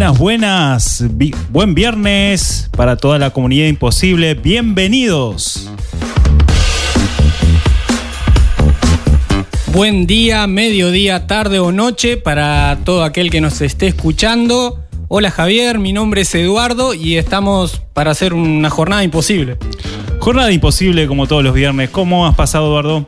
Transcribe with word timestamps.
Buenas, 0.00 0.18
buenas. 0.18 1.04
Vi- 1.10 1.34
buen 1.50 1.74
viernes 1.74 2.70
para 2.74 2.96
toda 2.96 3.18
la 3.18 3.28
comunidad 3.34 3.66
imposible. 3.66 4.32
Bienvenidos. 4.32 5.68
Buen 9.74 10.06
día, 10.06 10.46
mediodía, 10.46 11.26
tarde 11.26 11.58
o 11.58 11.70
noche 11.70 12.16
para 12.16 12.78
todo 12.82 13.04
aquel 13.04 13.28
que 13.30 13.42
nos 13.42 13.60
esté 13.60 13.88
escuchando. 13.88 14.82
Hola 15.08 15.30
Javier, 15.30 15.78
mi 15.78 15.92
nombre 15.92 16.22
es 16.22 16.34
Eduardo 16.34 16.94
y 16.94 17.18
estamos 17.18 17.82
para 17.92 18.12
hacer 18.12 18.32
una 18.32 18.70
jornada 18.70 19.04
imposible. 19.04 19.58
Jornada 20.18 20.50
imposible 20.50 21.06
como 21.08 21.26
todos 21.26 21.44
los 21.44 21.52
viernes. 21.52 21.90
¿Cómo 21.90 22.26
has 22.26 22.34
pasado, 22.36 22.68
Eduardo? 22.68 23.06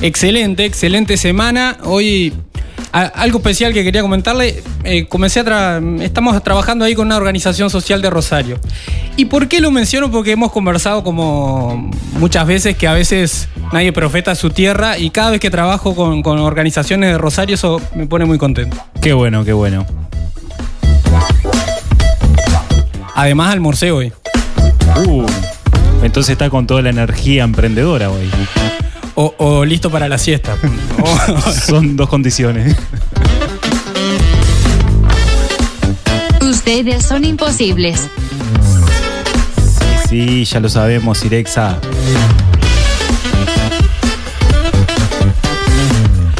Excelente, 0.00 0.64
excelente 0.64 1.16
semana. 1.16 1.78
Hoy 1.82 2.32
a- 2.94 3.06
algo 3.22 3.38
especial 3.38 3.72
que 3.72 3.82
quería 3.84 4.00
comentarle. 4.02 4.62
eh, 4.84 5.06
comencé 5.06 5.40
a 5.40 5.44
tra- 5.44 6.02
estamos 6.02 6.42
trabajando 6.44 6.84
ahí 6.84 6.94
con 6.94 7.06
una 7.06 7.16
organización 7.16 7.68
social 7.70 8.00
de 8.00 8.08
Rosario. 8.10 8.58
¿Y 9.16 9.24
por 9.26 9.48
qué 9.48 9.60
lo 9.60 9.70
menciono? 9.70 10.10
Porque 10.10 10.32
hemos 10.32 10.52
conversado 10.52 11.02
como 11.02 11.90
muchas 12.18 12.46
veces 12.46 12.76
que 12.76 12.86
a 12.86 12.92
veces 12.92 13.48
nadie 13.72 13.92
profeta 13.92 14.34
su 14.34 14.50
tierra 14.50 14.96
y 14.98 15.10
cada 15.10 15.30
vez 15.32 15.40
que 15.40 15.50
trabajo 15.50 15.94
con, 15.96 16.22
con 16.22 16.38
organizaciones 16.38 17.10
de 17.10 17.18
Rosario 17.18 17.54
eso 17.54 17.80
me 17.94 18.06
pone 18.06 18.24
muy 18.26 18.38
contento. 18.38 18.76
Qué 19.00 19.12
bueno, 19.12 19.44
qué 19.44 19.52
bueno. 19.52 19.84
Además 23.16 23.52
almorcé 23.52 23.90
hoy. 23.90 24.12
Uh, 25.06 25.24
entonces 26.02 26.32
está 26.32 26.50
con 26.50 26.66
toda 26.66 26.82
la 26.82 26.90
energía 26.90 27.44
emprendedora 27.44 28.10
hoy. 28.10 28.28
O, 29.16 29.34
o 29.38 29.64
listo 29.64 29.90
para 29.90 30.08
la 30.08 30.18
siesta. 30.18 30.56
O- 31.02 31.50
Son 31.66 31.96
dos 31.96 32.08
condiciones. 32.08 32.76
Ustedes 36.40 37.04
son 37.04 37.24
imposibles. 37.24 38.08
Sí, 40.08 40.44
ya 40.44 40.60
lo 40.60 40.68
sabemos, 40.68 41.24
Irexa. 41.24 41.78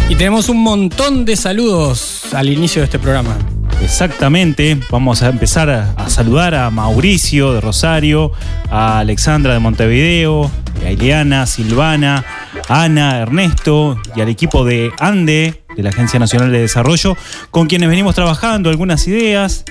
y 0.09 0.15
tenemos 0.17 0.49
un 0.49 0.63
montón 0.63 1.25
de 1.25 1.37
saludos 1.37 2.27
al 2.35 2.49
inicio 2.49 2.83
de 2.83 2.85
este 2.87 2.99
programa. 2.99 3.37
Exactamente, 3.83 4.79
vamos 4.91 5.23
a 5.23 5.29
empezar 5.29 5.69
a, 5.71 5.93
a 5.97 6.09
saludar 6.09 6.55
a 6.55 6.71
Mauricio 6.71 7.53
de 7.53 7.61
Rosario, 7.61 8.31
a 8.71 8.99
Alexandra 9.01 9.53
de 9.55 9.59
Montevideo, 9.59 10.51
a 10.87 10.91
Ileana, 10.91 11.47
Silvana, 11.47 12.25
Ana, 12.69 13.19
Ernesto 13.19 14.01
y 14.17 14.21
al 14.21 14.29
equipo 14.29 14.65
de 14.65 14.93
ANDE, 14.99 15.63
de 15.77 15.83
la 15.83 15.91
Agencia 15.91 16.19
Nacional 16.19 16.51
de 16.53 16.61
Desarrollo, 16.61 17.17
con 17.51 17.67
quienes 17.67 17.89
venimos 17.89 18.15
trabajando 18.15 18.71
algunas 18.71 19.07
ideas. 19.09 19.65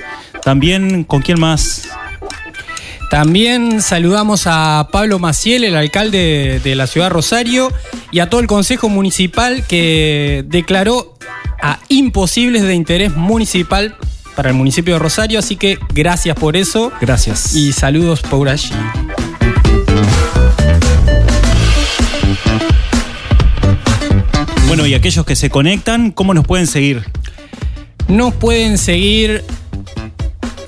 También, 0.44 1.04
¿con 1.04 1.22
quién 1.22 1.40
más? 1.40 1.88
También 3.10 3.82
saludamos 3.82 4.44
a 4.48 4.90
Pablo 4.92 5.20
Maciel, 5.20 5.64
el 5.64 5.76
alcalde 5.76 6.60
de 6.64 6.76
la 6.76 6.88
ciudad 6.88 7.08
de 7.08 7.14
Rosario, 7.14 7.72
y 8.12 8.20
a 8.20 8.30
todo 8.30 8.42
el 8.42 8.48
Consejo 8.48 8.90
Municipal 8.90 9.66
que 9.68 10.44
declaró 10.48 11.16
a 11.62 11.80
imposibles 11.90 12.64
de 12.64 12.74
interés 12.74 13.16
municipal 13.16 13.96
para 14.36 14.50
el 14.50 14.56
municipio 14.56 14.96
de 14.96 15.00
Rosario. 15.00 15.40
Así 15.40 15.56
que 15.56 15.78
gracias 15.94 16.36
por 16.36 16.58
eso 16.58 16.92
Gracias. 17.00 17.56
y 17.56 17.72
saludos 17.72 18.22
por 18.22 18.50
allí. 18.50 18.72
Bueno, 24.74 24.88
y 24.88 24.96
aquellos 24.96 25.24
que 25.24 25.36
se 25.36 25.52
conectan, 25.52 26.10
¿cómo 26.10 26.34
nos 26.34 26.48
pueden 26.48 26.66
seguir? 26.66 27.04
Nos 28.08 28.34
pueden 28.34 28.80
seguir. 28.80 29.44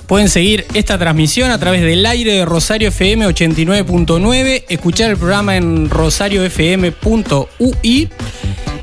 Pueden 0.06 0.28
seguir 0.28 0.64
esta 0.74 0.96
transmisión 0.96 1.50
a 1.50 1.58
través 1.58 1.82
del 1.82 2.06
aire 2.06 2.34
de 2.34 2.44
Rosario 2.44 2.90
FM 2.90 3.26
89.9, 3.26 4.66
escuchar 4.68 5.10
el 5.10 5.16
programa 5.16 5.56
en 5.56 5.90
rosariofm.ui 5.90 8.08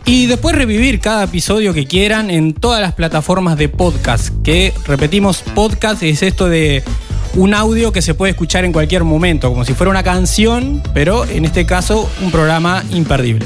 y 0.06 0.26
después 0.26 0.58
revivir 0.58 1.00
cada 1.00 1.24
episodio 1.24 1.74
que 1.74 1.86
quieran 1.86 2.30
en 2.30 2.54
todas 2.54 2.82
las 2.82 2.92
plataformas 2.92 3.58
de 3.58 3.70
podcast. 3.70 4.34
Que 4.44 4.74
repetimos, 4.86 5.42
podcast 5.56 6.04
es 6.04 6.22
esto 6.22 6.50
de 6.50 6.84
un 7.36 7.54
audio 7.54 7.94
que 7.94 8.02
se 8.02 8.14
puede 8.14 8.32
escuchar 8.32 8.66
en 8.66 8.74
cualquier 8.74 9.06
momento, 9.06 9.48
como 9.48 9.64
si 9.64 9.74
fuera 9.74 9.90
una 9.90 10.04
canción, 10.04 10.84
pero 10.94 11.24
en 11.24 11.46
este 11.46 11.66
caso 11.66 12.10
un 12.22 12.30
programa 12.30 12.84
imperdible. 12.92 13.46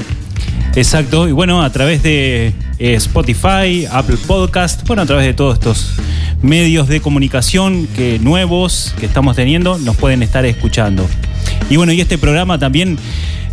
Exacto, 0.78 1.26
y 1.26 1.32
bueno, 1.32 1.60
a 1.60 1.70
través 1.70 2.04
de 2.04 2.52
eh, 2.78 2.94
Spotify, 2.94 3.84
Apple 3.90 4.16
Podcast, 4.28 4.86
bueno, 4.86 5.02
a 5.02 5.06
través 5.06 5.26
de 5.26 5.34
todos 5.34 5.54
estos 5.54 5.94
medios 6.40 6.86
de 6.86 7.00
comunicación 7.00 7.88
que 7.96 8.20
nuevos 8.20 8.94
que 8.96 9.06
estamos 9.06 9.34
teniendo, 9.34 9.76
nos 9.78 9.96
pueden 9.96 10.22
estar 10.22 10.46
escuchando. 10.46 11.04
Y 11.68 11.76
bueno, 11.78 11.90
y 11.90 12.00
este 12.00 12.16
programa 12.16 12.60
también, 12.60 12.96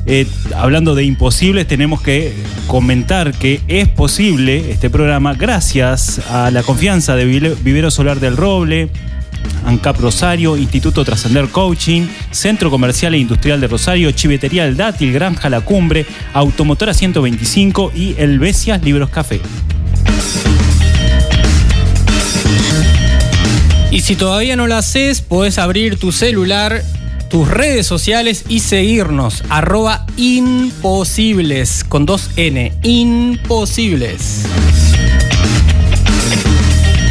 eh, 0.06 0.28
hablando 0.56 0.94
de 0.94 1.04
imposibles, 1.06 1.66
tenemos 1.66 2.00
que 2.00 2.32
comentar 2.68 3.32
que 3.34 3.60
es 3.68 3.88
posible 3.88 4.70
este 4.70 4.92
programa 4.92 5.34
gracias 5.34 6.22
a 6.30 6.52
la 6.52 6.62
confianza 6.62 7.16
de 7.16 7.26
Vivero 7.26 7.90
Solar 7.90 8.20
del 8.20 8.38
Roble, 8.38 8.90
ANCAP 9.66 10.00
Rosario, 10.00 10.58
Instituto 10.58 11.04
Trascender 11.04 11.50
Coaching, 11.50 12.08
Centro 12.32 12.70
Comercial 12.70 13.14
e 13.14 13.18
Industrial 13.18 13.60
de 13.60 13.68
Rosario, 13.68 14.12
Chivetería 14.12 14.66
El 14.66 14.78
Dátil, 14.78 15.12
Granja 15.12 15.50
La 15.50 15.62
Cumbre, 15.62 16.06
Automotora 16.34 16.94
125 16.94 17.92
y 17.96 18.16
El 18.18 18.40
Besias 18.40 18.84
Libros 18.84 19.10
Café. 19.10 19.42
Y 23.92 24.02
si 24.02 24.16
todavía 24.16 24.56
no 24.56 24.68
lo 24.68 24.76
haces, 24.76 25.22
podés 25.22 25.58
abrir 25.58 25.98
tu 25.98 26.12
celular, 26.12 26.84
tus 27.30 27.48
redes 27.48 27.88
sociales 27.88 28.44
y 28.50 28.60
seguirnos. 28.60 29.42
Arroba 29.50 30.06
imposibles 30.18 31.86
con 31.86 32.06
dos 32.06 32.30
N. 32.36 32.74
Imposibles. 32.84 34.46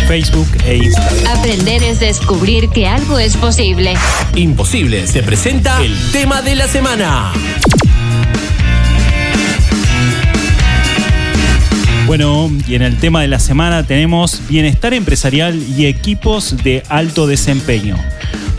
Facebook 0.07 0.49
e 0.67 0.77
Instagram. 0.77 1.39
Aprender 1.39 1.83
es 1.83 2.01
descubrir 2.01 2.69
que 2.69 2.87
algo 2.87 3.19
es 3.19 3.37
posible. 3.37 3.95
Imposibles. 4.35 5.11
Se 5.11 5.23
presenta 5.23 5.83
el 5.83 5.97
tema 6.13 6.43
de 6.43 6.57
la 6.57 6.69
semana. 6.69 7.33
Bueno, 12.07 12.51
y 12.69 12.75
en 12.75 12.83
el 12.83 12.99
tema 12.99 13.23
de 13.23 13.29
la 13.29 13.39
semana 13.39 13.87
tenemos 13.87 14.43
bienestar 14.49 14.93
empresarial 14.93 15.61
y 15.77 15.87
equipos 15.87 16.63
de 16.63 16.83
alto 16.89 17.27
desempeño. 17.27 17.97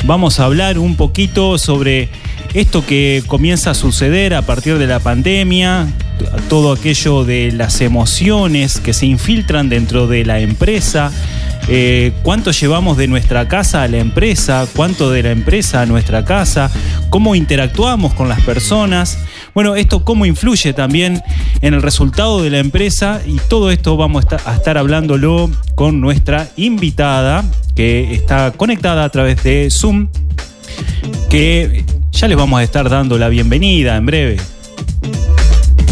Vamos 0.03 0.39
a 0.39 0.45
hablar 0.45 0.79
un 0.79 0.95
poquito 0.95 1.57
sobre 1.57 2.09
esto 2.55 2.85
que 2.85 3.21
comienza 3.27 3.71
a 3.71 3.73
suceder 3.73 4.33
a 4.33 4.41
partir 4.41 4.77
de 4.77 4.87
la 4.87 5.01
pandemia, 5.01 5.87
todo 6.47 6.71
aquello 6.71 7.25
de 7.25 7.51
las 7.51 7.81
emociones 7.81 8.79
que 8.79 8.93
se 8.93 9.05
infiltran 9.05 9.67
dentro 9.67 10.07
de 10.07 10.23
la 10.23 10.39
empresa, 10.39 11.11
eh, 11.67 12.13
cuánto 12.23 12.51
llevamos 12.51 12.95
de 12.95 13.07
nuestra 13.07 13.49
casa 13.49 13.83
a 13.83 13.89
la 13.89 13.97
empresa, 13.97 14.65
cuánto 14.73 15.11
de 15.11 15.23
la 15.23 15.31
empresa 15.31 15.81
a 15.81 15.85
nuestra 15.85 16.23
casa, 16.23 16.71
cómo 17.09 17.35
interactuamos 17.35 18.13
con 18.13 18.29
las 18.29 18.39
personas. 18.39 19.19
Bueno, 19.53 19.75
esto 19.75 20.05
cómo 20.05 20.25
influye 20.25 20.71
también 20.71 21.21
en 21.59 21.73
el 21.73 21.81
resultado 21.81 22.41
de 22.41 22.51
la 22.51 22.59
empresa 22.59 23.21
y 23.25 23.35
todo 23.49 23.69
esto 23.69 23.97
vamos 23.97 24.23
a 24.23 24.35
estar, 24.37 24.53
a 24.53 24.55
estar 24.55 24.77
hablándolo 24.77 25.51
con 25.75 25.99
nuestra 25.99 26.47
invitada 26.55 27.43
que 27.75 28.13
está 28.13 28.51
conectada 28.51 29.03
a 29.03 29.09
través 29.09 29.43
de 29.43 29.67
Zoom, 29.69 30.07
que 31.29 31.83
ya 32.15 32.29
les 32.29 32.37
vamos 32.37 32.59
a 32.59 32.63
estar 32.63 32.89
dando 32.89 33.17
la 33.17 33.27
bienvenida 33.27 33.97
en 33.97 34.05
breve. 34.05 34.37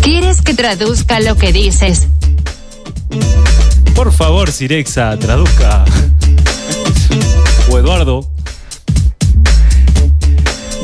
¿Quieres 0.02 0.42
que 0.42 0.54
traduzca 0.54 1.20
lo 1.20 1.36
que 1.36 1.52
dices? 1.52 2.08
Por 3.94 4.14
favor, 4.14 4.52
Sirexa, 4.52 5.18
traduzca. 5.20 5.84
o 7.70 7.78
Eduardo. 7.78 8.30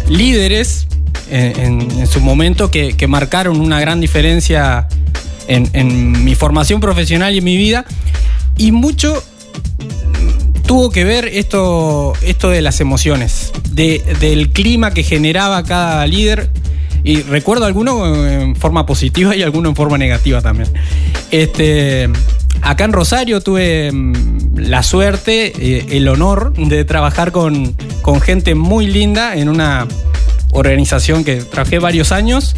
líderes 0.10 0.86
en, 1.32 1.60
en- 1.60 1.92
en 2.02 2.06
su 2.08 2.20
momento 2.22 2.70
que 2.70 3.08
marcaron 3.08 3.60
una 3.60 3.80
gran 3.80 4.00
diferencia 4.00 4.88
en, 5.56 5.70
en 5.74 6.24
mi 6.24 6.36
formación 6.36 6.80
profesional 6.80 7.34
y 7.34 7.40
en 7.40 7.44
mi 7.44 7.58
vida. 7.58 7.86
Y 8.58 8.72
mucho 8.72 9.22
tuvo 10.66 10.90
que 10.90 11.04
ver 11.04 11.26
esto, 11.28 12.14
esto 12.22 12.50
de 12.50 12.62
las 12.62 12.80
emociones, 12.80 13.52
de- 13.72 14.02
del 14.20 14.52
clima 14.52 14.92
que 14.92 15.04
generaba 15.04 15.64
cada 15.64 16.06
líder. 16.08 16.50
Y 17.04 17.24
recuerdo 17.24 17.66
alguno 17.66 18.26
en 18.28 18.56
forma 18.56 18.86
positiva 18.86 19.36
y 19.36 19.42
alguno 19.42 19.70
en 19.70 19.76
forma 19.76 19.98
negativa 19.98 20.40
también. 20.42 20.70
Este, 21.32 22.08
acá 22.62 22.84
en 22.86 22.94
Rosario 22.94 23.42
tuve 23.42 23.92
mm, 23.92 24.58
la 24.58 24.84
suerte, 24.84 25.52
eh, 25.58 25.86
el 25.98 26.08
honor 26.08 26.54
de 26.54 26.86
trabajar 26.86 27.32
con, 27.32 27.76
con 28.04 28.22
gente 28.22 28.54
muy 28.54 28.86
linda 28.86 29.36
en 29.36 29.50
una 29.50 29.88
organización 30.52 31.24
que 31.24 31.38
trabajé 31.38 31.80
varios 31.80 32.12
años. 32.12 32.56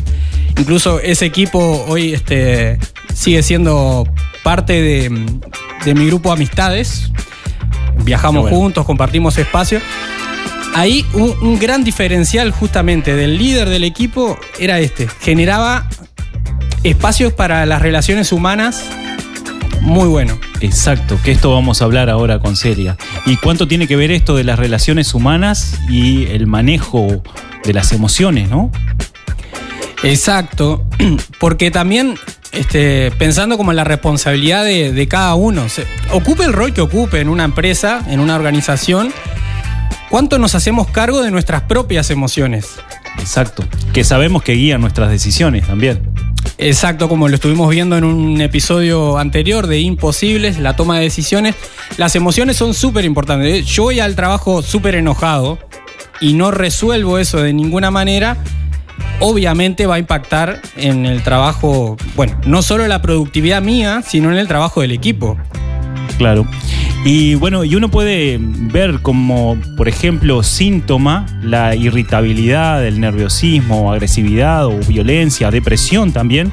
Incluso 0.57 1.00
ese 1.00 1.25
equipo 1.25 1.85
hoy 1.88 2.13
este, 2.13 2.79
sigue 3.13 3.44
siendo 3.44 4.07
parte 4.44 4.73
de, 4.73 5.25
de 5.85 5.94
mi 5.95 6.07
grupo 6.07 6.29
de 6.29 6.33
amistades. 6.33 7.11
Viajamos 8.03 8.44
bueno. 8.44 8.57
juntos, 8.57 8.85
compartimos 8.85 9.38
espacio. 9.38 9.79
Ahí 10.75 11.05
un, 11.13 11.35
un 11.41 11.59
gran 11.59 11.83
diferencial 11.83 12.51
justamente 12.51 13.15
del 13.15 13.38
líder 13.38 13.69
del 13.69 13.83
equipo 13.83 14.38
era 14.59 14.79
este. 14.79 15.07
Generaba 15.21 15.88
espacios 16.83 17.33
para 17.33 17.65
las 17.65 17.81
relaciones 17.81 18.31
humanas 18.31 18.83
muy 19.83 20.07
bueno. 20.07 20.39
Exacto, 20.61 21.19
que 21.23 21.31
esto 21.31 21.53
vamos 21.53 21.81
a 21.81 21.85
hablar 21.85 22.09
ahora 22.09 22.39
con 22.39 22.55
Celia. 22.55 22.97
¿Y 23.25 23.35
cuánto 23.35 23.67
tiene 23.67 23.85
que 23.85 23.97
ver 23.97 24.11
esto 24.11 24.33
de 24.35 24.45
las 24.45 24.57
relaciones 24.57 25.13
humanas 25.13 25.77
y 25.89 26.25
el 26.27 26.47
manejo 26.47 27.21
de 27.65 27.73
las 27.73 27.91
emociones, 27.91 28.50
no? 28.50 28.71
Exacto, 30.03 30.85
porque 31.39 31.71
también 31.71 32.15
este, 32.51 33.11
pensando 33.17 33.57
como 33.57 33.71
en 33.71 33.77
la 33.77 33.83
responsabilidad 33.83 34.63
de, 34.63 34.91
de 34.91 35.07
cada 35.07 35.33
uno, 35.35 35.69
se- 35.69 35.85
ocupe 36.11 36.44
el 36.44 36.53
rol 36.53 36.73
que 36.73 36.81
ocupe 36.81 37.19
en 37.21 37.29
una 37.29 37.44
empresa, 37.45 38.01
en 38.09 38.19
una 38.19 38.35
organización, 38.35 39.11
¿cuánto 40.09 40.38
nos 40.39 40.55
hacemos 40.55 40.88
cargo 40.89 41.21
de 41.23 41.31
nuestras 41.31 41.63
propias 41.63 42.09
emociones? 42.11 42.75
Exacto, 43.19 43.63
que 43.94 44.03
sabemos 44.03 44.44
que 44.44 44.53
guían 44.53 44.81
nuestras 44.81 45.09
decisiones 45.09 45.65
también. 45.67 46.01
Exacto, 46.57 47.07
como 47.09 47.27
lo 47.29 47.35
estuvimos 47.35 47.69
viendo 47.69 47.97
en 47.97 48.03
un 48.03 48.39
episodio 48.41 49.17
anterior 49.17 49.67
de 49.67 49.79
Imposibles, 49.79 50.59
la 50.59 50.75
toma 50.75 50.97
de 50.97 51.03
decisiones, 51.03 51.55
las 51.97 52.15
emociones 52.15 52.57
son 52.57 52.73
súper 52.73 53.05
importantes. 53.05 53.65
Yo 53.65 53.83
voy 53.83 54.00
al 54.00 54.15
trabajo 54.15 54.61
súper 54.61 54.95
enojado 54.95 55.57
y 56.21 56.33
no 56.33 56.51
resuelvo 56.51 57.17
eso 57.17 57.41
de 57.41 57.53
ninguna 57.53 57.89
manera, 57.91 58.38
obviamente 59.19 59.85
va 59.85 59.95
a 59.95 59.99
impactar 59.99 60.61
en 60.75 61.05
el 61.05 61.23
trabajo, 61.23 61.97
bueno, 62.15 62.39
no 62.45 62.61
solo 62.61 62.87
la 62.87 63.01
productividad 63.01 63.61
mía, 63.61 64.01
sino 64.05 64.31
en 64.31 64.37
el 64.37 64.47
trabajo 64.47 64.81
del 64.81 64.91
equipo. 64.91 65.37
Claro. 66.17 66.45
Y 67.05 67.35
bueno, 67.35 67.65
y 67.65 67.75
uno 67.75 67.89
puede 67.91 68.37
ver 68.39 68.99
como, 69.01 69.57
por 69.75 69.89
ejemplo, 69.89 70.41
síntoma 70.41 71.25
la 71.41 71.75
irritabilidad, 71.75 72.85
el 72.85 73.01
nerviosismo, 73.01 73.91
agresividad 73.91 74.67
o 74.67 74.79
violencia, 74.87 75.51
depresión 75.51 76.13
también, 76.13 76.49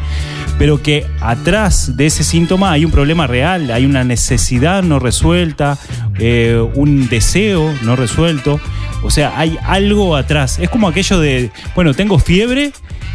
pero 0.58 0.82
que 0.82 1.06
atrás 1.20 1.96
de 1.96 2.06
ese 2.06 2.24
síntoma 2.24 2.72
hay 2.72 2.84
un 2.84 2.90
problema 2.90 3.28
real, 3.28 3.70
hay 3.70 3.86
una 3.86 4.02
necesidad 4.02 4.82
no 4.82 4.98
resuelta, 4.98 5.78
eh, 6.18 6.60
un 6.74 7.08
deseo 7.08 7.72
no 7.82 7.94
resuelto, 7.94 8.60
o 9.02 9.10
sea, 9.10 9.32
hay 9.38 9.58
algo 9.64 10.16
atrás. 10.16 10.58
Es 10.58 10.68
como 10.70 10.88
aquello 10.88 11.18
de, 11.20 11.50
bueno, 11.74 11.94
tengo 11.94 12.18
fiebre, 12.18 12.72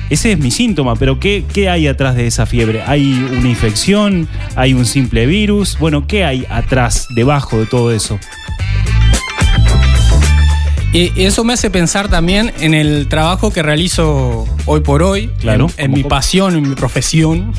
ese 0.09 0.31
es 0.33 0.39
mi 0.39 0.51
síntoma, 0.51 0.95
pero 0.95 1.19
¿qué, 1.19 1.43
qué 1.53 1.69
hay 1.69 1.87
atrás 1.87 2.15
de 2.15 2.27
esa 2.27 2.45
fiebre? 2.45 2.83
¿Hay 2.85 3.13
una 3.37 3.49
infección? 3.49 4.27
¿Hay 4.55 4.73
un 4.73 4.85
simple 4.85 5.25
virus? 5.25 5.77
Bueno, 5.79 6.05
¿qué 6.07 6.23
hay 6.23 6.45
atrás, 6.49 7.07
debajo 7.15 7.57
de 7.59 7.65
todo 7.65 7.91
eso? 7.91 8.19
Y 10.93 11.11
eso 11.21 11.43
me 11.43 11.51
hace 11.53 11.69
pensar 11.69 12.07
también 12.07 12.53
en 12.61 12.73
el 12.73 13.07
trabajo 13.09 13.51
que 13.51 13.61
realizo 13.61 14.45
hoy 14.65 14.79
por 14.79 15.03
hoy, 15.03 15.29
Claro, 15.39 15.67
en, 15.75 15.91
mi 15.91 16.03
coach. 16.03 16.09
pasión, 16.09 16.55
en 16.55 16.69
mi 16.69 16.75
profesión, 16.75 17.51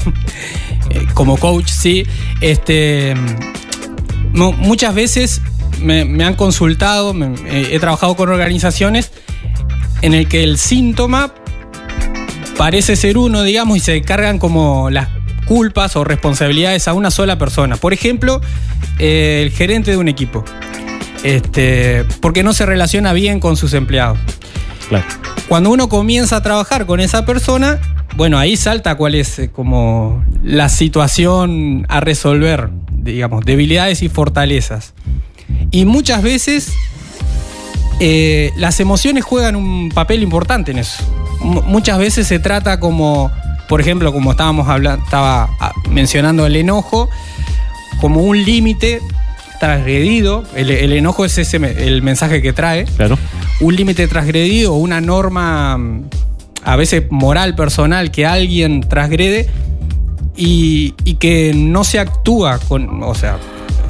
eh, 0.90 1.04
como 1.12 1.36
coach, 1.36 1.68
sí. 1.68 2.04
Este, 2.40 3.14
mu- 4.32 4.52
muchas 4.54 4.94
veces 4.94 5.42
me, 5.80 6.04
me 6.04 6.24
han 6.24 6.34
consultado, 6.34 7.14
me- 7.14 7.34
eh, 7.46 7.68
he 7.72 7.78
trabajado 7.78 8.16
con 8.16 8.28
organizaciones 8.28 9.12
en 10.02 10.14
el 10.14 10.28
que 10.28 10.44
el 10.44 10.58
síntoma 10.58 11.32
parece 12.56 12.96
ser 12.96 13.18
uno, 13.18 13.42
digamos, 13.42 13.76
y 13.76 13.80
se 13.80 14.00
cargan 14.02 14.38
como 14.38 14.90
las 14.90 15.08
culpas 15.46 15.94
o 15.96 16.04
responsabilidades 16.04 16.88
a 16.88 16.94
una 16.94 17.10
sola 17.10 17.38
persona. 17.38 17.76
Por 17.76 17.92
ejemplo, 17.92 18.40
eh, 18.98 19.42
el 19.44 19.50
gerente 19.52 19.90
de 19.92 19.96
un 19.96 20.08
equipo. 20.08 20.44
Este, 21.22 22.04
porque 22.20 22.42
no 22.42 22.52
se 22.52 22.66
relaciona 22.66 23.12
bien 23.12 23.40
con 23.40 23.56
sus 23.56 23.72
empleados. 23.74 24.18
Claro. 24.88 25.04
Cuando 25.48 25.70
uno 25.70 25.88
comienza 25.88 26.36
a 26.36 26.42
trabajar 26.42 26.86
con 26.86 27.00
esa 27.00 27.24
persona, 27.24 27.78
bueno, 28.16 28.38
ahí 28.38 28.56
salta 28.56 28.94
cuál 28.96 29.14
es 29.14 29.38
eh, 29.38 29.50
como 29.50 30.24
la 30.42 30.68
situación 30.68 31.84
a 31.88 32.00
resolver, 32.00 32.70
digamos, 32.92 33.44
debilidades 33.44 34.02
y 34.02 34.08
fortalezas. 34.08 34.94
Y 35.70 35.84
muchas 35.84 36.22
veces 36.22 36.72
eh, 38.00 38.52
las 38.56 38.80
emociones 38.80 39.24
juegan 39.24 39.56
un 39.56 39.90
papel 39.90 40.22
importante 40.22 40.70
en 40.72 40.78
eso. 40.78 41.02
M- 41.42 41.62
muchas 41.66 41.98
veces 41.98 42.26
se 42.26 42.38
trata 42.38 42.78
como, 42.80 43.30
por 43.68 43.80
ejemplo, 43.80 44.12
como 44.12 44.32
estábamos 44.32 44.68
hablando, 44.68 45.04
estaba 45.04 45.48
ah, 45.60 45.72
mencionando 45.90 46.46
el 46.46 46.56
enojo, 46.56 47.08
como 48.00 48.20
un 48.22 48.44
límite 48.44 49.00
transgredido. 49.60 50.44
El, 50.54 50.70
el 50.70 50.92
enojo 50.92 51.24
es 51.24 51.38
ese, 51.38 51.56
el 51.56 52.02
mensaje 52.02 52.42
que 52.42 52.52
trae 52.52 52.84
Claro. 52.84 53.18
un 53.60 53.74
límite 53.74 54.06
transgredido 54.08 54.74
una 54.74 55.00
norma 55.00 55.78
mm, 55.78 56.02
a 56.64 56.76
veces 56.76 57.04
moral 57.10 57.54
personal 57.54 58.10
que 58.10 58.26
alguien 58.26 58.82
transgrede 58.82 59.48
y, 60.36 60.94
y 61.04 61.14
que 61.14 61.52
no 61.54 61.84
se 61.84 61.98
actúa 61.98 62.58
con, 62.58 63.02
o 63.02 63.14
sea, 63.14 63.38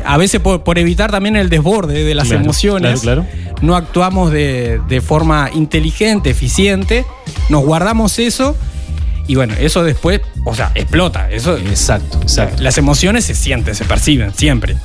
a 0.07 0.17
veces 0.17 0.41
por, 0.41 0.63
por 0.63 0.79
evitar 0.79 1.11
también 1.11 1.37
el 1.37 1.49
desborde 1.49 2.05
de 2.05 2.15
las 2.15 2.29
Claro, 2.29 2.43
emociones, 2.45 3.01
claro, 3.01 3.27
no 3.63 3.77
actuamos 3.77 4.31
de, 4.33 4.81
de 4.89 5.01
forma 5.01 5.51
inteligente, 5.55 6.31
eficiente, 6.31 7.05
nos 7.49 7.65
guardamos 7.65 8.19
eso 8.19 8.57
y 9.29 9.35
bueno, 9.35 9.55
eso 9.59 9.83
después, 9.83 10.21
o 10.45 10.55
sea, 10.55 10.71
explota. 10.75 11.29
Eso, 11.31 11.57
Exacto, 11.57 12.21
exacto. 12.23 12.63
Las 12.63 12.79
emociones 12.79 13.25
se 13.25 13.35
sienten, 13.35 13.75
se 13.75 13.85
perciben, 13.85 14.33
siempre. 14.35 14.77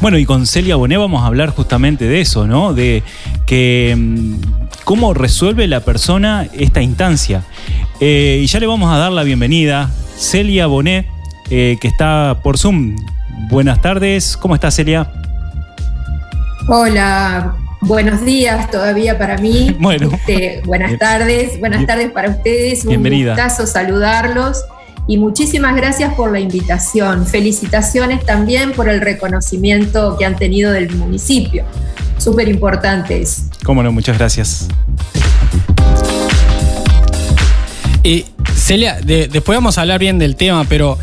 Bueno, 0.00 0.16
y 0.16 0.24
con 0.24 0.46
Celia 0.46 0.76
Bonet 0.76 0.98
vamos 0.98 1.22
a 1.22 1.26
hablar 1.26 1.50
justamente 1.50 2.06
de 2.06 2.20
eso, 2.20 2.46
¿no? 2.46 2.72
De 2.72 3.02
que 3.46 3.94
mm, 3.98 4.34
cómo 4.84 5.12
resuelve 5.12 5.66
la 5.66 5.80
persona 5.80 6.46
esta 6.52 6.82
instancia. 6.82 7.42
Eh, 8.00 8.40
y 8.42 8.46
ya 8.46 8.60
le 8.60 8.66
vamos 8.66 8.92
a 8.94 8.98
dar 8.98 9.10
la 9.10 9.24
bienvenida. 9.24 9.90
Celia 10.16 10.66
Bonet, 10.66 11.06
eh, 11.50 11.76
que 11.80 11.88
está 11.88 12.38
por 12.44 12.58
Zoom. 12.58 12.96
Buenas 13.48 13.80
tardes. 13.80 14.36
¿Cómo 14.36 14.54
está 14.54 14.70
Celia? 14.70 15.10
Hola, 16.68 17.54
buenos 17.80 18.24
días 18.24 18.70
todavía 18.70 19.18
para 19.18 19.38
mí. 19.38 19.76
Bueno. 19.80 20.10
Este, 20.12 20.62
buenas 20.64 20.98
tardes, 20.98 21.58
buenas 21.58 21.78
Bien- 21.80 21.86
tardes 21.86 22.10
para 22.12 22.30
ustedes. 22.30 22.84
Bienvenida. 22.86 23.32
Un 23.32 23.36
gustazo 23.38 23.66
saludarlos 23.66 24.64
y 25.08 25.18
muchísimas 25.18 25.74
gracias 25.74 26.14
por 26.14 26.30
la 26.32 26.38
invitación. 26.40 27.26
Felicitaciones 27.26 28.24
también 28.24 28.72
por 28.72 28.88
el 28.88 29.00
reconocimiento 29.00 30.16
que 30.18 30.24
han 30.26 30.36
tenido 30.36 30.70
del 30.72 30.94
municipio. 30.94 31.64
Súper 32.18 32.48
importante 32.48 33.20
eso. 33.20 33.42
Cómo 33.64 33.82
no, 33.82 33.90
muchas 33.90 34.18
gracias. 34.18 34.68
Y 38.02 38.26
Celia, 38.54 39.00
de- 39.00 39.26
después 39.28 39.56
vamos 39.56 39.76
a 39.78 39.80
hablar 39.82 39.98
bien 39.98 40.18
del 40.18 40.36
tema, 40.36 40.64
pero 40.68 40.96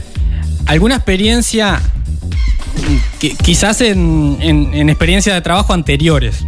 ¿alguna 0.68 0.96
experiencia, 0.96 1.82
quizás 3.44 3.82
en, 3.82 4.38
en, 4.42 4.74
en 4.74 4.90
experiencias 4.90 5.36
de 5.36 5.42
trabajo 5.42 5.74
anteriores? 5.74 6.46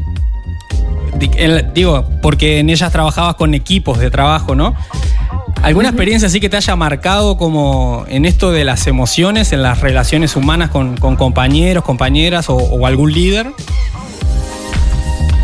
Digo, 1.74 2.06
porque 2.22 2.60
en 2.60 2.70
ellas 2.70 2.92
trabajabas 2.92 3.36
con 3.36 3.54
equipos 3.54 4.00
de 4.00 4.10
trabajo, 4.10 4.56
¿no? 4.56 4.76
¿Alguna 5.62 5.90
experiencia 5.90 6.28
así 6.28 6.40
que 6.40 6.48
te 6.48 6.56
haya 6.56 6.76
marcado 6.76 7.38
como 7.38 8.06
en 8.08 8.26
esto 8.26 8.52
de 8.52 8.64
las 8.64 8.88
emociones, 8.88 9.52
en 9.52 9.62
las 9.62 9.82
relaciones 9.82 10.38
humanas 10.38 10.70
con, 10.70 10.96
con 10.96 11.18
compañeros, 11.18 11.84
compañeras 11.84 12.50
o, 12.50 12.56
o 12.56 12.86
algún 12.86 13.12
líder? 13.12 13.48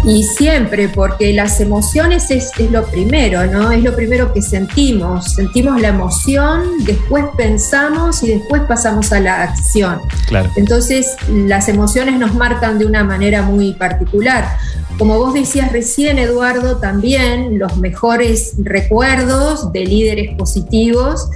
Y 0.06 0.22
siempre, 0.24 0.88
porque 0.88 1.34
las 1.34 1.60
emociones 1.60 2.30
es, 2.30 2.52
es 2.60 2.70
lo 2.70 2.86
primero, 2.86 3.46
¿no? 3.48 3.72
Es 3.72 3.84
lo 3.84 3.96
primero 3.96 4.32
que 4.34 4.42
sentimos. 4.42 5.34
Sentimos 5.34 5.82
la 5.82 5.88
emoción, 5.88 6.84
después 6.86 7.26
pensamos 7.36 8.22
y 8.22 8.28
después 8.28 8.62
pasamos 8.68 9.12
a 9.12 9.20
la 9.20 9.42
acción. 9.44 10.00
Claro. 10.28 10.52
Entonces, 10.58 11.16
las 11.28 11.70
emociones 11.70 12.20
nos 12.20 12.36
marcan 12.36 12.78
de 12.78 12.86
una 12.86 13.04
manera 13.04 13.42
muy 13.42 13.74
particular. 13.74 14.58
Como 15.00 15.18
vos 15.18 15.34
decías 15.34 15.72
recién, 15.72 16.20
Eduardo, 16.20 16.78
también 16.78 17.58
los 17.58 17.76
mejores 17.78 18.54
recuerdos 18.60 19.74
de 19.74 19.86
líderes 19.86 20.36
positivos 20.38 21.30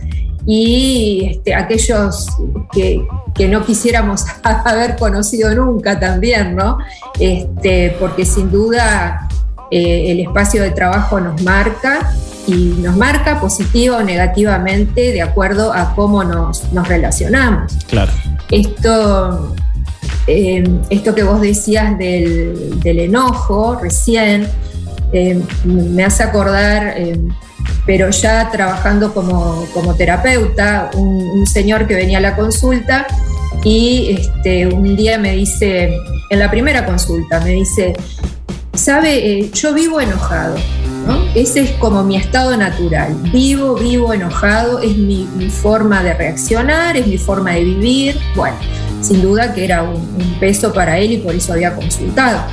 y 0.46 1.32
este, 1.32 1.54
aquellos 1.54 2.28
que, 2.72 3.06
que 3.36 3.48
no 3.48 3.66
quisiéramos 3.66 4.26
haber 4.44 4.96
conocido 4.96 5.54
nunca 5.54 6.00
también, 6.00 6.56
¿no? 6.56 6.78
Este, 7.20 7.96
porque 8.00 8.26
sin 8.26 8.52
duda 8.52 9.28
eh, 9.72 10.12
el 10.12 10.20
espacio 10.22 10.64
de 10.64 10.72
trabajo 10.72 11.20
nos 11.20 11.42
marca 11.44 12.12
y 12.48 12.76
nos 12.82 12.96
marca 12.96 13.40
positiva 13.40 13.98
o 13.98 14.04
negativamente 14.04 15.12
de 15.12 15.22
acuerdo 15.22 15.72
a 15.72 15.94
cómo 15.94 16.24
nos, 16.24 16.72
nos 16.74 16.88
relacionamos. 16.88 17.74
Claro. 17.88 18.12
Esto, 18.50 19.56
eh, 20.26 20.64
esto 20.90 21.14
que 21.14 21.22
vos 21.22 21.42
decías 21.42 21.96
del, 22.00 22.80
del 22.80 23.00
enojo 23.00 23.78
recién, 23.80 24.48
eh, 25.12 25.42
me 25.66 26.04
hace 26.04 26.24
acordar, 26.24 26.94
eh, 26.98 27.20
pero 27.86 28.10
ya 28.10 28.50
trabajando 28.52 29.14
como, 29.14 29.66
como 29.74 29.96
terapeuta, 29.96 30.92
un, 30.96 31.46
señor 31.48 31.88
que 31.88 31.96
venía 31.96 32.20
a 32.20 32.22
la 32.22 32.36
consulta 32.36 33.08
y 33.64 34.18
este, 34.20 34.68
un 34.68 34.96
día 34.96 35.18
me 35.18 35.36
dice, 35.36 35.92
en 36.30 36.40
la 36.40 36.52
primera 36.52 36.86
consulta, 36.86 37.40
me 37.40 37.52
dice, 37.52 37.94
sabe, 38.74 39.40
Eh, 39.40 39.52
yo 39.54 39.74
vivo 39.74 40.00
enojado. 40.00 40.56
¿no? 41.08 41.24
Ese 41.34 41.62
es 41.62 41.72
como 41.72 42.04
mi 42.04 42.18
estado 42.18 42.56
natural. 42.56 43.16
Vivo, 43.34 43.76
vivo 43.76 44.14
enojado, 44.14 44.80
es 44.80 44.96
mi, 44.96 45.28
mi 45.36 45.50
forma 45.50 46.04
de 46.04 46.14
reaccionar, 46.14 46.98
es 46.98 47.08
mi 47.08 47.18
forma 47.18 47.52
de 47.54 47.64
vivir. 47.64 48.20
Bueno, 48.36 48.58
sin 49.02 49.22
duda 49.22 49.54
que 49.54 49.66
era 49.66 49.82
un, 49.82 49.96
un 49.96 50.40
peso 50.40 50.72
para 50.72 51.00
él 51.00 51.14
y 51.14 51.18
por 51.18 51.34
eso 51.34 51.54
había 51.54 51.74
consultado. 51.74 52.44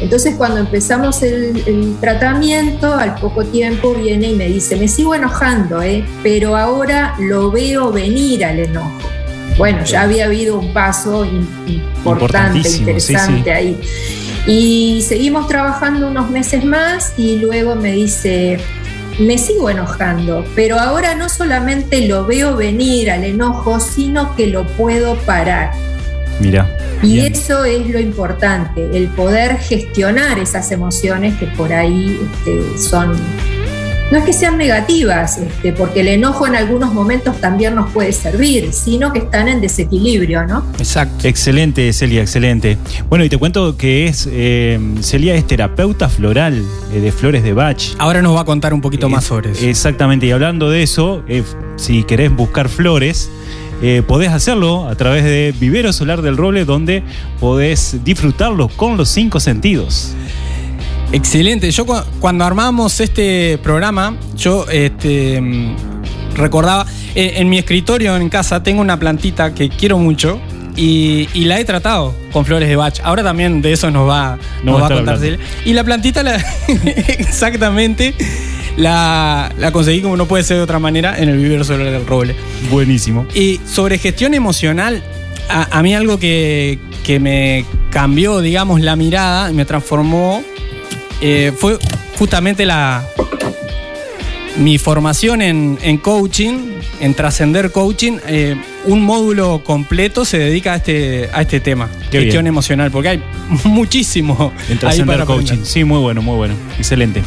Entonces 0.00 0.34
cuando 0.36 0.58
empezamos 0.60 1.22
el, 1.22 1.62
el 1.66 1.96
tratamiento, 2.00 2.92
al 2.94 3.14
poco 3.16 3.44
tiempo 3.44 3.94
viene 3.94 4.30
y 4.30 4.34
me 4.34 4.48
dice, 4.48 4.76
me 4.76 4.88
sigo 4.88 5.14
enojando, 5.14 5.82
¿eh? 5.82 6.04
pero 6.22 6.56
ahora 6.56 7.14
lo 7.18 7.50
veo 7.50 7.90
venir 7.90 8.44
al 8.44 8.58
enojo. 8.58 8.92
Bueno, 9.56 9.84
ya 9.84 10.02
había 10.02 10.26
habido 10.26 10.58
un 10.58 10.72
paso 10.74 11.24
importante, 12.04 12.68
sí, 12.68 12.80
interesante 12.80 13.42
sí. 13.44 13.50
ahí. 13.50 13.80
Y 14.46 15.02
seguimos 15.02 15.48
trabajando 15.48 16.08
unos 16.08 16.30
meses 16.30 16.64
más 16.64 17.14
y 17.16 17.36
luego 17.36 17.74
me 17.74 17.92
dice, 17.92 18.58
me 19.18 19.38
sigo 19.38 19.70
enojando, 19.70 20.44
pero 20.54 20.78
ahora 20.78 21.14
no 21.14 21.28
solamente 21.30 22.06
lo 22.06 22.26
veo 22.26 22.54
venir 22.54 23.10
al 23.10 23.24
enojo, 23.24 23.80
sino 23.80 24.36
que 24.36 24.48
lo 24.48 24.66
puedo 24.66 25.16
parar. 25.20 25.72
Mira. 26.40 26.68
Y 27.02 27.14
Bien. 27.14 27.32
eso 27.32 27.64
es 27.64 27.88
lo 27.88 28.00
importante, 28.00 28.96
el 28.96 29.08
poder 29.08 29.58
gestionar 29.58 30.38
esas 30.38 30.70
emociones 30.72 31.36
que 31.38 31.46
por 31.46 31.72
ahí 31.72 32.18
este, 32.22 32.78
son, 32.78 33.12
no 34.10 34.18
es 34.18 34.24
que 34.24 34.32
sean 34.32 34.56
negativas, 34.56 35.38
este, 35.38 35.72
porque 35.72 36.00
el 36.00 36.08
enojo 36.08 36.46
en 36.46 36.56
algunos 36.56 36.92
momentos 36.94 37.40
también 37.40 37.74
nos 37.74 37.90
puede 37.90 38.12
servir, 38.12 38.72
sino 38.72 39.12
que 39.12 39.20
están 39.20 39.48
en 39.48 39.60
desequilibrio, 39.60 40.46
¿no? 40.46 40.64
Exacto. 40.78 41.28
Excelente, 41.28 41.92
Celia, 41.92 42.22
excelente. 42.22 42.78
Bueno, 43.08 43.24
y 43.24 43.28
te 43.28 43.36
cuento 43.36 43.76
que 43.76 44.06
es 44.06 44.28
eh, 44.30 44.80
Celia 45.00 45.34
es 45.34 45.46
terapeuta 45.46 46.08
floral 46.08 46.64
eh, 46.92 47.00
de 47.00 47.12
flores 47.12 47.42
de 47.42 47.52
Bach. 47.52 47.82
Ahora 47.98 48.22
nos 48.22 48.34
va 48.36 48.40
a 48.40 48.44
contar 48.44 48.72
un 48.72 48.80
poquito 48.80 49.08
más 49.08 49.24
sobre 49.24 49.52
eso. 49.52 49.66
Exactamente, 49.66 50.26
y 50.26 50.30
hablando 50.30 50.70
de 50.70 50.82
eso, 50.82 51.22
eh, 51.28 51.42
si 51.76 52.04
querés 52.04 52.34
buscar 52.34 52.68
flores, 52.68 53.30
eh, 53.82 54.02
podés 54.06 54.30
hacerlo 54.32 54.88
a 54.88 54.94
través 54.94 55.24
de 55.24 55.54
Vivero 55.58 55.92
Solar 55.92 56.22
del 56.22 56.36
Roble, 56.36 56.64
donde 56.64 57.02
podés 57.40 57.98
disfrutarlo 58.04 58.68
con 58.68 58.96
los 58.96 59.08
cinco 59.08 59.40
sentidos. 59.40 60.14
Excelente. 61.12 61.70
Yo 61.70 61.86
cu- 61.86 62.02
cuando 62.20 62.44
armamos 62.44 63.00
este 63.00 63.58
programa, 63.62 64.16
yo 64.36 64.66
este, 64.70 65.40
mm, 65.40 65.76
recordaba, 66.34 66.84
eh, 67.14 67.34
en 67.36 67.48
mi 67.48 67.58
escritorio 67.58 68.16
en 68.16 68.28
casa 68.28 68.62
tengo 68.62 68.80
una 68.80 68.98
plantita 68.98 69.54
que 69.54 69.68
quiero 69.68 69.98
mucho 69.98 70.40
y, 70.76 71.28
y 71.32 71.44
la 71.44 71.58
he 71.60 71.64
tratado 71.64 72.14
con 72.32 72.44
flores 72.44 72.68
de 72.68 72.76
bach. 72.76 72.98
Ahora 73.04 73.22
también 73.22 73.62
de 73.62 73.72
eso 73.72 73.90
nos 73.90 74.08
va, 74.08 74.36
No 74.64 74.72
nos 74.72 74.82
va 74.82 74.86
a 74.86 74.88
contar. 74.90 75.18
Y 75.64 75.72
la 75.74 75.84
plantita, 75.84 76.22
la, 76.22 76.36
exactamente, 77.18 78.14
la, 78.76 79.52
la 79.58 79.72
conseguí 79.72 80.00
como 80.02 80.16
no 80.16 80.26
puede 80.26 80.44
ser 80.44 80.58
de 80.58 80.62
otra 80.62 80.78
manera 80.78 81.18
en 81.18 81.28
el 81.28 81.38
vivero 81.38 81.64
solar 81.64 81.90
del 81.90 82.06
roble. 82.06 82.34
Buenísimo. 82.70 83.26
Y 83.34 83.60
sobre 83.66 83.98
gestión 83.98 84.34
emocional, 84.34 85.02
a, 85.48 85.78
a 85.78 85.82
mí 85.82 85.94
algo 85.94 86.18
que, 86.18 86.78
que 87.04 87.18
me 87.20 87.64
cambió, 87.90 88.40
digamos, 88.40 88.80
la 88.80 88.96
mirada 88.96 89.50
me 89.52 89.64
transformó 89.64 90.42
eh, 91.22 91.52
fue 91.56 91.78
justamente 92.18 92.66
la 92.66 93.04
mi 94.58 94.78
formación 94.78 95.42
en, 95.42 95.78
en 95.82 95.98
coaching, 95.98 96.54
en 97.00 97.14
trascender 97.14 97.72
coaching. 97.72 98.18
eh, 98.26 98.56
un 98.86 99.02
módulo 99.02 99.62
completo 99.64 100.24
se 100.24 100.38
dedica 100.38 100.72
a 100.72 100.76
este, 100.76 101.28
a 101.32 101.42
este 101.42 101.60
tema, 101.60 101.88
Qué 102.10 102.20
gestión 102.20 102.44
bien. 102.44 102.46
emocional, 102.48 102.90
porque 102.90 103.08
hay 103.10 103.22
muchísimo 103.64 104.52
En 104.70 104.78
Trascender 104.78 105.20
aprender. 105.20 105.46
Coaching. 105.48 105.64
Sí, 105.64 105.84
muy 105.84 105.98
bueno, 106.00 106.22
muy 106.22 106.36
bueno. 106.36 106.54
Excelente. 106.78 107.22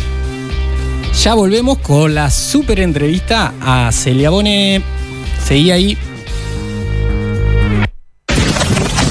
Ya 1.14 1.34
volvemos 1.34 1.80
con 1.80 2.16
la 2.16 2.30
super 2.30 2.80
entrevista 2.80 3.54
a 3.62 3.92
Celia 3.92 4.30
Bonet. 4.30 4.84
Seguí 5.44 5.72
ahí. 5.72 5.98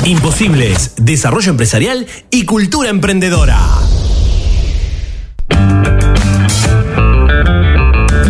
Imposibles, 0.04 0.94
desarrollo 0.96 1.50
empresarial 1.50 2.06
y 2.30 2.44
cultura 2.44 2.88
emprendedora. 2.88 3.58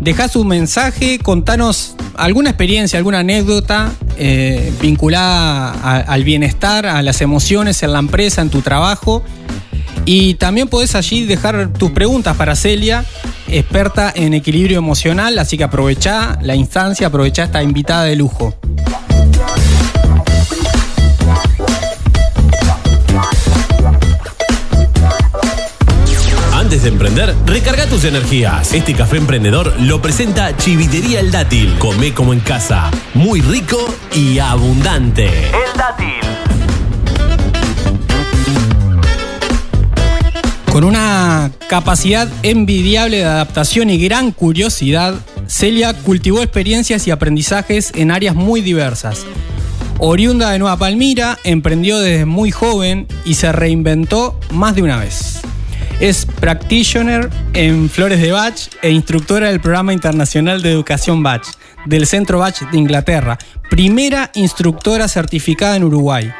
Dejá 0.00 0.28
su 0.28 0.44
mensaje, 0.44 1.18
contanos 1.18 1.96
alguna 2.16 2.50
experiencia, 2.50 2.98
alguna 2.98 3.20
anécdota 3.20 3.92
eh, 4.16 4.72
vinculada 4.80 6.02
al 6.02 6.24
bienestar, 6.24 6.86
a 6.86 7.02
las 7.02 7.20
emociones 7.20 7.82
en 7.82 7.92
la 7.92 7.98
empresa, 7.98 8.42
en 8.42 8.50
tu 8.50 8.60
trabajo. 8.60 9.22
Y 10.04 10.34
también 10.34 10.68
podés 10.68 10.94
allí 10.94 11.24
dejar 11.24 11.72
tus 11.72 11.90
preguntas 11.90 12.36
para 12.36 12.54
Celia, 12.54 13.04
experta 13.48 14.12
en 14.14 14.34
equilibrio 14.34 14.76
emocional, 14.76 15.38
así 15.38 15.56
que 15.56 15.64
aprovechá 15.64 16.38
la 16.42 16.54
instancia, 16.54 17.06
aprovechá 17.06 17.44
esta 17.44 17.62
invitada 17.62 18.04
de 18.04 18.16
lujo. 18.16 18.54
De 26.84 26.90
emprender, 26.90 27.34
recarga 27.46 27.86
tus 27.86 28.04
energías. 28.04 28.74
Este 28.74 28.92
café 28.92 29.16
emprendedor 29.16 29.74
lo 29.80 30.02
presenta 30.02 30.54
Chivitería 30.54 31.18
El 31.20 31.30
Dátil. 31.30 31.78
Come 31.78 32.12
como 32.12 32.34
en 32.34 32.40
casa. 32.40 32.90
Muy 33.14 33.40
rico 33.40 33.78
y 34.14 34.38
abundante. 34.38 35.24
El 35.26 35.78
Dátil. 35.78 36.20
Con 40.70 40.84
una 40.84 41.50
capacidad 41.68 42.28
envidiable 42.42 43.18
de 43.18 43.24
adaptación 43.24 43.88
y 43.88 43.96
gran 43.96 44.30
curiosidad, 44.30 45.14
Celia 45.46 45.94
cultivó 45.94 46.42
experiencias 46.42 47.06
y 47.06 47.10
aprendizajes 47.10 47.92
en 47.94 48.10
áreas 48.10 48.34
muy 48.34 48.60
diversas. 48.60 49.24
Oriunda 49.98 50.50
de 50.50 50.58
Nueva 50.58 50.76
Palmira, 50.76 51.38
emprendió 51.44 51.98
desde 51.98 52.26
muy 52.26 52.50
joven 52.50 53.06
y 53.24 53.34
se 53.34 53.52
reinventó 53.52 54.38
más 54.50 54.74
de 54.74 54.82
una 54.82 54.98
vez. 54.98 55.43
Es 56.00 56.26
practitioner 56.26 57.30
en 57.54 57.88
Flores 57.88 58.20
de 58.20 58.32
Bach 58.32 58.68
e 58.82 58.90
instructora 58.90 59.48
del 59.48 59.60
Programa 59.60 59.92
Internacional 59.92 60.60
de 60.60 60.72
Educación 60.72 61.22
Bach 61.22 61.46
del 61.86 62.06
Centro 62.06 62.38
Bach 62.38 62.60
de 62.70 62.78
Inglaterra, 62.78 63.38
primera 63.70 64.30
instructora 64.34 65.08
certificada 65.08 65.76
en 65.76 65.84
Uruguay 65.84 66.32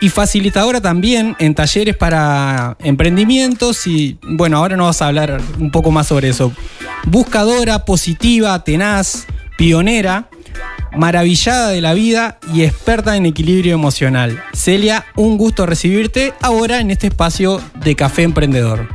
y 0.00 0.08
facilitadora 0.08 0.80
también 0.80 1.36
en 1.38 1.54
talleres 1.54 1.96
para 1.96 2.76
emprendimientos 2.80 3.86
y 3.86 4.18
bueno, 4.22 4.58
ahora 4.58 4.76
nos 4.76 4.86
vas 4.86 5.02
a 5.02 5.08
hablar 5.08 5.40
un 5.58 5.70
poco 5.70 5.90
más 5.90 6.08
sobre 6.08 6.28
eso. 6.28 6.52
Buscadora, 7.04 7.84
positiva, 7.84 8.62
tenaz, 8.64 9.26
pionera, 9.56 10.28
maravillada 10.96 11.68
de 11.68 11.80
la 11.80 11.94
vida 11.94 12.38
y 12.52 12.62
experta 12.62 13.16
en 13.16 13.26
equilibrio 13.26 13.74
emocional. 13.74 14.42
Celia, 14.52 15.04
un 15.16 15.38
gusto 15.38 15.66
recibirte 15.66 16.34
ahora 16.40 16.80
en 16.80 16.90
este 16.90 17.08
espacio 17.08 17.60
de 17.82 17.96
Café 17.96 18.22
Emprendedor. 18.22 18.88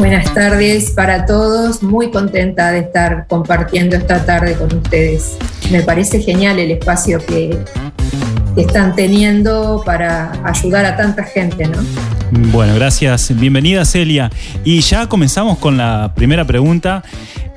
Buenas 0.00 0.32
tardes 0.32 0.92
para 0.92 1.26
todos, 1.26 1.82
muy 1.82 2.10
contenta 2.10 2.72
de 2.72 2.78
estar 2.78 3.26
compartiendo 3.28 3.96
esta 3.96 4.24
tarde 4.24 4.54
con 4.54 4.74
ustedes. 4.74 5.36
Me 5.70 5.82
parece 5.82 6.20
genial 6.20 6.58
el 6.58 6.70
espacio 6.70 7.18
que, 7.18 7.58
que 8.54 8.62
están 8.62 8.94
teniendo 8.94 9.82
para 9.84 10.32
ayudar 10.44 10.84
a 10.84 10.96
tanta 10.96 11.24
gente, 11.24 11.66
¿no? 11.66 11.78
Bueno, 12.52 12.74
gracias. 12.74 13.34
Bienvenida 13.36 13.84
Celia. 13.84 14.30
Y 14.64 14.80
ya 14.80 15.08
comenzamos 15.08 15.58
con 15.58 15.76
la 15.76 16.12
primera 16.14 16.44
pregunta. 16.44 17.02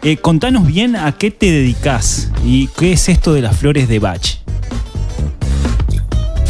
Eh, 0.01 0.17
contanos 0.17 0.67
bien 0.67 0.95
a 0.95 1.11
qué 1.13 1.31
te 1.31 1.51
dedicas 1.51 2.29
y 2.43 2.67
qué 2.67 2.93
es 2.93 3.07
esto 3.09 3.33
de 3.33 3.41
las 3.41 3.55
flores 3.55 3.87
de 3.87 3.99
Bach. 3.99 4.39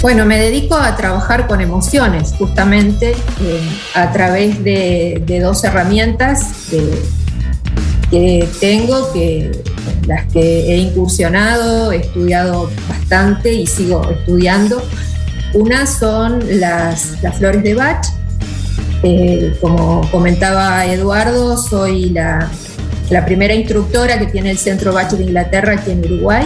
Bueno, 0.01 0.25
me 0.25 0.37
dedico 0.37 0.75
a 0.75 0.95
trabajar 0.97 1.47
con 1.47 1.61
emociones, 1.61 2.33
justamente 2.37 3.11
eh, 3.41 3.61
a 3.95 4.11
través 4.11 4.61
de, 4.61 5.23
de 5.25 5.39
dos 5.39 5.63
herramientas 5.63 6.67
que, 6.69 7.01
tengo, 8.59 9.11
que 9.11 9.51
las 10.07 10.31
que 10.31 10.73
he 10.73 10.77
incursionado, 10.77 11.91
he 11.91 11.97
estudiado 11.97 12.69
bastante 12.87 13.53
y 13.53 13.67
sigo 13.67 14.07
estudiando. 14.09 14.81
Una 15.53 15.85
son 15.85 16.43
las, 16.59 17.21
las 17.21 17.37
flores 17.37 17.63
de 17.63 17.73
Bach. 17.73 18.05
Eh, 19.03 19.57
como 19.59 20.09
comentaba 20.11 20.85
Eduardo, 20.85 21.57
soy 21.57 22.09
la, 22.09 22.49
la 23.09 23.25
primera 23.25 23.53
instructora 23.53 24.17
que 24.17 24.27
tiene 24.27 24.51
el 24.51 24.57
Centro 24.57 24.93
Bach 24.93 25.11
de 25.11 25.23
Inglaterra 25.23 25.73
aquí 25.73 25.91
en 25.91 25.99
Uruguay. 25.99 26.45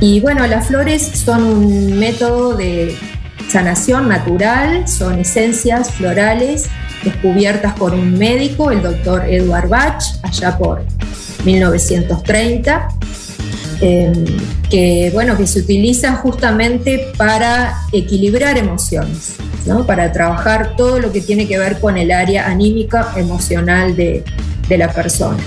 Y 0.00 0.20
bueno, 0.20 0.46
las 0.46 0.66
flores 0.66 1.02
son 1.02 1.44
un 1.44 1.98
método 1.98 2.56
de 2.56 2.96
sanación 3.48 4.08
natural, 4.08 4.86
son 4.88 5.20
esencias 5.20 5.90
florales 5.92 6.68
descubiertas 7.04 7.74
por 7.74 7.92
un 7.92 8.18
médico, 8.18 8.70
el 8.70 8.82
doctor 8.82 9.24
Edward 9.28 9.68
Bach, 9.68 10.02
allá 10.22 10.56
por 10.56 10.84
1930, 11.44 12.88
eh, 13.80 14.12
que, 14.70 15.10
bueno, 15.12 15.36
que 15.36 15.46
se 15.46 15.60
utilizan 15.60 16.16
justamente 16.16 17.12
para 17.16 17.74
equilibrar 17.92 18.56
emociones, 18.56 19.34
¿no? 19.66 19.86
para 19.86 20.10
trabajar 20.12 20.74
todo 20.76 20.98
lo 20.98 21.12
que 21.12 21.20
tiene 21.20 21.46
que 21.46 21.58
ver 21.58 21.80
con 21.80 21.98
el 21.98 22.10
área 22.10 22.46
anímica, 22.46 23.12
emocional 23.16 23.94
de, 23.94 24.24
de 24.68 24.78
la 24.78 24.92
persona. 24.92 25.38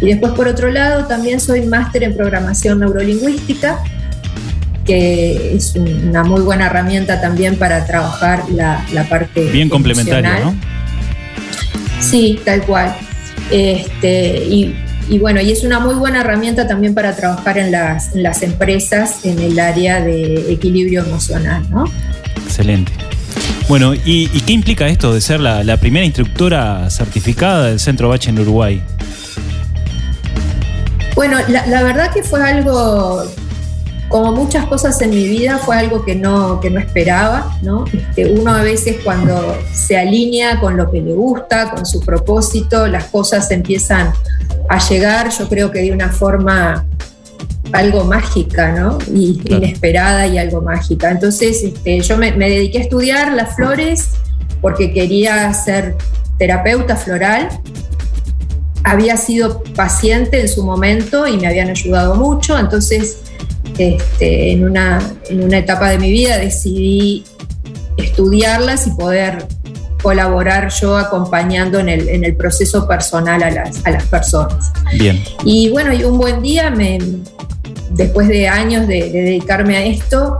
Y 0.00 0.06
después, 0.06 0.32
por 0.32 0.48
otro 0.48 0.70
lado, 0.70 1.06
también 1.06 1.40
soy 1.40 1.62
máster 1.62 2.02
en 2.02 2.16
programación 2.16 2.80
neurolingüística, 2.80 3.78
que 4.84 5.54
es 5.54 5.76
una 5.76 6.24
muy 6.24 6.40
buena 6.40 6.66
herramienta 6.66 7.20
también 7.20 7.56
para 7.56 7.86
trabajar 7.86 8.44
la, 8.50 8.84
la 8.92 9.08
parte. 9.08 9.50
Bien 9.50 9.68
complementaria, 9.68 10.40
¿no? 10.40 10.71
Sí, 12.02 12.40
tal 12.44 12.62
cual. 12.62 12.94
Este, 13.50 14.44
y, 14.44 14.74
y, 15.08 15.18
bueno, 15.18 15.40
y 15.40 15.52
es 15.52 15.64
una 15.64 15.80
muy 15.80 15.94
buena 15.94 16.20
herramienta 16.20 16.66
también 16.66 16.94
para 16.94 17.14
trabajar 17.14 17.58
en 17.58 17.70
las, 17.70 18.14
en 18.14 18.22
las 18.22 18.42
empresas 18.42 19.24
en 19.24 19.38
el 19.38 19.58
área 19.58 20.00
de 20.00 20.52
equilibrio 20.52 21.04
emocional, 21.04 21.62
¿no? 21.70 21.84
Excelente. 22.44 22.92
Bueno, 23.68 23.94
¿y, 23.94 24.28
y 24.32 24.40
qué 24.40 24.52
implica 24.52 24.88
esto 24.88 25.14
de 25.14 25.20
ser 25.20 25.40
la, 25.40 25.64
la 25.64 25.76
primera 25.78 26.04
instructora 26.04 26.90
certificada 26.90 27.68
del 27.68 27.80
Centro 27.80 28.08
Bach 28.08 28.26
en 28.26 28.38
Uruguay? 28.38 28.82
Bueno, 31.14 31.38
la, 31.48 31.66
la, 31.66 31.82
verdad 31.82 32.10
que 32.12 32.22
fue 32.22 32.42
algo, 32.42 33.24
como 34.12 34.30
muchas 34.32 34.66
cosas 34.66 35.00
en 35.00 35.10
mi 35.10 35.26
vida, 35.26 35.58
fue 35.58 35.76
algo 35.76 36.04
que 36.04 36.14
no, 36.14 36.60
que 36.60 36.70
no 36.70 36.78
esperaba, 36.78 37.58
¿no? 37.62 37.86
Este, 37.92 38.30
uno 38.30 38.54
a 38.54 38.62
veces 38.62 38.98
cuando 39.02 39.58
se 39.72 39.96
alinea 39.96 40.60
con 40.60 40.76
lo 40.76 40.90
que 40.90 41.00
le 41.00 41.14
gusta, 41.14 41.70
con 41.70 41.86
su 41.86 42.00
propósito, 42.00 42.86
las 42.86 43.04
cosas 43.04 43.50
empiezan 43.50 44.12
a 44.68 44.78
llegar, 44.78 45.30
yo 45.30 45.48
creo 45.48 45.70
que 45.70 45.80
de 45.80 45.92
una 45.92 46.10
forma 46.10 46.84
algo 47.72 48.04
mágica, 48.04 48.70
¿no? 48.72 48.98
Y 49.12 49.38
claro. 49.38 49.64
inesperada 49.64 50.26
y 50.26 50.36
algo 50.36 50.60
mágica. 50.60 51.10
Entonces, 51.10 51.62
este, 51.64 52.00
yo 52.00 52.18
me, 52.18 52.32
me 52.32 52.50
dediqué 52.50 52.78
a 52.78 52.80
estudiar 52.82 53.32
las 53.32 53.56
flores 53.56 54.10
porque 54.60 54.92
quería 54.92 55.52
ser 55.54 55.96
terapeuta 56.38 56.96
floral 56.96 57.48
había 58.84 59.16
sido 59.16 59.62
paciente 59.76 60.40
en 60.40 60.48
su 60.48 60.64
momento 60.64 61.28
y 61.28 61.36
me 61.36 61.46
habían 61.46 61.70
ayudado 61.70 62.16
mucho, 62.16 62.58
entonces 62.58 63.18
este, 63.78 64.52
en, 64.52 64.64
una, 64.64 65.00
en, 65.28 65.44
una, 65.44 65.58
etapa 65.58 65.90
de 65.90 65.98
mi 65.98 66.10
vida 66.10 66.38
decidí 66.38 67.24
estudiarlas 67.96 68.86
y 68.86 68.90
poder 68.90 69.46
colaborar 70.02 70.70
yo 70.70 70.96
acompañando 70.96 71.78
en 71.78 71.88
el, 71.88 72.08
en 72.08 72.24
el 72.24 72.36
proceso 72.36 72.86
personal 72.88 73.42
a 73.42 73.50
las, 73.50 73.84
a 73.86 73.90
las, 73.90 74.04
personas. 74.04 74.72
Bien. 74.98 75.22
Y 75.44 75.70
bueno, 75.70 75.92
y 75.92 76.04
un 76.04 76.18
buen 76.18 76.42
día, 76.42 76.70
me, 76.70 76.98
después 77.90 78.28
de 78.28 78.48
años 78.48 78.86
de, 78.88 79.10
de 79.10 79.22
dedicarme 79.22 79.76
a 79.76 79.84
esto, 79.84 80.38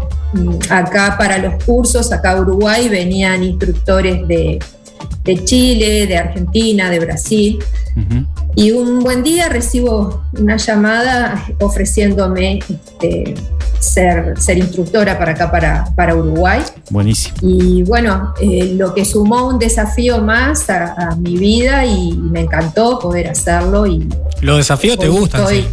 acá 0.70 1.16
para 1.18 1.38
los 1.38 1.62
cursos, 1.64 2.12
acá 2.12 2.32
a 2.32 2.40
Uruguay, 2.40 2.88
venían 2.88 3.42
instructores 3.42 4.26
de, 4.26 4.58
de 5.24 5.44
Chile, 5.44 6.06
de 6.06 6.16
Argentina, 6.16 6.90
de 6.90 7.00
Brasil. 7.00 7.58
Uh 7.96 8.00
-huh. 8.00 8.26
Y 8.54 8.72
un 8.72 9.00
buen 9.00 9.22
día 9.22 9.48
recibo 9.48 10.24
una 10.38 10.56
llamada 10.56 11.46
ofreciéndome 11.60 12.58
este, 12.58 13.34
ser, 13.78 14.40
ser 14.40 14.58
instructora 14.58 15.18
para 15.18 15.32
acá, 15.32 15.50
para, 15.50 15.84
para 15.96 16.14
Uruguay. 16.14 16.62
Buenísimo. 16.90 17.36
Y 17.40 17.82
bueno, 17.82 18.34
eh, 18.40 18.74
lo 18.76 18.94
que 18.94 19.04
sumó 19.04 19.48
un 19.48 19.58
desafío 19.58 20.20
más 20.20 20.68
a, 20.70 20.94
a, 20.94 21.16
mi 21.16 21.36
vida 21.36 21.84
y 21.84 22.12
me 22.12 22.42
encantó 22.42 22.98
poder 22.98 23.28
hacerlo. 23.28 23.86
Y 23.86 24.06
¿Los 24.40 24.58
desafíos 24.58 24.98
te 24.98 25.08
gustan? 25.08 25.46
Sí. 25.48 25.66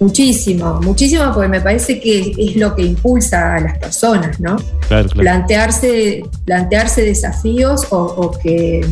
Muchísimo, 0.00 0.80
muchísimo, 0.82 1.32
porque 1.32 1.48
me 1.48 1.60
parece 1.60 2.00
que 2.00 2.34
es 2.36 2.56
lo 2.56 2.74
que 2.74 2.82
impulsa 2.82 3.54
a 3.54 3.60
las 3.60 3.78
personas, 3.78 4.40
¿no? 4.40 4.56
Claro, 4.88 5.08
claro. 5.08 5.20
Plantearse, 5.20 6.24
plantearse 6.44 7.02
desafíos 7.02 7.86
o, 7.90 7.98
o, 7.98 8.30
que 8.32 8.84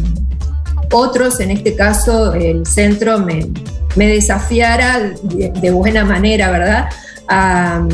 otros, 0.93 1.41
en 1.41 1.51
este 1.51 1.75
caso 1.75 2.35
el 2.35 2.67
centro, 2.67 3.19
me, 3.19 3.47
desafiara 3.97 5.13
de, 5.23 5.71
buena 5.71 6.05
manera, 6.05 6.51
¿verdad? 6.51 6.89
A, 7.29 7.87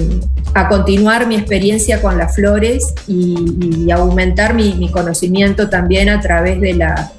a, 0.54 0.68
continuar 0.68 1.26
mi 1.26 1.36
experiencia 1.36 2.00
con 2.00 2.18
las 2.18 2.34
flores 2.34 2.94
y, 3.06 3.84
y 3.86 3.90
aumentar 3.90 4.54
mi, 4.54 4.74
mi 4.74 4.90
conocimiento 4.90 5.68
también 5.68 6.08
a 6.08 6.20
través 6.20 6.60
de 6.60 6.74
la, 6.74 7.12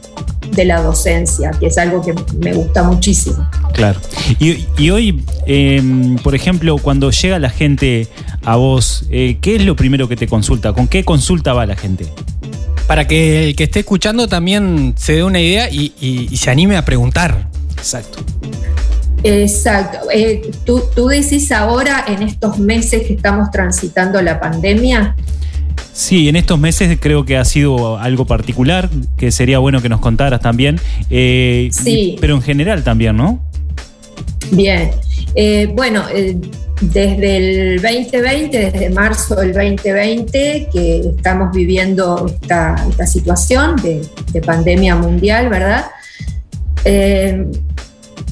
de 0.52 0.66
la 0.66 0.82
docencia, 0.82 1.52
que 1.52 1.68
es 1.68 1.78
algo 1.78 2.02
que 2.02 2.14
me 2.38 2.54
gusta 2.54 2.84
muchísimo. 2.84 3.48
Claro. 3.74 4.00
Y, 4.40 4.66
y 4.78 4.90
hoy, 4.90 5.24
eh, 5.46 5.82
por 6.24 6.36
ejemplo, 6.36 6.78
cuando 6.78 7.12
llega 7.12 7.40
la 7.40 7.50
gente 7.50 8.08
a 8.44 8.56
vos, 8.56 9.06
eh, 9.10 9.38
¿qué 9.42 9.56
es 9.56 9.66
lo 9.66 9.76
primero 9.76 10.08
que 10.08 10.16
te 10.16 10.28
consulta? 10.28 10.74
¿Con 10.74 10.88
qué 10.88 11.04
consulta 11.04 11.54
va 11.54 11.66
la 11.66 11.76
gente? 11.76 12.08
Para 12.88 13.08
que 13.08 13.50
el 13.50 13.56
que 13.56 13.66
esté 13.66 13.82
escuchando 13.82 14.28
también 14.28 14.96
se 14.98 15.14
dé 15.14 15.24
una 15.24 15.40
idea 15.40 15.70
y, 15.70 15.94
y, 16.02 16.28
y 16.32 16.38
se 16.38 16.50
anime 16.50 16.76
a 16.76 16.86
preguntar. 16.86 17.48
Exacto. 17.78 18.20
Exacto. 19.24 20.08
Eh, 20.12 20.50
¿tú, 20.66 20.82
¿Tú 20.96 21.08
decís 21.08 21.52
ahora, 21.52 22.06
en 22.08 22.24
estos 22.24 22.58
meses 22.58 23.06
que 23.06 23.14
estamos 23.14 23.52
transitando 23.52 24.22
la 24.22 24.40
pandemia? 24.40 25.16
Sí, 26.00 26.30
en 26.30 26.38
estos 26.38 26.58
meses 26.58 26.98
creo 26.98 27.26
que 27.26 27.36
ha 27.36 27.44
sido 27.44 27.98
algo 27.98 28.24
particular, 28.24 28.90
que 29.18 29.34
sería 29.34 29.60
bueno 29.60 29.82
que 29.82 29.90
nos 29.90 30.00
contaras 30.00 30.40
también. 30.40 30.80
Eh, 31.10 31.68
sí. 31.74 32.16
Pero 32.22 32.36
en 32.36 32.42
general 32.42 32.86
también, 32.86 33.18
¿no? 33.18 33.44
Bien. 34.50 34.92
Eh, 35.36 35.70
bueno, 35.76 36.06
eh, 36.16 36.38
desde 36.80 37.74
el 37.74 37.82
2020, 37.82 38.72
desde 38.72 38.90
marzo 38.92 39.36
del 39.36 39.52
2020, 39.52 40.70
que 40.72 41.00
estamos 41.18 41.54
viviendo 41.54 42.28
esta, 42.28 42.82
esta 42.90 43.06
situación 43.06 43.76
de, 43.76 44.02
de, 44.32 44.42
pandemia 44.42 44.96
mundial, 44.96 45.50
¿verdad? 45.50 45.86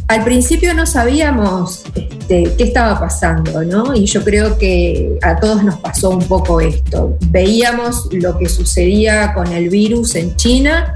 Al 0.07 0.23
principio 0.23 0.73
no 0.73 0.85
sabíamos 0.85 1.83
este, 1.95 2.55
qué 2.57 2.63
estaba 2.65 2.99
pasando, 2.99 3.63
¿no? 3.63 3.95
Y 3.95 4.05
yo 4.05 4.23
creo 4.23 4.57
que 4.57 5.17
a 5.21 5.37
todos 5.37 5.63
nos 5.63 5.77
pasó 5.77 6.09
un 6.09 6.27
poco 6.27 6.59
esto. 6.59 7.17
Veíamos 7.29 8.09
lo 8.11 8.37
que 8.37 8.49
sucedía 8.49 9.33
con 9.33 9.51
el 9.51 9.69
virus 9.69 10.15
en 10.15 10.35
China, 10.35 10.93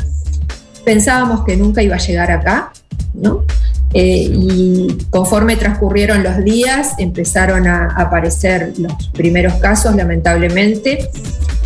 pensábamos 0.84 1.46
que 1.46 1.56
nunca 1.56 1.82
iba 1.82 1.96
a 1.96 2.00
llegar 2.00 2.32
acá, 2.32 2.74
¿no? 3.14 3.46
Eh, 3.94 4.30
y 4.32 4.98
conforme 5.10 5.58
transcurrieron 5.58 6.24
los 6.24 6.44
días, 6.44 6.94
empezaron 6.98 7.68
a 7.68 7.88
aparecer 7.88 8.74
los 8.78 9.10
primeros 9.10 9.56
casos, 9.56 9.96
lamentablemente, 9.96 11.10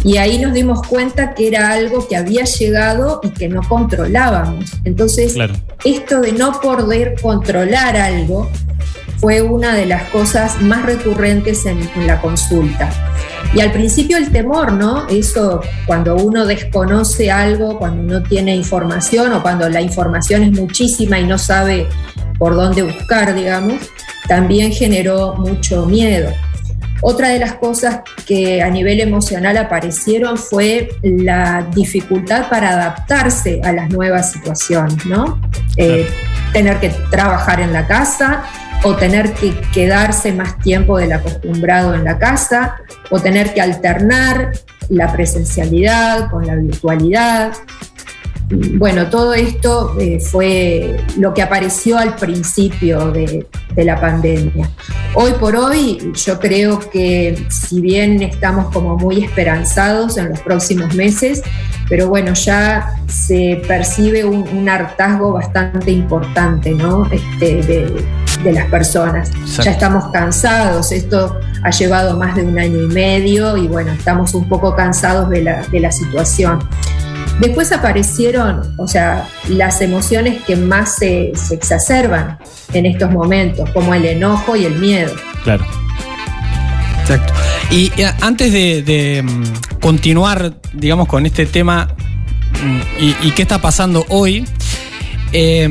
y 0.03 0.17
ahí 0.17 0.37
nos 0.37 0.53
dimos 0.53 0.83
cuenta 0.87 1.33
que 1.33 1.47
era 1.47 1.71
algo 1.71 2.07
que 2.07 2.15
había 2.15 2.43
llegado 2.43 3.21
y 3.23 3.29
que 3.29 3.49
no 3.49 3.61
controlábamos. 3.67 4.71
Entonces, 4.83 5.33
claro. 5.33 5.55
esto 5.83 6.21
de 6.21 6.31
no 6.31 6.59
poder 6.61 7.15
controlar 7.19 7.97
algo 7.97 8.49
fue 9.17 9.41
una 9.41 9.73
de 9.73 9.87
las 9.87 10.03
cosas 10.09 10.61
más 10.61 10.85
recurrentes 10.85 11.65
en, 11.65 11.79
en 11.95 12.05
la 12.05 12.21
consulta. 12.21 12.91
Y 13.55 13.61
al 13.61 13.71
principio 13.71 14.17
el 14.17 14.31
temor, 14.31 14.73
¿no? 14.73 15.07
Eso 15.07 15.61
cuando 15.87 16.15
uno 16.15 16.45
desconoce 16.45 17.31
algo, 17.31 17.79
cuando 17.79 18.19
no 18.19 18.21
tiene 18.21 18.55
información 18.55 19.33
o 19.33 19.41
cuando 19.41 19.69
la 19.69 19.81
información 19.81 20.43
es 20.43 20.51
muchísima 20.51 21.19
y 21.19 21.25
no 21.25 21.37
sabe 21.37 21.87
por 22.37 22.55
dónde 22.55 22.83
buscar, 22.83 23.33
digamos, 23.33 23.75
también 24.27 24.71
generó 24.71 25.35
mucho 25.35 25.85
miedo. 25.85 26.31
Otra 27.01 27.29
de 27.29 27.39
las 27.39 27.53
cosas 27.53 28.01
que 28.25 28.63
a 28.63 28.69
nivel 28.69 28.99
emocional 28.99 29.57
aparecieron 29.57 30.37
fue 30.37 30.89
la 31.03 31.67
dificultad 31.75 32.49
para 32.49 32.71
adaptarse 32.71 33.61
a 33.63 33.71
las 33.73 33.89
nuevas 33.89 34.31
situaciones, 34.31 35.05
¿no? 35.05 35.39
Eh, 35.77 36.07
tener 36.53 36.79
que 36.79 36.89
trabajar 37.11 37.59
en 37.59 37.73
la 37.73 37.85
casa 37.85 38.43
o 38.83 38.95
tener 38.95 39.33
que 39.33 39.53
quedarse 39.73 40.31
más 40.31 40.57
tiempo 40.59 40.97
del 40.97 41.11
acostumbrado 41.11 41.93
en 41.93 42.03
la 42.03 42.17
casa 42.17 42.77
o 43.09 43.19
tener 43.19 43.53
que 43.53 43.61
alternar 43.61 44.53
la 44.89 45.11
presencialidad 45.11 46.29
con 46.29 46.45
la 46.47 46.55
virtualidad. 46.55 47.51
Bueno, 48.47 49.09
todo 49.09 49.33
esto 49.33 49.95
eh, 49.99 50.19
fue 50.19 50.97
lo 51.17 51.33
que 51.33 51.41
apareció 51.41 51.97
al 51.97 52.15
principio 52.15 53.11
de, 53.11 53.47
de, 53.73 53.85
la 53.85 53.99
pandemia. 53.99 54.69
Hoy 55.15 55.31
por 55.39 55.55
hoy 55.55 56.11
yo 56.13 56.39
creo 56.39 56.79
que 56.79 57.43
si 57.49 57.81
bien 57.81 58.21
estamos 58.21 58.71
como 58.71 58.97
muy 58.97 59.23
esperanzados 59.23 60.17
en 60.17 60.29
los 60.29 60.39
próximos 60.41 60.93
meses, 60.93 61.41
pero 61.89 62.07
bueno, 62.07 62.33
ya 62.33 62.95
se 63.07 63.61
percibe 63.67 64.25
un, 64.25 64.47
un 64.47 64.69
hartazgo 64.69 65.33
bastante 65.33 65.91
importante 65.91 66.71
¿no? 66.71 67.05
este, 67.11 67.63
de, 67.63 68.05
de, 68.43 68.51
las 68.51 68.65
personas. 68.69 69.29
Exacto. 69.29 69.63
Ya 69.63 69.71
estamos 69.71 70.11
cansados, 70.11 70.91
esto 70.91 71.39
ha 71.63 71.71
llevado 71.71 72.17
más 72.17 72.35
de 72.35 72.43
un 72.43 72.59
año 72.59 72.83
y 72.83 72.87
medio 72.87 73.57
y 73.57 73.67
bueno, 73.67 73.91
estamos 73.91 74.33
un 74.35 74.47
poco 74.47 74.75
cansados 74.75 75.29
de 75.29 75.43
la, 75.43 75.61
de 75.67 75.79
la 75.79 75.91
situación. 75.91 76.59
Después 77.39 77.71
aparecieron, 77.71 78.75
o 78.77 78.87
sea, 78.87 79.27
las 79.49 79.81
emociones 79.81 80.41
que 80.43 80.55
más 80.55 80.95
se, 80.95 81.33
se, 81.35 81.55
exacerban 81.55 82.37
en 82.73 82.85
estos 82.85 83.11
momentos, 83.11 83.69
como 83.71 83.93
el 83.93 84.05
enojo 84.05 84.55
y 84.55 84.65
el 84.65 84.75
miedo. 84.75 85.13
Claro. 85.43 85.65
Exacto. 87.01 87.33
Y 87.71 87.91
antes 88.21 88.51
de, 88.51 88.81
de 88.83 89.23
continuar, 89.81 90.53
digamos, 90.73 91.07
con 91.07 91.25
este 91.25 91.45
tema 91.45 91.93
y, 92.99 93.15
y 93.21 93.31
qué 93.31 93.41
está 93.41 93.59
pasando 93.59 94.05
hoy, 94.09 94.45
eh, 95.33 95.69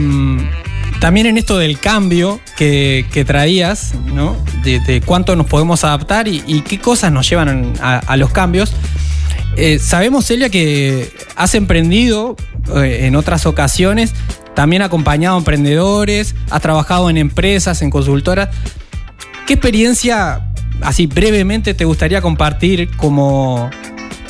también 1.00 1.26
en 1.26 1.38
esto 1.38 1.58
del 1.58 1.78
cambio 1.78 2.40
que, 2.56 3.06
que 3.12 3.24
traías, 3.24 3.94
¿no? 4.14 4.36
De, 4.62 4.80
de, 4.80 5.00
cuánto 5.00 5.36
nos 5.36 5.46
podemos 5.46 5.84
adaptar 5.84 6.28
y, 6.28 6.42
y 6.46 6.62
qué 6.62 6.78
cosas 6.78 7.12
nos 7.12 7.28
llevan 7.28 7.74
a, 7.80 7.98
a 7.98 8.16
los 8.16 8.30
cambios. 8.30 8.72
Eh, 9.56 9.78
sabemos, 9.78 10.26
Celia, 10.26 10.48
que 10.48 11.10
has 11.36 11.54
emprendido 11.54 12.36
eh, 12.76 13.06
en 13.06 13.16
otras 13.16 13.46
ocasiones, 13.46 14.12
también 14.54 14.82
acompañado 14.82 15.36
a 15.36 15.38
emprendedores, 15.38 16.34
has 16.50 16.62
trabajado 16.62 17.10
en 17.10 17.16
empresas, 17.16 17.82
en 17.82 17.90
consultoras. 17.90 18.48
¿Qué 19.46 19.54
experiencia, 19.54 20.50
así 20.80 21.06
brevemente, 21.06 21.74
te 21.74 21.84
gustaría 21.84 22.20
compartir 22.20 22.88
como 22.96 23.70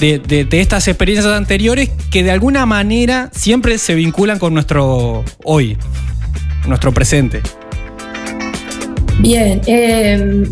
de, 0.00 0.46
estas 0.50 0.88
experiencias 0.88 1.32
anteriores 1.32 1.90
que 2.10 2.22
de 2.22 2.30
alguna 2.30 2.66
manera 2.66 3.30
siempre 3.32 3.78
se 3.78 3.94
vinculan 3.94 4.38
con 4.38 4.52
nuestro 4.54 5.24
hoy, 5.44 5.78
nuestro 6.66 6.92
presente? 6.92 7.40
Bien, 9.20 9.60
eh, 9.66 10.44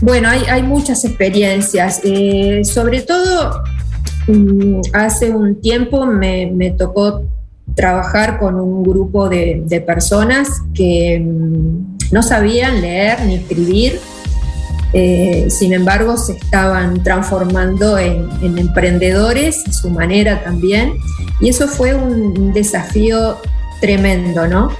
bueno, 0.00 0.28
hay, 0.28 0.42
hay, 0.48 0.62
muchas 0.62 1.04
experiencias, 1.04 2.00
eh, 2.04 2.62
sobre 2.64 3.00
todo 3.00 3.62
hace 4.92 5.30
un 5.30 5.60
tiempo 5.60 6.06
me, 6.06 6.46
me, 6.46 6.70
tocó 6.70 7.24
trabajar 7.74 8.38
con 8.38 8.56
un 8.56 8.82
grupo 8.82 9.28
de, 9.28 9.62
de 9.66 9.80
personas 9.80 10.48
que 10.74 11.20
mm, 11.20 11.98
no 12.12 12.22
sabían 12.22 12.80
leer 12.80 13.24
ni 13.26 13.36
escribir, 13.36 13.98
eh, 14.92 15.46
sin 15.48 15.72
embargo 15.72 16.16
se 16.16 16.34
estaban 16.34 17.02
transformando 17.02 17.96
en, 17.98 18.28
en, 18.42 18.58
emprendedores 18.58 19.66
a 19.66 19.72
su 19.72 19.88
manera 19.90 20.44
también, 20.44 20.92
y 21.40 21.48
eso 21.48 21.66
fue 21.66 21.94
un 21.94 22.52
desafío 22.52 23.38
tremendo, 23.80 24.46
¿no? 24.46 24.70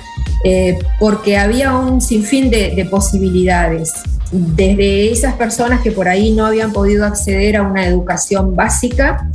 Eh, 0.44 0.78
porque 0.98 1.37
había 1.37 1.76
un 1.76 2.00
sinfín 2.00 2.50
de, 2.50 2.74
de 2.74 2.85
posibilidades 2.85 3.92
desde 4.33 5.12
esas 5.12 5.35
personas 5.35 5.83
que 5.83 5.92
por 5.92 6.09
ahí 6.09 6.33
no 6.33 6.46
habían 6.46 6.72
podido 6.72 7.05
acceder 7.05 7.57
a 7.57 7.62
una 7.62 7.87
educación 7.87 8.57
básica, 8.57 9.31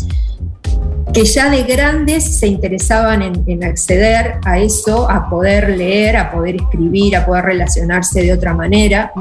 que 1.13 1.23
ya 1.23 1.49
de 1.49 1.63
grandes 1.63 2.37
se 2.39 2.47
interesaban 2.47 3.21
en, 3.47 3.63
acceder 3.63 4.35
a 4.43 4.59
eso, 4.59 5.09
a 5.09 5.29
poder 5.29 5.77
leer, 5.77 6.17
a 6.17 6.31
poder 6.31 6.57
escribir, 6.57 7.15
a 7.15 7.25
poder 7.25 7.45
relacionarse 7.45 8.21
de 8.21 8.33
otra 8.33 8.53
manera 8.53 9.11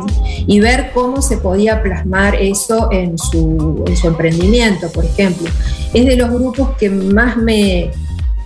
y 0.46 0.60
ver 0.60 0.90
cómo 0.92 1.22
se 1.22 1.38
podía 1.38 1.82
plasmar 1.82 2.34
eso 2.34 2.88
en 2.90 3.16
su 3.18 3.84
emprendimiento, 4.04 4.90
por 4.90 5.04
ejemplo. 5.04 5.48
Es 5.94 6.06
de 6.06 6.16
los 6.16 6.30
grupos 6.30 6.70
que 6.76 6.90
más 6.90 7.36
me, 7.36 7.92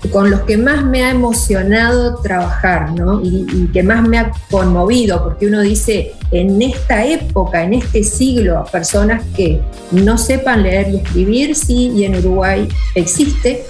con 0.09 0.31
los 0.31 0.41
que 0.41 0.57
más 0.57 0.85
me 0.85 1.05
ha 1.05 1.11
emocionado 1.11 2.17
trabajar, 2.17 2.93
¿no? 2.93 3.21
Y, 3.23 3.69
que 3.73 3.83
más 3.83 4.09
me 4.09 4.19
ha 4.19 4.33
conmovido, 4.51 5.23
porque 5.23 5.47
uno 5.47 5.61
dice, 5.61 6.13
en 6.31 6.61
esta 6.63 7.05
época, 7.05 7.63
en 7.63 7.75
este 7.75 8.03
siglo, 8.03 8.65
personas 8.73 9.23
que 9.37 9.61
no 9.93 10.17
sepan 10.17 10.63
leer 10.63 10.89
y 10.91 10.97
escribir, 10.97 11.55
sí, 11.55 11.93
y 11.95 12.05
en 12.05 12.17
Uruguay 12.17 12.67
existe, 12.95 13.65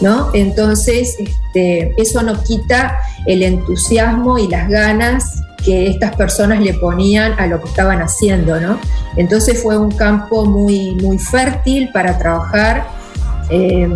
¿no? 0.00 0.30
Entonces, 0.34 1.16
este, 1.18 1.94
eso 1.96 2.22
no 2.22 2.42
quita 2.42 2.98
el 3.26 3.42
entusiasmo 3.42 4.38
y 4.38 4.48
las 4.48 4.68
ganas 4.68 5.42
que 5.64 5.88
estas 5.88 6.14
personas 6.14 6.60
le 6.60 6.74
ponían 6.74 7.32
a 7.38 7.46
lo 7.46 7.60
que 7.60 7.68
estaban 7.68 8.00
haciendo, 8.00 8.60
¿no? 8.60 8.78
Entonces 9.16 9.60
fue 9.62 9.76
un 9.76 9.90
campo 9.90 10.44
muy, 10.44 10.94
muy 10.96 11.18
fértil 11.18 11.90
para 11.92 12.18
trabajar. 12.18 12.86
Eh, 13.50 13.88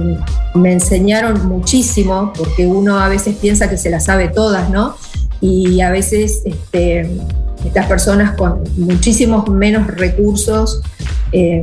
me 0.55 0.73
enseñaron 0.73 1.49
muchísimo, 1.49 2.33
porque 2.37 2.67
uno 2.67 2.99
a 2.99 3.09
veces 3.09 3.37
piensa 3.37 3.69
que 3.69 3.77
se 3.77 3.91
las 3.91 4.05
sabe 4.05 4.29
todas, 4.29 4.71
¿no? 4.71 4.97
Y 5.41 5.81
a 5.81 5.91
veces 5.91 6.43
este, 6.45 7.11
estas 7.65 7.87
personas 7.87 8.37
con 8.37 8.63
muchísimos 8.77 9.49
menos 9.49 9.87
recursos 9.87 10.83
eh, 11.33 11.61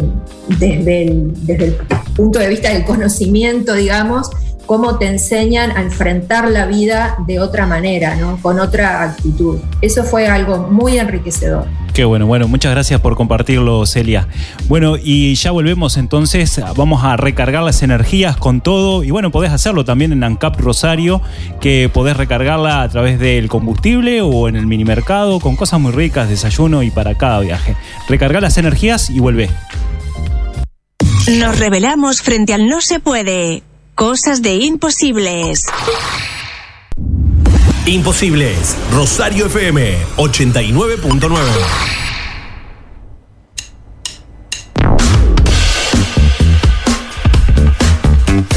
desde, 0.59 1.03
el, 1.03 1.45
desde 1.45 1.65
el 1.65 1.73
punto 2.15 2.39
de 2.39 2.47
vista 2.47 2.73
del 2.73 2.85
conocimiento, 2.85 3.73
digamos, 3.73 4.29
cómo 4.67 4.99
te 4.99 5.07
enseñan 5.07 5.71
a 5.71 5.81
enfrentar 5.81 6.49
la 6.51 6.67
vida 6.67 7.15
de 7.25 7.39
otra 7.39 7.65
manera, 7.65 8.15
¿no? 8.15 8.37
con 8.39 8.59
otra 8.59 9.01
actitud. 9.01 9.57
Eso 9.81 10.03
fue 10.03 10.27
algo 10.27 10.67
muy 10.69 10.99
enriquecedor. 10.99 11.65
Qué 11.93 12.05
bueno, 12.05 12.27
bueno, 12.27 12.47
muchas 12.47 12.73
gracias 12.73 13.01
por 13.01 13.15
compartirlo, 13.15 13.83
Celia. 13.87 14.27
Bueno, 14.67 14.97
y 15.01 15.33
ya 15.33 15.49
volvemos 15.49 15.97
entonces, 15.97 16.61
vamos 16.75 17.03
a 17.03 17.17
recargar 17.17 17.63
las 17.63 17.81
energías 17.81 18.37
con 18.37 18.61
todo, 18.61 19.03
y 19.03 19.09
bueno, 19.09 19.31
podés 19.31 19.51
hacerlo 19.51 19.83
también 19.83 20.11
en 20.11 20.23
ANCAP 20.23 20.59
Rosario, 20.59 21.23
que 21.59 21.89
podés 21.91 22.15
recargarla 22.15 22.83
a 22.83 22.89
través 22.89 23.19
del 23.19 23.49
combustible 23.49 24.21
o 24.21 24.47
en 24.47 24.55
el 24.55 24.67
minimercado, 24.67 25.39
con 25.39 25.55
cosas 25.55 25.79
muy 25.79 25.91
ricas, 25.91 26.29
desayuno 26.29 26.83
y 26.83 26.91
para 26.91 27.15
cada 27.15 27.39
viaje. 27.39 27.75
Recargar 28.07 28.43
las 28.43 28.59
energías 28.59 29.09
y 29.09 29.19
vuelve. 29.19 29.49
Nos 31.39 31.59
revelamos 31.59 32.21
frente 32.21 32.53
al 32.53 32.67
no 32.67 32.79
se 32.79 32.99
puede. 32.99 33.63
Cosas 33.97 34.43
de 34.43 34.53
imposibles. 34.53 35.65
Imposibles. 37.87 38.77
Rosario 38.93 39.47
FM 39.47 39.97
89.9. 40.17 41.39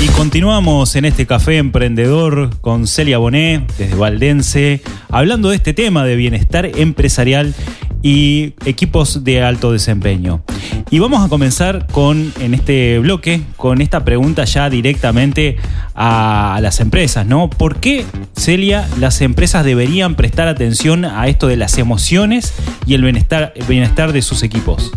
Y 0.02 0.08
continuamos 0.08 0.94
en 0.96 1.06
este 1.06 1.26
café 1.26 1.56
emprendedor 1.56 2.60
con 2.60 2.86
Celia 2.86 3.16
Bonet 3.16 3.66
desde 3.78 3.94
Valdense, 3.94 4.82
hablando 5.08 5.48
de 5.48 5.56
este 5.56 5.72
tema 5.72 6.04
de 6.04 6.16
bienestar 6.16 6.66
empresarial 6.66 7.54
y 8.02 8.54
equipos 8.64 9.24
de 9.24 9.42
alto 9.42 9.72
desempeño. 9.72 10.42
Y 10.90 10.98
vamos 10.98 11.24
a 11.24 11.28
comenzar 11.28 11.86
con, 11.88 12.32
en 12.40 12.54
este 12.54 12.98
bloque, 12.98 13.42
con 13.56 13.80
esta 13.80 14.04
pregunta 14.04 14.44
ya 14.44 14.70
directamente 14.70 15.56
a, 15.94 16.58
las 16.62 16.80
empresas, 16.80 17.26
¿no? 17.26 17.50
¿Por 17.50 17.76
qué, 17.76 18.04
Celia, 18.36 18.88
las 18.98 19.20
empresas 19.20 19.64
deberían 19.64 20.14
prestar 20.14 20.48
atención 20.48 21.04
a 21.04 21.28
esto 21.28 21.46
de 21.46 21.56
las 21.56 21.78
emociones 21.78 22.52
y 22.86 22.94
el 22.94 23.02
bienestar, 23.02 23.52
el 23.54 23.66
bienestar 23.66 24.12
de 24.12 24.22
sus 24.22 24.42
equipos? 24.42 24.90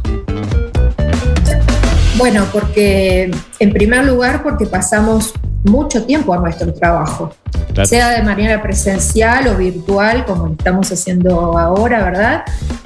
Bueno, 2.18 2.46
porque 2.52 3.32
en 3.60 3.74
primer 3.74 4.06
lugar 4.06 4.44
porque 4.44 4.66
pasamos 4.66 5.34
mucho 5.64 6.04
tiempo 6.06 6.34
a 6.34 6.38
nuestro 6.38 6.74
trabajo, 6.74 7.32
claro. 7.74 7.88
sea 7.88 8.10
de 8.10 8.24
manera 8.24 8.62
presencial 8.62 9.48
o 9.48 9.58
virtual, 9.58 10.26
como 10.26 10.48
estamos 10.48 10.92
haciendo 10.92 11.58
ahora, 11.58 12.04
¿verdad? 12.04 12.44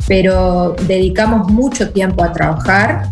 Pero 0.08 0.76
dedicamos 0.88 1.50
mucho 1.52 1.90
tiempo 1.92 2.24
a 2.24 2.32
trabajar 2.32 3.10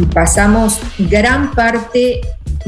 y 0.00 0.04
pasamos 0.06 0.80
gran 0.98 1.52
parte 1.52 2.20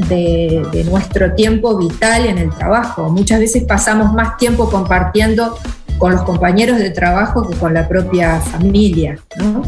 de, 0.09 0.65
de, 0.71 0.83
nuestro 0.85 1.33
tiempo 1.33 1.77
vital 1.77 2.25
en 2.25 2.37
el 2.37 2.49
trabajo. 2.51 3.09
Muchas 3.09 3.39
veces 3.39 3.63
pasamos 3.63 4.13
más 4.13 4.37
tiempo 4.37 4.69
compartiendo 4.69 5.57
con 5.97 6.13
los 6.13 6.23
compañeros 6.23 6.79
de 6.79 6.89
trabajo 6.89 7.47
que 7.47 7.55
con 7.57 7.73
la 7.73 7.87
propia 7.87 8.39
familia, 8.39 9.19
¿no? 9.37 9.61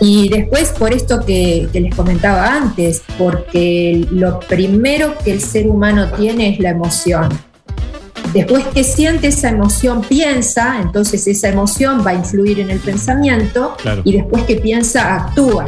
Y 0.00 0.28
después, 0.28 0.70
por 0.78 0.92
esto 0.92 1.24
que, 1.24 1.68
que, 1.72 1.80
les 1.80 1.94
comentaba 1.94 2.54
antes, 2.54 3.02
porque 3.18 4.06
lo 4.10 4.40
primero 4.40 5.16
que 5.24 5.32
el 5.32 5.40
ser 5.40 5.68
humano 5.68 6.10
tiene 6.12 6.50
es 6.50 6.60
la 6.60 6.70
emoción. 6.70 7.28
Después 8.32 8.66
que 8.66 8.84
siente 8.84 9.28
esa 9.28 9.48
emoción, 9.48 10.02
piensa, 10.02 10.78
entonces 10.82 11.26
esa 11.26 11.48
emoción 11.48 12.02
va 12.06 12.10
a 12.10 12.14
influir 12.14 12.60
en 12.60 12.70
el 12.70 12.80
pensamiento 12.80 13.76
claro. 13.80 14.02
y 14.04 14.12
después 14.12 14.44
que 14.44 14.56
piensa, 14.56 15.14
actúa. 15.14 15.66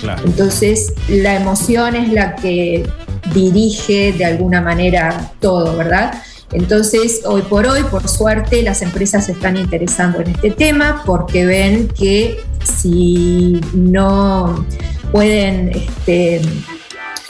Claro. 0.00 0.22
Entonces, 0.24 0.92
la 1.08 1.36
emoción 1.36 1.96
es 1.96 2.12
la 2.12 2.34
que 2.36 2.88
dirige 3.34 4.12
de 4.12 4.24
alguna 4.24 4.60
manera 4.60 5.32
todo, 5.40 5.76
¿verdad? 5.76 6.14
Entonces, 6.52 7.22
hoy 7.24 7.42
por 7.42 7.66
hoy, 7.66 7.82
por 7.84 8.08
suerte, 8.08 8.62
las 8.62 8.80
empresas 8.82 9.26
se 9.26 9.32
están 9.32 9.56
interesando 9.56 10.20
en 10.20 10.30
este 10.30 10.50
tema 10.50 11.02
porque 11.04 11.44
ven 11.44 11.88
que 11.88 12.40
si 12.68 13.60
no 13.74 14.64
pueden 15.10 15.70
este, 15.70 16.40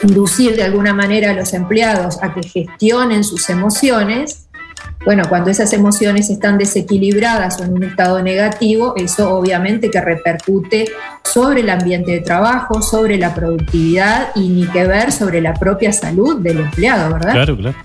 inducir 0.03 0.55
de 0.55 0.63
alguna 0.63 0.93
manera 0.93 1.31
a 1.31 1.33
los 1.33 1.53
empleados 1.53 2.21
a 2.21 2.33
que 2.33 2.43
gestionen 2.47 3.23
sus 3.23 3.49
emociones, 3.49 4.49
bueno, 5.05 5.23
cuando 5.29 5.49
esas 5.49 5.71
emociones 5.73 6.29
están 6.29 6.57
desequilibradas 6.57 7.59
o 7.59 7.63
en 7.63 7.73
un 7.73 7.83
estado 7.83 8.21
negativo, 8.21 8.93
eso 8.97 9.33
obviamente 9.33 9.89
que 9.89 10.01
repercute 10.01 10.91
sobre 11.23 11.61
el 11.61 11.69
ambiente 11.69 12.11
de 12.11 12.19
trabajo, 12.19 12.81
sobre 12.81 13.17
la 13.17 13.33
productividad 13.33 14.29
y 14.35 14.49
ni 14.49 14.65
que 14.65 14.85
ver 14.85 15.11
sobre 15.11 15.41
la 15.41 15.53
propia 15.53 15.93
salud 15.93 16.39
del 16.41 16.59
empleado, 16.59 17.13
¿verdad? 17.13 17.31
Claro, 17.31 17.57
claro. 17.57 17.77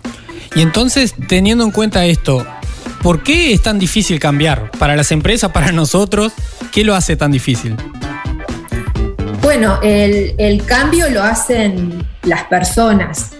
Y 0.56 0.62
entonces, 0.62 1.14
teniendo 1.28 1.64
en 1.64 1.70
cuenta 1.70 2.04
esto, 2.06 2.46
¿por 3.04 3.22
qué 3.22 3.52
es 3.52 3.60
tan 3.60 3.78
difícil 3.78 4.18
cambiar? 4.18 4.70
Para 4.78 4.96
las 4.96 5.12
empresas, 5.12 5.52
para 5.52 5.70
nosotros, 5.72 6.32
¿qué 6.72 6.84
lo 6.84 6.94
hace 6.94 7.16
tan 7.16 7.30
difícil? 7.30 7.76
Bueno, 9.42 9.78
el, 9.82 10.62
cambio 10.64 11.10
lo 11.10 11.22
hacen 11.22 12.02
las 12.22 12.44
personas. 12.44 13.32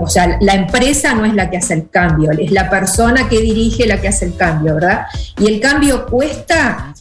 O 0.00 0.06
sea, 0.06 0.36
la 0.42 0.52
empresa 0.52 1.14
no 1.14 1.24
es 1.24 1.32
la 1.32 1.48
que 1.48 1.56
hace 1.56 1.72
el 1.72 1.88
cambio, 1.88 2.30
es 2.32 2.50
la 2.50 2.68
persona 2.68 3.26
que 3.26 3.40
dirige 3.40 3.86
la 3.86 4.02
que 4.02 4.08
hace 4.08 4.26
el 4.26 4.36
cambio, 4.36 4.74
¿verdad? 4.74 5.06
Y 5.38 5.46
el 5.46 5.60
cambio 5.60 6.04
cuesta 6.04 6.92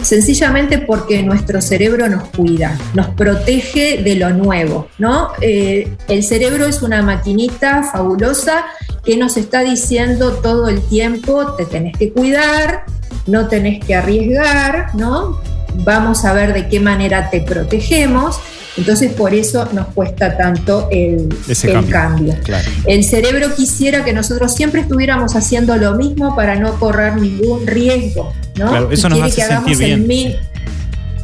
sencillamente 0.00 0.78
porque 0.78 1.22
nuestro 1.22 1.60
cerebro 1.60 2.08
nos 2.08 2.28
cuida, 2.30 2.78
nos 2.94 3.08
protege 3.08 4.02
de 4.02 4.14
lo 4.14 4.30
nuevo, 4.30 4.88
¿no? 4.96 5.32
Eh, 5.42 5.92
el 6.08 6.22
cerebro 6.22 6.64
es 6.64 6.80
una 6.80 7.02
maquinita 7.02 7.82
fabulosa 7.82 8.64
que 9.08 9.16
nos 9.16 9.38
está 9.38 9.62
diciendo 9.62 10.32
todo 10.42 10.68
el 10.68 10.82
tiempo, 10.82 11.54
te 11.54 11.64
tenés 11.64 11.96
que 11.96 12.12
cuidar, 12.12 12.84
no 13.26 13.48
tenés 13.48 13.82
que 13.82 13.94
arriesgar, 13.94 14.94
¿no? 14.94 15.40
Vamos 15.76 16.26
a 16.26 16.34
ver 16.34 16.52
de 16.52 16.68
qué 16.68 16.78
manera 16.78 17.30
te 17.30 17.40
protegemos. 17.40 18.38
Entonces 18.76 19.10
por 19.14 19.32
eso 19.32 19.66
nos 19.72 19.86
cuesta 19.94 20.36
tanto 20.36 20.88
el, 20.90 21.34
el 21.48 21.72
cambio. 21.72 21.90
cambio. 21.90 22.34
Claro. 22.44 22.68
El 22.84 23.02
cerebro 23.02 23.54
quisiera 23.54 24.04
que 24.04 24.12
nosotros 24.12 24.54
siempre 24.54 24.82
estuviéramos 24.82 25.34
haciendo 25.34 25.74
lo 25.76 25.94
mismo 25.94 26.36
para 26.36 26.56
no 26.56 26.78
correr 26.78 27.16
ningún 27.16 27.66
riesgo. 27.66 28.34
¿no? 28.56 28.68
Claro, 28.68 28.90
eso 28.90 29.06
y 29.06 29.10
nos 29.10 29.22
hace 29.22 29.36
que 29.36 29.46
sentir 29.46 29.78
bien. 29.78 30.06
Min... 30.06 30.34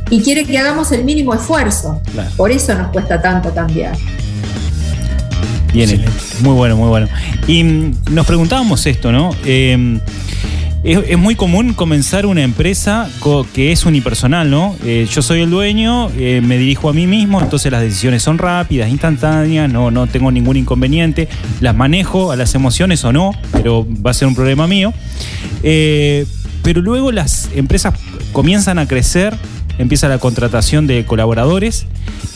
y 0.08 0.22
quiere 0.22 0.46
que 0.46 0.56
hagamos 0.56 0.90
el 0.92 1.04
mínimo 1.04 1.34
esfuerzo. 1.34 2.00
Claro. 2.14 2.30
Por 2.34 2.50
eso 2.50 2.74
nos 2.76 2.88
cuesta 2.92 3.20
tanto 3.20 3.52
cambiar. 3.52 3.94
Bien, 5.72 5.90
Excelente. 5.90 6.22
muy 6.40 6.54
bueno, 6.54 6.76
muy 6.76 6.88
bueno. 6.88 7.08
Y 7.46 7.64
mm, 7.64 7.94
nos 8.10 8.26
preguntábamos 8.26 8.86
esto, 8.86 9.12
¿no? 9.12 9.30
Eh, 9.44 9.98
es, 10.84 10.98
es, 11.08 11.18
muy 11.18 11.34
común 11.34 11.72
comenzar 11.72 12.26
una 12.26 12.42
empresa 12.42 13.08
que 13.54 13.72
es 13.72 13.86
unipersonal, 13.86 14.50
¿no? 14.50 14.76
Eh, 14.84 15.08
yo 15.10 15.22
soy 15.22 15.40
el 15.40 15.48
dueño, 15.48 16.10
eh, 16.18 16.42
me 16.44 16.58
dirijo 16.58 16.90
a 16.90 16.92
mí 16.92 17.06
mismo, 17.06 17.40
entonces 17.40 17.72
las 17.72 17.80
decisiones 17.80 18.22
son 18.22 18.36
rápidas, 18.36 18.90
instantáneas, 18.90 19.72
no, 19.72 19.90
no 19.90 20.06
tengo 20.06 20.30
ningún 20.30 20.58
inconveniente, 20.58 21.26
las 21.60 21.74
manejo 21.74 22.32
a 22.32 22.36
las 22.36 22.54
emociones 22.54 23.02
o 23.02 23.14
no, 23.14 23.32
pero 23.50 23.86
va 24.04 24.10
a 24.10 24.14
ser 24.14 24.28
un 24.28 24.34
problema 24.34 24.66
mío. 24.66 24.92
Eh, 25.62 26.26
pero 26.62 26.82
luego 26.82 27.12
las 27.12 27.48
empresas 27.54 27.94
comienzan 28.32 28.78
a 28.78 28.86
crecer, 28.86 29.34
empieza 29.78 30.08
la 30.08 30.18
contratación 30.18 30.86
de 30.86 31.04
colaboradores 31.04 31.86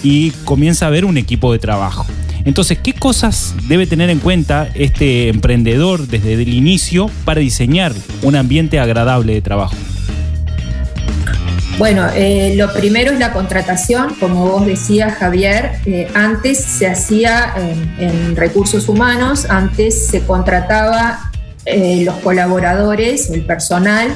y 0.02 0.30
comienza 0.44 0.84
a 0.84 0.88
haber 0.88 1.04
un 1.04 1.16
equipo 1.16 1.52
de 1.52 1.58
trabajo. 1.58 2.06
Entonces, 2.44 2.78
¿qué 2.78 2.92
cosas 2.92 3.54
debe 3.66 3.86
tener 3.86 4.10
en 4.10 4.20
cuenta 4.20 4.68
este 4.74 5.28
emprendedor 5.28 6.06
desde 6.06 6.34
el 6.34 6.54
inicio 6.54 7.10
para 7.24 7.40
diseñar 7.40 7.92
un 8.22 8.36
ambiente 8.36 8.78
agradable 8.78 9.34
de 9.34 9.42
trabajo? 9.42 9.74
Bueno, 11.78 12.08
eh, 12.12 12.54
lo 12.56 12.72
primero 12.72 13.12
es 13.12 13.20
la 13.20 13.32
contratación, 13.32 14.16
como 14.18 14.46
vos 14.46 14.66
decías, 14.66 15.14
Javier. 15.14 15.72
Eh, 15.86 16.08
antes 16.12 16.58
se 16.58 16.88
hacía 16.88 17.54
en, 17.98 18.34
recursos 18.34 18.88
humanos, 18.88 19.46
antes 19.48 20.08
se 20.08 20.22
contrataba 20.22 21.30
eh, 21.66 22.02
los 22.04 22.16
colaboradores, 22.16 23.30
el 23.30 23.42
personal, 23.42 24.08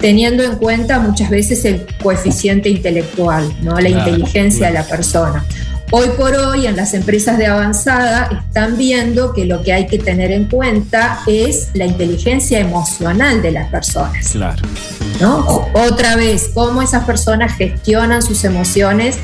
teniendo 0.00 0.42
en 0.42 0.56
cuenta 0.56 0.98
muchas 0.98 1.30
veces 1.30 1.64
el 1.64 1.86
coeficiente 2.02 2.68
intelectual, 2.68 3.52
¿no? 3.62 3.78
la 3.78 3.88
Claro, 3.88 4.10
inteligencia 4.10 4.68
de 4.68 4.72
la 4.72 4.84
persona. 4.84 5.44
Hoy 5.92 6.08
por 6.16 6.34
hoy 6.36 6.66
en 6.66 6.76
las 6.76 6.94
empresas 6.94 7.36
de 7.36 7.46
avanzada 7.46 8.44
están 8.46 8.78
viendo 8.78 9.32
que 9.32 9.44
lo 9.44 9.62
que 9.62 9.72
hay 9.72 9.86
que 9.88 9.98
tener 9.98 10.30
en 10.30 10.44
cuenta 10.44 11.18
es 11.26 11.70
la 11.74 11.84
inteligencia 11.84 12.60
emocional 12.60 13.42
de 13.42 13.50
las 13.50 13.68
personas. 13.70 14.28
Claro. 14.30 14.62
¿no? 15.20 15.66
Otra 15.74 16.14
vez, 16.14 16.50
cómo 16.54 16.80
esas 16.80 17.04
personas 17.04 17.56
gestionan 17.56 18.22
sus 18.22 18.44
emociones 18.44 19.18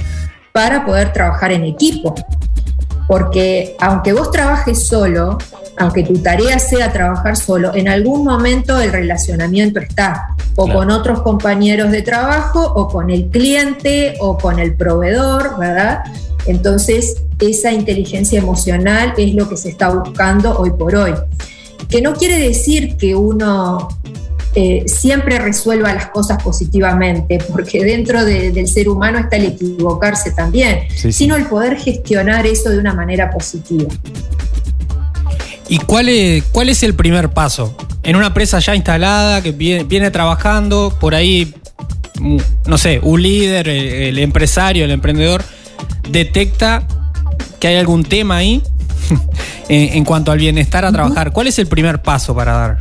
para 0.52 0.84
poder 0.84 1.12
trabajar 1.12 1.52
en 1.52 1.64
equipo. 1.64 2.14
Porque 3.06 3.76
aunque 3.78 4.12
vos 4.12 4.32
trabajes 4.32 4.88
solo, 4.88 5.38
aunque 5.78 6.02
tu 6.02 6.14
tarea 6.18 6.58
sea 6.58 6.92
trabajar 6.92 7.36
solo, 7.36 7.74
en 7.74 7.88
algún 7.88 8.24
momento 8.24 8.80
el 8.80 8.90
relacionamiento 8.92 9.78
está, 9.80 10.28
o 10.54 10.64
Claro. 10.64 10.78
con 10.80 10.90
otros 10.90 11.22
compañeros 11.22 11.90
de 11.92 12.02
trabajo, 12.02 12.60
o 12.62 12.88
con 12.88 13.10
el 13.10 13.26
cliente, 13.26 14.14
o 14.20 14.38
con 14.38 14.58
el 14.58 14.74
proveedor, 14.74 15.58
¿verdad? 15.58 16.04
Entonces, 16.46 17.16
esa 17.40 17.72
inteligencia 17.72 18.38
emocional 18.38 19.12
es 19.18 19.34
lo 19.34 19.48
que 19.48 19.56
se 19.56 19.68
está 19.68 19.90
buscando 19.90 20.58
hoy 20.58 20.70
por 20.70 20.94
hoy. 20.96 21.12
Que 21.88 22.00
no 22.00 22.14
quiere 22.14 22.38
decir 22.38 22.96
que 22.96 23.14
uno 23.14 23.88
eh, 24.58 24.84
siempre 24.86 25.38
resuelva 25.38 25.92
las 25.92 26.06
cosas 26.06 26.42
positivamente, 26.42 27.38
porque 27.52 27.84
dentro 27.84 28.24
de- 28.24 28.52
del 28.52 28.66
ser 28.66 28.88
humano 28.88 29.18
está 29.18 29.36
el 29.36 29.44
equivocarse 29.48 30.30
también, 30.30 30.88
Sí, 30.88 30.96
sí. 30.96 31.12
sino 31.12 31.36
el 31.36 31.44
poder 31.44 31.76
gestionar 31.76 32.46
eso 32.46 32.70
de 32.70 32.78
una 32.78 32.94
manera 32.94 33.30
positiva. 33.30 33.90
¿Y 35.68 35.78
cuál 35.78 36.08
es, 36.08 36.44
cuál 36.44 36.68
es 36.68 36.82
el 36.82 36.94
primer 36.94 37.30
paso? 37.30 37.76
En 38.02 38.16
una 38.16 38.28
empresa 38.28 38.58
ya 38.60 38.74
instalada, 38.74 39.42
que 39.42 39.50
viene, 39.50 39.84
viene 39.84 40.10
trabajando, 40.10 40.96
por 41.00 41.14
ahí, 41.14 41.54
mm, 42.20 42.36
no 42.66 42.78
sé, 42.78 43.00
un 43.02 43.20
líder, 43.20 43.68
el, 43.68 43.86
el 43.86 44.18
empresario, 44.18 44.84
el 44.84 44.92
emprendedor, 44.92 45.42
detecta 46.08 46.86
que 47.58 47.68
hay 47.68 47.76
algún 47.76 48.04
tema 48.04 48.36
ahí 48.36 48.62
en, 49.68 49.96
en 49.96 50.04
cuanto 50.04 50.30
al 50.30 50.38
bienestar 50.38 50.84
a 50.84 50.92
trabajar. 50.92 51.32
¿Cuál 51.32 51.48
es 51.48 51.58
el 51.58 51.66
primer 51.66 52.00
paso 52.00 52.34
para 52.34 52.52
dar? 52.52 52.78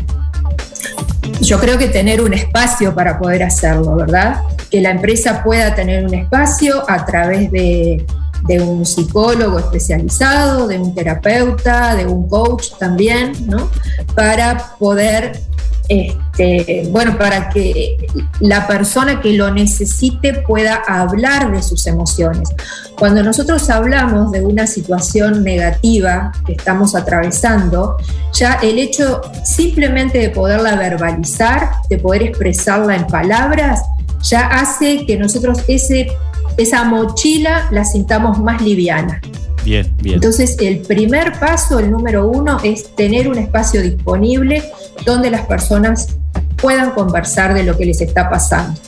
Yo 1.41 1.59
creo 1.59 1.77
que 1.79 1.87
tener 1.87 2.21
un 2.21 2.33
espacio 2.33 2.93
para 2.93 3.17
poder 3.17 3.43
hacerlo, 3.43 3.95
¿verdad? 3.95 4.41
Que 4.69 4.79
la 4.81 4.91
empresa 4.91 5.43
pueda 5.43 5.73
tener 5.73 6.05
un 6.05 6.13
espacio 6.13 6.83
a 6.87 7.03
través 7.05 7.51
de, 7.51 8.05
de 8.43 8.61
un 8.61 8.85
psicólogo 8.85 9.59
especializado, 9.59 10.67
de 10.67 10.79
un 10.79 10.93
terapeuta, 10.93 11.95
de 11.95 12.05
un 12.05 12.27
coach 12.27 12.69
también, 12.79 13.33
¿no? 13.47 13.69
Para 14.15 14.75
poder, 14.77 15.39
este, 15.89 16.87
bueno, 16.91 17.17
para 17.17 17.49
que 17.49 17.97
la 18.39 18.67
persona 18.67 19.21
que 19.21 19.33
lo 19.33 19.51
necesite 19.51 20.33
pueda 20.33 20.83
hablar 20.87 21.51
de 21.51 21.61
sus 21.61 21.87
emociones. 21.87 22.49
Cuando 22.97 23.23
nosotros 23.23 23.69
hablamos 23.69 24.31
de 24.31 24.45
una 24.45 24.67
situación 24.67 25.43
negativa 25.43 26.31
que 26.45 26.53
estamos 26.53 26.95
atravesando, 26.95 27.97
ya 28.33 28.59
el 28.61 28.79
hecho 28.79 29.21
simplemente 29.43 30.19
de 30.19 30.29
poderla 30.29 30.75
verbalizar, 30.75 31.71
de 31.89 31.97
poder 31.97 32.23
expresarla 32.23 32.95
en 32.95 33.07
palabras, 33.07 33.81
ya 34.21 34.47
hace 34.47 35.05
que 35.05 35.17
nosotros 35.17 35.59
ese, 35.67 36.07
esa 36.57 36.83
mochila 36.83 37.67
la 37.71 37.85
sintamos 37.85 38.39
más 38.39 38.61
liviana. 38.61 39.21
Bien, 39.63 39.91
bien. 40.01 40.15
Entonces, 40.15 40.57
el 40.59 40.79
primer 40.79 41.39
paso, 41.39 41.79
el 41.79 41.89
número 41.89 42.27
uno, 42.27 42.59
es 42.63 42.95
tener 42.95 43.27
un 43.27 43.37
espacio 43.37 43.81
disponible 43.81 44.63
donde 45.05 45.31
las 45.31 45.45
personas 45.47 46.17
puedan 46.57 46.91
conversar 46.91 47.53
de 47.53 47.63
lo 47.63 47.77
que 47.77 47.85
les 47.85 48.01
está 48.01 48.29
pasando. 48.29 48.79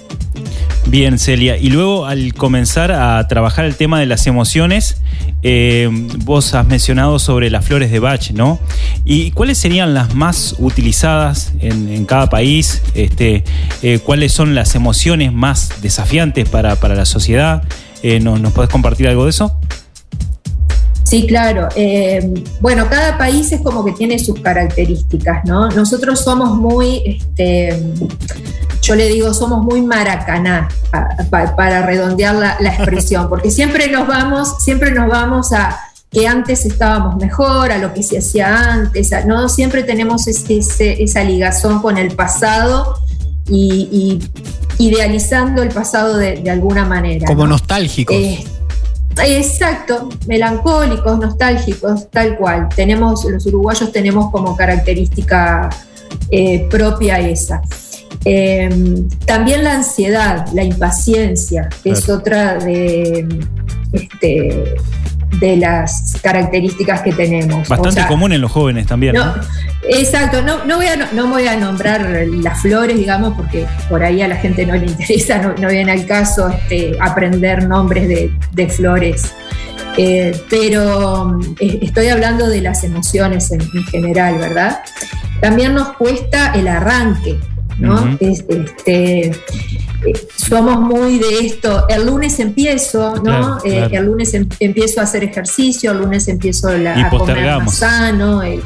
Bien, 0.88 1.19
Celia. 1.19 1.57
Y 1.57 1.69
luego 1.69 2.05
al 2.05 2.33
comenzar 2.33 2.93
a 2.93 3.27
trabajar 3.27 3.65
el 3.65 3.75
tema 3.75 3.99
de 3.99 4.05
las 4.05 4.25
emociones, 4.25 5.01
eh, 5.43 5.89
vos 6.23 6.53
has 6.53 6.65
mencionado 6.65 7.19
sobre 7.19 7.49
las 7.49 7.65
flores 7.65 7.91
de 7.91 7.99
Bach, 7.99 8.31
¿no? 8.31 8.57
¿Y 9.03 9.31
cuáles 9.31 9.57
serían 9.57 9.93
las 9.93 10.15
más 10.15 10.55
utilizadas 10.60 11.51
en, 11.60 12.05
cada 12.05 12.29
país? 12.29 12.81
Este, 12.95 13.43
eh, 13.81 13.99
¿Cuáles 13.99 14.31
son 14.31 14.55
las 14.55 14.75
emociones 14.75 15.33
más 15.33 15.81
desafiantes 15.81 16.47
para, 16.47 16.77
para 16.77 16.95
la 16.95 17.05
sociedad? 17.05 17.63
Eh, 18.01 18.21
¿nos, 18.21 18.39
¿Nos 18.39 18.53
podés 18.53 18.69
compartir 18.69 19.10
algo 19.10 19.25
de 19.25 19.31
eso? 19.31 19.60
Sí, 21.08 21.26
claro. 21.26 21.70
Eh, 21.76 22.34
bueno, 22.60 22.89
cada 22.89 23.17
país 23.17 23.50
es 23.54 23.62
como 23.62 23.86
que 23.86 23.93
tiene 23.93 24.20
sus 24.20 24.39
características, 24.41 25.46
¿no? 25.46 25.70
Nosotros 25.70 26.20
somos 26.20 26.58
muy, 26.58 27.02
este, 27.06 27.82
yo 28.82 28.96
le 28.96 29.08
digo, 29.08 29.34
somos 29.34 29.63
muy 29.63 29.82
maracaná, 29.82 30.67
pa- 30.91 31.08
pa- 31.30 31.56
para 31.56 31.86
redondear 31.86 32.36
la, 32.36 32.58
la 32.60 32.70
expresión, 32.74 33.30
porque 33.30 33.52
siempre 33.52 33.89
nos 33.89 34.06
vamos, 34.06 34.56
siempre 34.63 34.91
nos 34.91 35.08
vamos 35.08 35.54
a 35.54 35.80
que 36.12 36.28
antes 36.28 36.65
estábamos 36.65 37.15
mejor, 37.17 37.72
a 37.72 37.78
lo 37.78 37.93
que 37.93 38.04
se 38.04 38.17
hacía 38.17 38.74
antes, 38.74 39.13
a- 39.13 39.24
¿no? 39.24 39.48
Siempre 39.48 39.84
tenemos 39.84 40.28
ese- 40.28 40.58
ese- 40.58 41.02
esa 41.04 41.24
ligazón 41.24 41.82
con 41.82 41.98
el 41.98 42.15
pasado 42.15 42.96
y, 43.50 44.20
y 44.78 44.84
idealizando 44.84 45.63
el 45.63 45.70
pasado 45.70 46.17
de, 46.17 46.36
de 46.41 46.50
alguna 46.50 46.84
manera. 46.86 47.26
Como 47.28 47.43
¿no? 47.43 47.52
nostálgicos. 47.52 48.15
Eh, 48.15 48.43
Exacto, 49.25 50.10
melancólicos, 50.27 51.17
nostálgicos, 51.19 52.10
tal 52.10 52.38
cual. 52.38 52.69
Tenemos, 52.75 53.25
los 53.25 53.45
uruguayos 53.45 53.91
tenemos 53.91 54.32
como 54.32 54.56
característica 54.56 55.69
eh, 56.32 56.67
propia 56.69 57.19
esa. 57.19 57.62
Eh, 58.25 58.69
también 59.25 59.63
la 59.63 59.75
ansiedad, 59.75 60.47
la 60.53 60.63
impaciencia, 60.63 61.69
que 61.84 61.91
es 61.91 62.10
otra 62.10 62.56
de, 62.56 63.27
este, 63.93 64.75
de 65.39 65.57
las 65.57 66.17
características 66.21 67.01
que 67.01 67.11
tenemos. 67.11 67.67
Bastante 67.67 67.89
O 67.89 67.91
sea, 67.91 68.07
común 68.07 68.33
en 68.33 68.41
los 68.41 68.51
jóvenes 68.51 68.87
también, 68.87 69.15
¿no? 69.15 69.25
no, 69.25 69.41
exacto, 69.89 70.41
no, 70.41 70.65
no, 70.65 70.77
voy 70.77 70.87
a, 70.87 70.95
no 71.13 71.27
voy 71.27 71.47
a 71.47 71.57
nombrar 71.57 72.09
las 72.27 72.61
flores, 72.61 72.97
digamos, 72.97 73.33
porque 73.35 73.65
por 73.89 74.03
ahí 74.03 74.21
a 74.21 74.27
la 74.27 74.37
gente 74.37 74.65
no 74.65 74.73
le 74.73 74.85
interesa, 74.87 75.39
no, 75.39 75.53
no 75.53 75.69
viene 75.69 75.91
al 75.91 76.05
caso 76.05 76.49
este, 76.49 76.97
aprender 76.99 77.67
nombres 77.67 78.07
de, 78.07 78.33
de 78.51 78.67
flores. 78.67 79.33
Eh, 79.99 80.39
pero 80.49 81.39
eh, 81.59 81.79
estoy 81.81 82.07
hablando 82.07 82.47
de 82.47 82.61
las 82.61 82.83
emociones 82.83 83.51
en, 83.51 83.61
en 83.61 83.83
general, 83.85 84.37
¿verdad? 84.37 84.79
También 85.41 85.73
nos 85.73 85.93
cuesta 85.93 86.53
el 86.53 86.67
arranque, 86.67 87.39
¿no? 87.79 88.17
Es- 88.19 88.43
este, 88.47 89.27
eh, 89.27 89.33
somos 90.35 90.79
muy 90.79 91.19
de 91.19 91.39
esto, 91.45 91.85
el 91.89 92.05
lunes 92.05 92.39
empiezo, 92.39 93.15
¿no? 93.17 93.21
Claro, 93.23 93.57
Eh, 93.65 93.71
claro. 93.89 93.95
el 93.97 94.05
lunes 94.05 94.33
em- 94.33 94.47
empiezo 94.59 94.99
a 94.99 95.03
hacer 95.03 95.23
ejercicio, 95.23 95.91
el 95.91 95.99
lunes 95.99 96.27
empiezo 96.27 96.75
la- 96.77 96.97
Y 96.97 97.01
a 97.01 97.09
comer 97.09 97.57
más 97.59 97.75
sano, 97.75 98.41
el- 98.43 98.61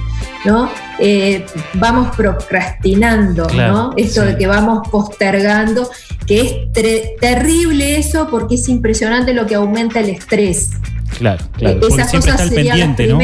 ¿no? 0.45 0.69
Eh, 1.00 1.45
vamos 1.76 2.15
procrastinando, 2.15 3.47
Claro, 3.47 3.74
¿no? 3.74 3.93
Esto 3.97 4.21
sí. 4.21 4.28
de 4.28 4.38
que 4.38 4.47
vamos 4.47 4.88
postergando, 4.89 5.89
que 6.28 6.41
es 6.41 6.74
terrible 7.19 7.97
eso 7.97 8.28
porque 8.30 8.56
es 8.56 8.67
impresionante 8.69 9.34
lo 9.34 9.45
que 9.47 9.56
aumenta 9.56 10.00
el 10.00 10.10
estrés. 10.10 10.69
Claro, 11.17 11.43
claro. 11.58 11.78
Eh, 11.78 11.88
Esas 11.89 12.12
cosas 12.12 12.50
serían 12.50 12.80
las 12.80 12.88
¿no? 13.10 13.17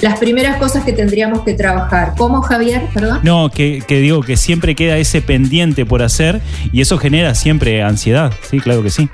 Las 0.00 0.18
primeras 0.18 0.56
cosas 0.56 0.84
que 0.84 0.92
tendríamos 0.92 1.42
que 1.42 1.54
trabajar. 1.54 2.14
¿Cómo, 2.16 2.42
Javier? 2.42 2.82
Perdón. 2.94 3.20
No, 3.22 3.50
que, 3.50 3.82
que 3.86 4.00
digo 4.00 4.22
que 4.22 4.36
siempre 4.36 4.74
queda 4.74 4.96
ese 4.98 5.20
pendiente 5.22 5.84
por 5.86 6.02
hacer 6.02 6.40
y 6.72 6.80
eso 6.80 6.98
genera 6.98 7.34
siempre 7.34 7.82
ansiedad. 7.82 8.32
Sí, 8.50 8.60
claro 8.60 8.82
que 8.82 8.90
sí. 8.90 9.08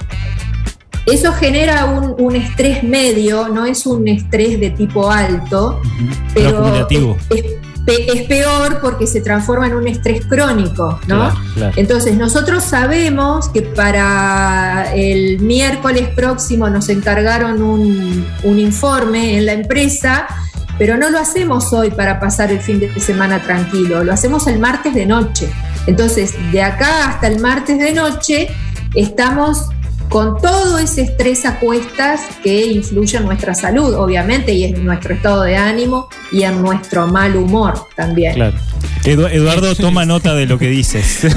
Eso 1.06 1.32
genera 1.32 1.84
un, 1.84 2.14
un 2.18 2.34
estrés 2.34 2.82
medio, 2.82 3.48
no 3.48 3.64
es 3.64 3.86
un 3.86 4.08
estrés 4.08 4.58
de 4.58 4.70
tipo 4.70 5.08
alto, 5.10 5.80
pero 6.34 6.86
es, 6.90 6.98
es- 7.30 7.44
es 7.86 8.22
peor 8.22 8.80
porque 8.82 9.06
se 9.06 9.20
transforma 9.20 9.68
en 9.68 9.74
un 9.74 9.86
estrés 9.86 10.26
crónico, 10.26 10.98
¿no? 11.06 11.30
Claro, 11.30 11.34
claro. 11.54 11.72
Entonces, 11.76 12.16
nosotros 12.16 12.64
sabemos 12.64 13.48
que 13.50 13.62
para 13.62 14.92
el 14.92 15.38
miércoles 15.38 16.08
próximo 16.08 16.68
nos 16.68 16.88
encargaron 16.88 17.62
un, 17.62 18.26
un 18.42 18.58
informe 18.58 19.38
en 19.38 19.46
la 19.46 19.52
empresa, 19.52 20.26
pero 20.78 20.96
no 20.96 21.10
lo 21.10 21.18
hacemos 21.18 21.72
hoy 21.72 21.90
para 21.90 22.20
pasar 22.20 22.50
el 22.52 22.60
fin 22.60 22.80
de 22.80 23.00
semana 23.00 23.42
tranquilo, 23.42 24.04
lo 24.04 24.12
hacemos 24.12 24.46
el 24.46 24.58
martes 24.58 24.94
de 24.94 25.06
noche. 25.06 25.48
Entonces, 25.86 26.34
de 26.52 26.62
acá 26.62 27.08
hasta 27.08 27.28
el 27.28 27.40
martes 27.40 27.78
de 27.78 27.92
noche 27.92 28.48
estamos 28.94 29.68
con 30.08 30.40
todo 30.40 30.78
ese 30.78 31.02
estrés 31.02 31.44
a 31.44 31.58
cuestas 31.58 32.20
que 32.42 32.66
influye 32.66 33.18
en 33.18 33.24
nuestra 33.24 33.54
salud, 33.54 33.94
obviamente, 33.94 34.52
y 34.52 34.64
en 34.64 34.84
nuestro 34.84 35.14
estado 35.14 35.42
de 35.42 35.56
ánimo 35.56 36.08
y 36.30 36.42
en 36.42 36.62
nuestro 36.62 37.06
mal 37.06 37.36
humor 37.36 37.88
también. 37.96 38.34
Claro. 38.34 38.56
Eduardo 39.04 39.74
toma 39.76 40.04
nota 40.04 40.34
de 40.34 40.46
lo 40.46 40.58
que 40.58 40.68
dices. 40.68 41.26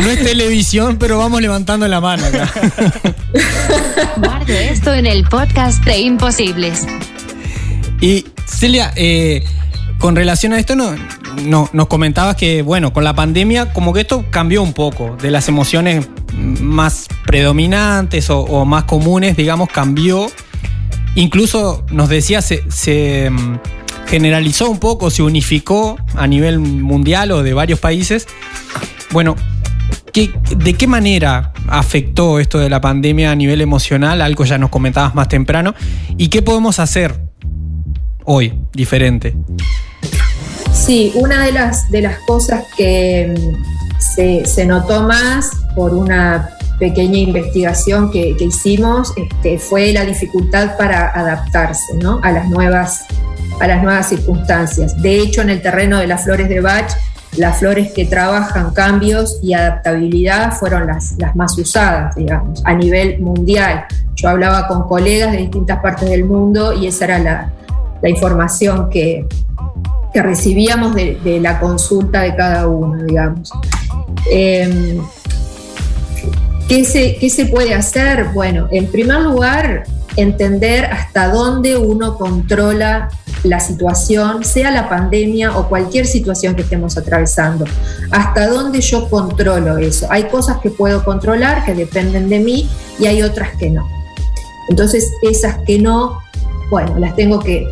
No, 0.00 0.10
es 0.10 0.24
televisión, 0.24 0.96
pero 0.98 1.16
vamos 1.18 1.40
levantando 1.40 1.86
la 1.86 2.00
mano 2.00 2.26
acá. 2.26 2.50
Guarde 4.16 4.70
esto 4.70 4.92
en 4.92 5.06
el 5.06 5.22
podcast 5.24 5.84
de 5.84 5.98
Imposibles. 5.98 6.86
Y 8.02 8.26
Celia, 8.46 8.92
eh, 8.96 9.44
con 9.98 10.16
relación 10.16 10.52
a 10.52 10.58
esto, 10.58 10.74
no, 10.74 10.92
no, 11.44 11.70
nos 11.72 11.86
comentabas 11.86 12.34
que, 12.34 12.62
bueno, 12.62 12.92
con 12.92 13.04
la 13.04 13.14
pandemia, 13.14 13.72
como 13.72 13.92
que 13.92 14.00
esto 14.00 14.24
cambió 14.28 14.60
un 14.60 14.72
poco, 14.72 15.16
de 15.22 15.30
las 15.30 15.48
emociones 15.48 16.08
más 16.36 17.06
predominantes 17.24 18.28
o, 18.28 18.64
más 18.64 18.84
comunes, 18.84 19.36
digamos, 19.36 19.68
cambió. 19.68 20.26
Incluso 21.14 21.86
nos 21.92 22.08
decía, 22.08 22.42
se, 22.42 23.30
mm, 23.30 23.58
generalizó 24.08 24.68
un 24.68 24.80
poco, 24.80 25.08
se 25.08 25.22
unificó 25.22 25.96
a 26.16 26.26
nivel 26.26 26.58
mundial 26.58 27.30
o 27.30 27.44
de 27.44 27.54
varios 27.54 27.78
países. 27.78 28.26
Bueno, 29.12 29.36
¿de 30.12 30.74
qué 30.74 30.86
manera 30.88 31.52
afectó 31.68 32.40
esto 32.40 32.58
de 32.58 32.68
la 32.68 32.80
pandemia 32.80 33.30
a 33.30 33.36
nivel 33.36 33.60
emocional? 33.60 34.22
Algo 34.22 34.44
ya 34.44 34.58
nos 34.58 34.70
comentabas 34.70 35.14
más 35.14 35.28
temprano. 35.28 35.76
¿Y 36.18 36.26
qué 36.26 36.42
podemos 36.42 36.80
hacer 36.80 37.31
hoy 38.24 38.58
diferente? 38.72 39.34
Sí, 40.72 41.12
una 41.14 41.44
de 41.44 41.52
las, 41.52 41.90
de 41.90 42.02
las 42.02 42.18
cosas 42.20 42.64
que 42.76 43.34
mm, 43.36 44.44
se, 44.44 44.66
notó 44.66 45.02
más 45.02 45.50
por 45.76 45.94
una 45.94 46.50
pequeña 46.78 47.18
investigación 47.18 48.10
que, 48.10 48.34
hicimos 48.40 49.12
este, 49.16 49.58
fue 49.58 49.92
la 49.92 50.04
dificultad 50.04 50.76
para 50.76 51.08
adaptarse 51.10 51.92
a, 52.22 52.32
las 52.32 52.48
nuevas, 52.48 53.04
a 53.60 53.66
las 53.68 53.82
nuevas 53.82 54.08
circunstancias. 54.08 55.00
De 55.00 55.20
hecho, 55.20 55.42
en 55.42 55.50
el 55.50 55.62
terreno 55.62 55.98
de 55.98 56.06
las 56.06 56.24
flores 56.24 56.48
de 56.48 56.60
Bach, 56.60 56.90
las 57.36 57.58
flores 57.60 57.92
que 57.92 58.04
trabajan 58.04 58.74
cambios 58.74 59.38
y 59.42 59.54
adaptabilidad 59.54 60.52
fueron 60.52 60.86
las, 60.86 61.14
las 61.18 61.34
más 61.36 61.56
usadas, 61.56 62.16
digamos, 62.16 62.62
a 62.64 62.74
nivel 62.74 63.20
mundial. 63.20 63.86
Yo 64.16 64.28
hablaba 64.28 64.66
con 64.66 64.86
colegas 64.88 65.32
de 65.32 65.38
distintas 65.38 65.80
partes 65.80 66.10
del 66.10 66.24
mundo 66.24 66.74
y 66.74 66.88
esa 66.88 67.04
era 67.06 67.18
la, 67.18 67.52
la 68.02 68.08
información 68.08 68.90
que, 68.90 69.26
que 70.12 70.22
recibíamos 70.22 70.94
de, 70.94 71.38
la 71.40 71.58
consulta 71.60 72.22
de 72.22 72.34
cada 72.34 72.66
uno, 72.66 73.02
digamos. 73.04 73.50
Em, 74.30 75.00
¿qué, 76.68 76.84
se, 76.84 77.16
¿Qué 77.16 77.30
se 77.30 77.46
puede 77.46 77.74
hacer? 77.74 78.26
Bueno, 78.34 78.68
en 78.70 78.86
primer 78.88 79.20
lugar, 79.20 79.84
entender 80.16 80.84
hasta 80.86 81.28
dónde 81.28 81.76
uno 81.76 82.18
controla 82.18 83.08
la 83.44 83.58
situación, 83.58 84.44
sea 84.44 84.70
la 84.70 84.88
pandemia 84.88 85.56
o 85.56 85.68
cualquier 85.68 86.06
situación 86.06 86.54
que 86.54 86.62
estemos 86.62 86.96
atravesando. 86.96 87.64
Hasta 88.10 88.48
dónde 88.48 88.80
yo 88.80 89.08
controlo 89.08 89.78
eso. 89.78 90.06
Hay 90.10 90.24
cosas 90.24 90.58
que 90.58 90.70
puedo 90.70 91.04
controlar 91.04 91.64
que 91.64 91.74
dependen 91.74 92.28
de 92.28 92.38
mí 92.38 92.68
y 92.98 93.06
hay 93.06 93.22
otras 93.22 93.56
que 93.56 93.70
no. 93.70 93.88
Entonces, 94.68 95.10
esas 95.22 95.58
que 95.66 95.78
no, 95.78 96.18
bueno, 96.70 96.98
las 96.98 97.16
tengo 97.16 97.40
que 97.40 97.66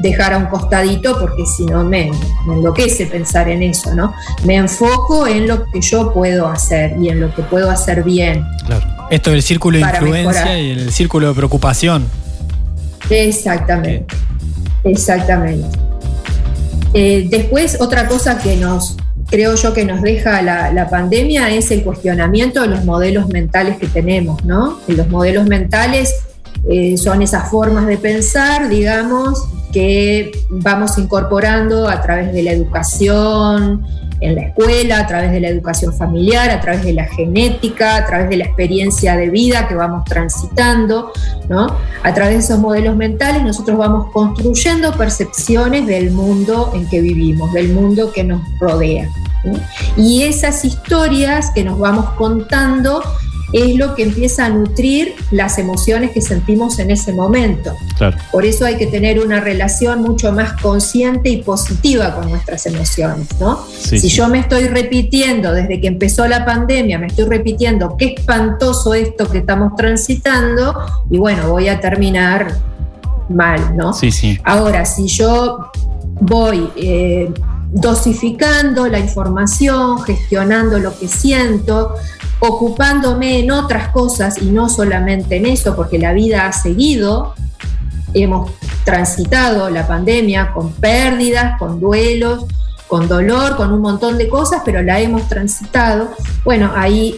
dejar 0.00 0.32
a 0.32 0.38
un 0.38 0.46
costadito 0.46 1.18
porque 1.18 1.44
si 1.46 1.66
no 1.66 1.84
me, 1.84 2.10
enloquece 2.46 3.06
pensar 3.06 3.48
en 3.48 3.62
eso, 3.62 3.94
¿no? 3.94 4.14
Me 4.44 4.56
enfoco 4.56 5.26
en 5.26 5.46
lo 5.46 5.64
que 5.70 5.80
yo 5.80 6.12
puedo 6.12 6.48
hacer 6.48 6.96
y 7.00 7.08
en 7.08 7.20
lo 7.20 7.34
que 7.34 7.42
puedo 7.42 7.70
hacer 7.70 8.02
bien. 8.02 8.44
Claro. 8.66 8.86
Esto 9.10 9.30
del 9.30 9.42
círculo 9.42 9.78
de 9.78 9.84
influencia 9.84 10.60
y 10.60 10.70
el 10.70 10.92
círculo 10.92 11.28
de 11.28 11.34
preocupación. 11.34 12.06
Exactamente. 13.08 14.14
Exactamente. 14.84 15.78
Eh, 16.94 17.26
después, 17.30 17.78
otra 17.80 18.06
cosa 18.06 18.38
que 18.38 18.56
nos, 18.56 18.96
creo 19.28 19.54
yo 19.54 19.74
que 19.74 19.84
nos 19.84 20.02
deja 20.02 20.42
la, 20.42 20.88
pandemia 20.90 21.50
es 21.50 21.70
el 21.70 21.82
cuestionamiento 21.82 22.62
de 22.62 22.68
los 22.68 22.84
modelos 22.84 23.28
mentales 23.28 23.78
que 23.78 23.86
tenemos, 23.86 24.44
¿no? 24.44 24.80
Los 24.88 25.08
modelos 25.08 25.46
mentales 25.46 26.14
eh, 26.68 26.96
son 26.96 27.22
esas 27.22 27.50
formas 27.50 27.86
de 27.86 27.96
pensar, 27.96 28.68
digamos, 28.68 29.48
que 29.72 30.32
vamos 30.48 30.98
incorporando 30.98 31.88
a 31.88 32.00
través 32.00 32.32
de 32.32 32.42
la 32.42 32.52
educación 32.52 33.84
en 34.20 34.34
la 34.34 34.42
escuela, 34.42 35.00
a 35.00 35.06
través 35.06 35.30
de 35.30 35.40
la 35.40 35.48
educación 35.48 35.94
familiar, 35.94 36.50
a 36.50 36.60
través 36.60 36.84
de 36.84 36.92
la 36.92 37.04
genética, 37.04 37.96
a 37.96 38.06
través 38.06 38.28
de 38.28 38.38
la 38.38 38.44
experiencia 38.44 39.16
de 39.16 39.30
vida 39.30 39.68
que 39.68 39.74
vamos 39.74 40.04
transitando, 40.04 41.12
¿no? 41.48 41.68
A 42.02 42.14
través 42.14 42.34
de 42.34 42.40
esos 42.40 42.58
modelos 42.58 42.96
mentales 42.96 43.42
nosotros 43.42 43.78
vamos 43.78 44.10
construyendo 44.12 44.92
percepciones 44.92 45.86
del 45.86 46.10
mundo 46.10 46.72
en 46.74 46.88
que 46.88 47.00
vivimos, 47.00 47.52
del 47.52 47.72
mundo 47.72 48.12
que 48.12 48.24
nos 48.24 48.42
rodea. 48.60 49.08
Y 49.96 50.24
esas 50.24 50.64
historias 50.64 51.52
que 51.54 51.62
nos 51.62 51.78
vamos 51.78 52.10
contando 52.10 53.02
es 53.52 53.76
lo 53.76 53.94
que 53.94 54.02
empieza 54.02 54.46
a 54.46 54.48
nutrir 54.48 55.14
las 55.30 55.58
emociones 55.58 56.10
que 56.10 56.20
sentimos 56.20 56.78
en 56.78 56.90
ese 56.90 57.12
momento. 57.12 57.74
Por 58.30 58.44
eso 58.44 58.64
hay 58.64 58.76
que 58.76 58.86
tener 58.86 59.20
una 59.20 59.40
relación 59.40 60.02
mucho 60.02 60.32
más 60.32 60.54
consciente 60.60 61.30
y 61.30 61.42
positiva 61.42 62.14
con 62.14 62.30
nuestras 62.30 62.66
emociones, 62.66 63.28
¿no? 63.40 63.64
si 63.66 64.08
yo 64.08 64.28
me 64.28 64.40
estoy 64.40 64.68
repitiendo 64.68 65.52
desde 65.52 65.80
que 65.80 65.86
empezó 65.86 66.26
la 66.28 66.44
pandemia, 66.44 66.98
me 66.98 67.06
estoy 67.06 67.24
repitiendo 67.26 67.96
qué 67.96 68.14
espantoso 68.16 68.94
esto 68.94 69.28
que 69.28 69.38
estamos 69.38 69.74
transitando, 69.76 70.74
y 71.10 71.18
bueno, 71.18 71.48
voy 71.48 71.68
a 71.68 71.80
terminar 71.80 72.54
mal, 73.28 73.76
¿no? 73.76 73.92
Sí, 73.92 74.10
sí. 74.10 74.38
Ahora, 74.44 74.84
si 74.84 75.06
yo 75.06 75.70
voy 76.20 76.70
eh, 76.76 77.32
dosificando 77.70 78.88
la 78.88 78.98
información, 78.98 80.02
gestionando 80.02 80.78
lo 80.78 80.98
que 80.98 81.08
siento, 81.08 81.94
ocupándome 82.40 83.40
en 83.40 83.50
otras 83.50 83.88
cosas 83.88 84.40
y 84.40 84.46
no 84.46 84.68
solamente 84.68 85.36
en 85.36 85.46
eso, 85.46 85.74
porque 85.74 85.98
la 85.98 86.12
vida 86.12 86.46
ha 86.46 86.52
seguido. 86.52 87.34
Hemos 88.14 88.52
transitado 88.84 89.70
la 89.70 89.86
pandemia 89.86 90.52
con 90.52 90.72
pérdidas, 90.72 91.58
con 91.58 91.80
duelos, 91.80 92.46
con 92.86 93.06
dolor, 93.06 93.56
con 93.56 93.72
un 93.72 93.80
montón 93.80 94.16
de 94.18 94.28
cosas, 94.28 94.62
pero 94.64 94.82
la 94.82 95.00
hemos 95.00 95.28
transitado. 95.28 96.10
Bueno, 96.44 96.72
ahí 96.74 97.16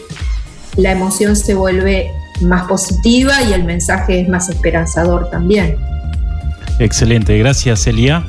la 0.75 0.91
emoción 0.91 1.35
se 1.35 1.53
vuelve 1.55 2.11
más 2.41 2.67
positiva 2.67 3.41
y 3.43 3.53
el 3.53 3.63
mensaje 3.63 4.21
es 4.21 4.27
más 4.27 4.49
esperanzador 4.49 5.29
también. 5.29 5.77
Excelente, 6.79 7.37
gracias 7.37 7.85
Elia. 7.87 8.25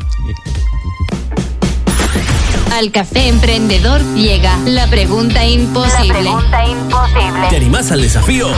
Al 2.73 2.91
café 2.91 3.29
emprendedor 3.29 4.01
llega 4.15 4.59
la 4.65 4.87
pregunta 4.87 5.47
imposible. 5.47 6.31
¿Te 7.51 7.57
animás 7.57 7.93
al 7.93 8.01
desafío? 8.01 8.49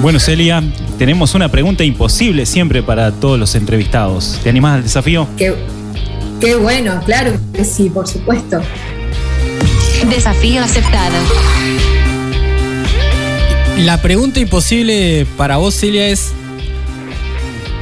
Bueno, 0.00 0.20
Celia, 0.20 0.62
tenemos 0.98 1.34
una 1.34 1.48
pregunta 1.50 1.82
imposible 1.82 2.46
siempre 2.46 2.84
para 2.84 3.10
todos 3.10 3.40
los 3.40 3.56
entrevistados. 3.56 4.38
¿Te 4.44 4.50
animás 4.50 4.76
al 4.76 4.82
desafío? 4.84 5.26
Qué, 5.36 5.52
qué 6.40 6.54
bueno, 6.54 7.00
claro 7.04 7.32
que 7.52 7.64
sí, 7.64 7.90
por 7.90 8.06
supuesto. 8.06 8.60
Desafío 10.08 10.62
aceptado. 10.62 11.16
La 13.78 14.00
pregunta 14.00 14.38
imposible 14.38 15.26
para 15.36 15.56
vos, 15.56 15.74
Celia, 15.74 16.06
es, 16.06 16.30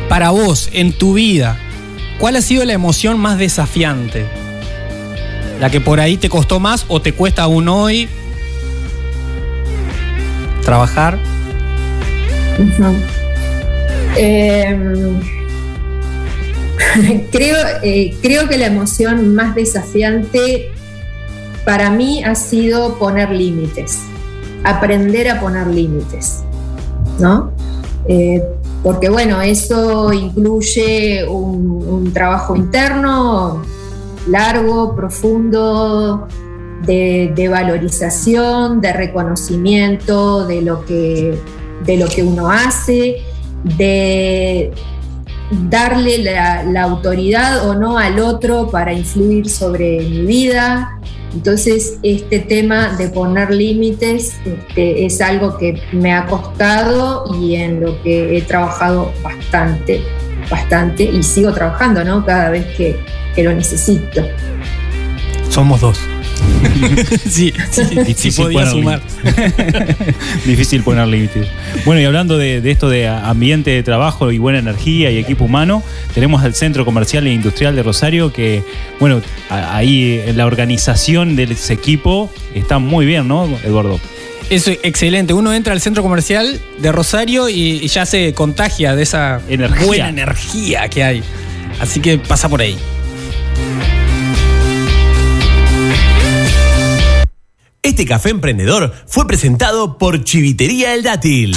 para 0.09 0.31
vos, 0.31 0.71
en 0.73 0.95
tu 0.95 1.13
vida, 1.13 1.59
¿Cuál 2.19 2.37
ha 2.37 2.41
sido 2.41 2.65
la 2.65 2.73
emoción 2.73 3.19
más 3.19 3.39
desafiante? 3.39 4.27
La 5.61 5.71
que 5.71 5.81
por 5.81 6.01
ahí 6.01 6.17
te 6.17 6.29
costó 6.29 6.61
más 6.61 6.85
o 6.89 7.01
te 7.01 7.13
cuesta 7.13 7.43
aún 7.43 7.69
hoy 7.69 8.09
trabajar. 10.63 11.19
Em, 14.17 15.21
creo, 17.31 17.57
eh, 17.83 18.15
creo 18.23 18.49
que 18.49 18.59
la 18.59 18.67
emoción 18.67 19.35
más 19.35 19.55
desafiante 19.55 20.73
para 21.65 21.91
mí 21.91 22.25
ha 22.25 22.35
sido 22.35 22.99
poner 22.99 23.31
límites, 23.31 24.01
aprender 24.65 25.29
a 25.29 25.41
poner 25.41 25.67
límites, 25.67 26.43
¿no? 27.19 27.53
Eh, 28.09 28.43
porque 28.87 29.09
bueno, 29.09 29.43
eso 29.43 30.13
incluye 30.13 31.27
un, 31.27 32.13
trabajo 32.15 32.55
interno 32.55 33.65
largo, 34.29 34.95
profundo, 34.95 36.29
de, 36.85 37.49
valorización, 37.51 38.81
de 38.81 38.93
reconocimiento 38.93 40.47
de 40.47 40.63
lo 40.63 40.85
que, 40.85 41.37
de 41.85 41.97
lo 41.97 42.07
que 42.07 42.23
uno 42.23 42.49
hace, 42.49 43.25
de, 43.77 44.71
darle 45.51 46.19
la, 46.19 46.83
autoridad 46.83 47.69
o 47.69 47.75
no 47.75 47.99
al 47.99 48.19
otro 48.19 48.69
para 48.71 48.93
influir 48.93 49.49
sobre 49.49 50.01
mi 50.01 50.23
vida. 50.23 50.99
Entonces, 51.33 51.99
este 52.03 52.39
tema 52.39 52.97
de 52.97 53.09
poner 53.09 53.51
límites 53.51 54.37
este, 54.45 55.05
es 55.05 55.21
algo 55.21 55.59
que 55.59 55.81
me 55.93 56.15
ha 56.15 56.27
costado 56.27 57.25
y 57.41 57.57
en 57.57 57.81
lo 57.81 58.01
que 58.03 58.39
he 58.39 58.43
trabajado 58.43 59.13
bastante, 59.23 60.03
bastante 60.51 61.05
y 61.05 61.23
sigo 61.23 61.53
trabajando, 61.53 62.05
¿no? 62.05 62.25
Cada 62.25 62.51
vez 62.51 62.65
que, 62.77 62.97
que 63.35 63.43
lo 63.43 63.53
necesito. 63.53 64.23
Somos 65.51 65.81
dos. 65.81 65.99
Sí, 67.29 67.53
sí, 67.71 67.83
sí 67.85 68.05
Difícil 68.05 68.45
podía 68.45 68.59
poner 68.61 68.73
sumar. 68.73 69.03
Difícil 70.45 70.83
poner 70.83 71.07
límites. 71.09 71.47
Bueno, 71.85 72.01
y 72.01 72.05
hablando 72.05 72.39
de, 72.39 72.61
de 72.61 72.71
esto 72.71 72.89
de 72.89 73.09
ambiente 73.09 73.71
de 73.71 73.83
trabajo 73.83 74.33
y 74.33 74.39
buena 74.39 74.59
energía 74.59 75.11
y 75.11 75.19
equipo 75.19 75.45
humano, 75.45 75.83
tenemos 76.15 76.43
al 76.43 76.55
Centro 76.55 76.85
Comercial 76.85 77.27
e 77.27 77.33
Industrial 77.33 77.75
de 77.75 77.83
Rosario 77.83 78.33
que, 78.33 78.63
bueno, 79.01 79.23
ahí 79.49 80.23
la 80.35 80.47
organización 80.47 81.37
de 81.37 81.45
ese 81.45 81.73
equipo 81.73 82.31
está 82.55 82.79
muy 82.79 83.07
bien, 83.07 83.29
¿no, 83.29 83.49
Eduardo? 83.65 84.01
Eso 84.49 84.71
es 84.71 84.79
excelente. 84.85 85.33
Uno 85.33 85.53
entra 85.53 85.73
al 85.73 85.81
centro 85.81 86.03
comercial 86.05 86.61
de 86.79 86.93
Rosario 86.93 87.49
y, 87.49 87.81
y 87.83 87.89
ya 87.89 88.07
se 88.07 88.33
contagia 88.33 88.95
de 88.95 89.03
esa 89.03 89.41
Energía. 89.49 89.87
buena 89.87 90.09
energía 90.09 90.89
que 90.89 91.03
hay. 91.03 91.23
Así 91.81 92.01
que 92.01 92.19
pasa 92.19 92.49
por 92.49 92.61
ahí. 92.61 92.79
Este 97.87 98.05
café 98.05 98.31
emprendedor 98.31 98.93
fue 99.07 99.29
presentado 99.29 99.97
por 99.97 100.25
Chivitería 100.25 100.93
El 100.93 101.05
Dátil. 101.05 101.55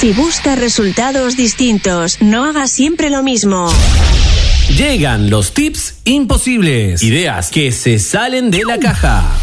Si 0.00 0.12
buscas 0.12 0.58
resultados 0.58 1.36
distintos, 1.36 2.22
no 2.22 2.46
hagas 2.46 2.70
siempre 2.70 3.10
lo 3.10 3.22
mismo. 3.22 3.70
Llegan 4.74 5.28
los 5.28 5.52
tips 5.52 5.96
imposibles. 6.04 7.02
Ideas 7.02 7.50
que 7.50 7.72
se 7.72 7.98
salen 7.98 8.50
de 8.50 8.64
la 8.64 8.78
caja. 8.78 9.36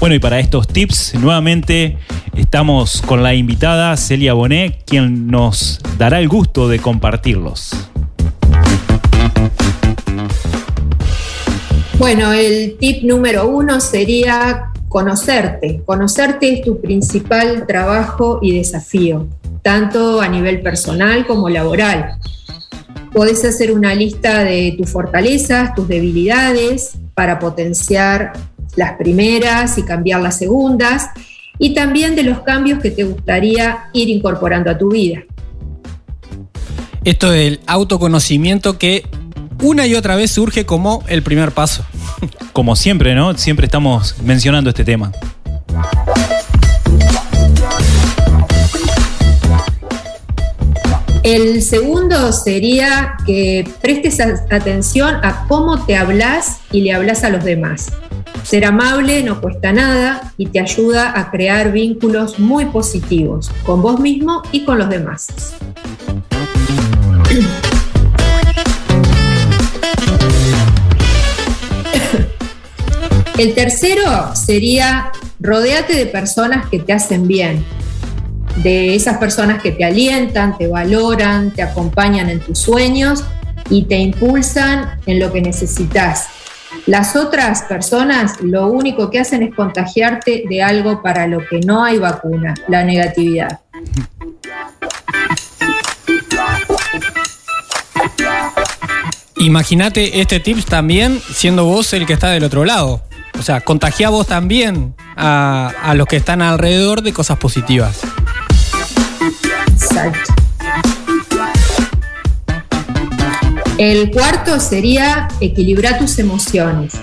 Bueno, 0.00 0.14
y 0.14 0.18
para 0.18 0.40
estos 0.40 0.66
tips, 0.66 1.14
nuevamente 1.16 1.98
estamos 2.34 3.02
con 3.02 3.22
la 3.22 3.34
invitada 3.34 3.94
Celia 3.98 4.32
Bonet, 4.32 4.82
quien 4.86 5.26
nos 5.26 5.78
dará 5.98 6.20
el 6.20 6.28
gusto 6.28 6.68
de 6.68 6.78
compartirlos. 6.78 7.90
Bueno, 11.98 12.32
el 12.32 12.76
tip 12.78 13.04
número 13.04 13.48
uno 13.48 13.80
sería 13.80 14.72
conocerte. 14.88 15.80
Conocerte 15.86 16.52
es 16.52 16.62
tu 16.62 16.80
principal 16.80 17.66
trabajo 17.66 18.40
y 18.42 18.56
desafío, 18.56 19.28
tanto 19.62 20.20
a 20.20 20.28
nivel 20.28 20.60
personal 20.60 21.24
como 21.24 21.48
laboral. 21.48 22.16
Podés 23.12 23.44
hacer 23.44 23.70
una 23.70 23.94
lista 23.94 24.42
de 24.42 24.74
tus 24.76 24.90
fortalezas, 24.90 25.74
tus 25.74 25.86
debilidades, 25.86 26.98
para 27.14 27.38
potenciar 27.38 28.32
las 28.74 28.94
primeras 28.94 29.78
y 29.78 29.84
cambiar 29.84 30.20
las 30.20 30.36
segundas, 30.36 31.10
y 31.58 31.74
también 31.74 32.16
de 32.16 32.24
los 32.24 32.40
cambios 32.40 32.80
que 32.80 32.90
te 32.90 33.04
gustaría 33.04 33.84
ir 33.92 34.08
incorporando 34.08 34.68
a 34.68 34.76
tu 34.76 34.90
vida. 34.90 35.22
Esto 37.04 37.30
del 37.30 37.60
autoconocimiento 37.66 38.78
que 38.78 39.04
una 39.64 39.86
y 39.86 39.94
otra 39.94 40.14
vez 40.14 40.30
surge 40.30 40.66
como 40.66 41.02
el 41.08 41.22
primer 41.22 41.52
paso. 41.52 41.84
Como 42.52 42.76
siempre, 42.76 43.14
¿no? 43.14 43.36
Siempre 43.36 43.64
estamos 43.64 44.16
mencionando 44.22 44.70
este 44.70 44.84
tema. 44.84 45.10
El 51.22 51.62
segundo 51.62 52.32
sería 52.32 53.16
que 53.24 53.66
prestes 53.80 54.20
atención 54.20 55.16
a 55.22 55.46
cómo 55.48 55.84
te 55.86 55.96
hablas 55.96 56.58
y 56.70 56.82
le 56.82 56.92
hablas 56.92 57.24
a 57.24 57.30
los 57.30 57.42
demás. 57.42 57.90
Ser 58.42 58.66
amable 58.66 59.22
no 59.22 59.40
cuesta 59.40 59.72
nada 59.72 60.34
y 60.36 60.46
te 60.46 60.60
ayuda 60.60 61.18
a 61.18 61.30
crear 61.30 61.72
vínculos 61.72 62.38
muy 62.38 62.66
positivos 62.66 63.50
con 63.64 63.80
vos 63.80 63.98
mismo 63.98 64.42
y 64.52 64.64
con 64.64 64.78
los 64.78 64.90
demás. 64.90 65.28
El 73.36 73.52
tercero 73.54 74.34
sería 74.36 75.10
rodeate 75.40 75.96
de 75.96 76.06
personas 76.06 76.68
que 76.68 76.78
te 76.78 76.92
hacen 76.92 77.26
bien, 77.26 77.64
de 78.62 78.94
esas 78.94 79.18
personas 79.18 79.60
que 79.60 79.72
te 79.72 79.84
alientan, 79.84 80.56
te 80.56 80.68
valoran, 80.68 81.50
te 81.50 81.62
acompañan 81.62 82.30
en 82.30 82.38
tus 82.38 82.60
sueños 82.60 83.24
y 83.70 83.86
te 83.86 83.96
impulsan 83.96 85.00
en 85.06 85.18
lo 85.18 85.32
que 85.32 85.40
necesitas. 85.40 86.28
Las 86.86 87.16
otras 87.16 87.62
personas 87.62 88.40
lo 88.40 88.68
único 88.68 89.10
que 89.10 89.18
hacen 89.18 89.42
es 89.42 89.52
contagiarte 89.52 90.44
de 90.48 90.62
algo 90.62 91.02
para 91.02 91.26
lo 91.26 91.40
que 91.44 91.58
no 91.58 91.82
hay 91.82 91.98
vacuna, 91.98 92.54
la 92.68 92.84
negatividad. 92.84 93.60
Imagínate 99.38 100.20
este 100.20 100.38
tips 100.38 100.66
también 100.66 101.20
siendo 101.32 101.64
vos 101.64 101.92
el 101.94 102.06
que 102.06 102.12
está 102.12 102.30
del 102.30 102.44
otro 102.44 102.64
lado. 102.64 103.02
Sea, 103.44 103.60
contagia 103.60 104.08
vos 104.08 104.26
también 104.26 104.94
a, 105.18 105.70
a 105.82 105.94
los 105.94 106.06
que 106.06 106.16
están 106.16 106.40
alrededor 106.40 107.02
de 107.02 107.12
cosas 107.12 107.36
positivas. 107.36 108.00
Exacto. 109.70 110.32
El 113.76 114.10
cuarto 114.10 114.58
sería 114.58 115.28
equilibrar 115.42 115.98
tus 115.98 116.18
emociones. 116.18 116.94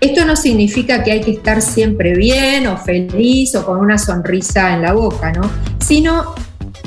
Esto 0.00 0.24
no 0.24 0.36
significa 0.36 1.02
que 1.02 1.12
hay 1.12 1.20
que 1.20 1.32
estar 1.32 1.60
siempre 1.60 2.16
bien 2.16 2.66
o 2.66 2.78
feliz 2.78 3.54
o 3.54 3.66
con 3.66 3.78
una 3.78 3.98
sonrisa 3.98 4.72
en 4.72 4.80
la 4.80 4.94
boca, 4.94 5.32
¿no? 5.32 5.50
Sino 5.86 6.34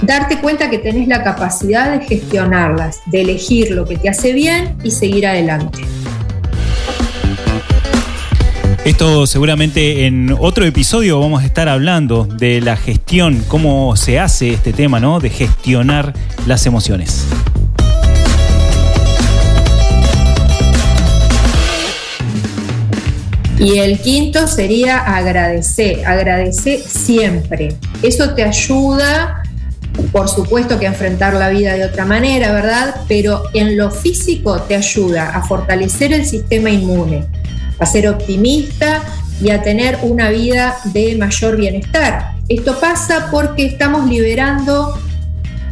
darte 0.01 0.39
cuenta 0.39 0.71
que 0.71 0.79
tenés 0.79 1.07
la 1.07 1.23
capacidad 1.23 1.91
de 1.91 2.03
gestionarlas, 2.03 3.01
de 3.05 3.21
elegir 3.21 3.69
lo 3.69 3.85
que 3.85 3.97
te 3.97 4.09
hace 4.09 4.33
bien 4.33 4.75
y 4.83 4.89
seguir 4.89 5.27
adelante. 5.27 5.83
Esto 8.87 9.27
seguramente 9.27 10.05
en 10.05 10.33
otro 10.39 10.63
episodio 10.63 11.19
vamos 11.19 11.43
a 11.43 11.45
estar 11.45 11.67
hablando 11.67 12.23
de 12.23 12.61
la 12.61 12.77
gestión, 12.77 13.43
cómo 13.49 13.97
se 13.97 14.17
hace 14.17 14.51
este 14.51 14.71
tema, 14.71 15.01
¿no? 15.01 15.19
De 15.19 15.29
gestionar 15.29 16.13
las 16.45 16.65
emociones. 16.65 17.25
Y 23.59 23.79
el 23.79 23.99
quinto 23.99 24.47
sería 24.47 24.99
agradecer, 24.99 26.05
agradecer 26.05 26.79
siempre. 26.79 27.75
Eso 28.01 28.35
te 28.35 28.43
ayuda, 28.43 29.43
por 30.13 30.29
supuesto 30.29 30.79
que 30.79 30.85
a 30.87 30.91
enfrentar 30.91 31.33
la 31.33 31.49
vida 31.49 31.73
de 31.73 31.83
otra 31.83 32.05
manera, 32.05 32.53
¿verdad? 32.53 33.01
Pero 33.09 33.43
en 33.53 33.77
lo 33.77 33.91
físico 33.91 34.61
te 34.61 34.77
ayuda 34.77 35.31
a 35.31 35.45
fortalecer 35.45 36.13
el 36.13 36.25
sistema 36.25 36.69
inmune, 36.69 37.25
a 37.79 37.85
ser 37.85 38.07
optimista 38.07 39.03
y 39.41 39.51
a 39.51 39.61
tener 39.61 39.99
una 40.01 40.29
vida 40.29 40.77
de 40.85 41.15
mayor 41.15 41.57
bienestar. 41.57 42.31
Esto 42.49 42.79
pasa 42.79 43.27
porque 43.29 43.65
estamos 43.65 44.09
liberando 44.09 44.97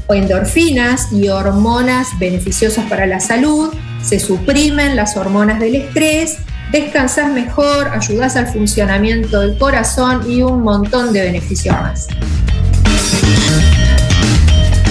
endorfinas 0.10 1.12
y 1.12 1.30
hormonas 1.30 2.10
beneficiosas 2.20 2.86
para 2.86 3.08
la 3.08 3.20
salud, 3.20 3.74
se 4.04 4.20
suprimen 4.20 4.96
las 4.96 5.18
hormonas 5.18 5.60
del 5.60 5.76
estrés, 5.76 6.38
descansas 6.72 7.32
mejor, 7.32 7.88
ayudas 7.88 8.36
al 8.36 8.48
funcionamiento 8.48 9.40
del 9.40 9.58
corazón 9.58 10.30
y 10.30 10.44
un 10.44 10.62
montón 10.62 11.12
de 11.12 11.22
beneficios 11.22 11.76
más. 11.76 12.08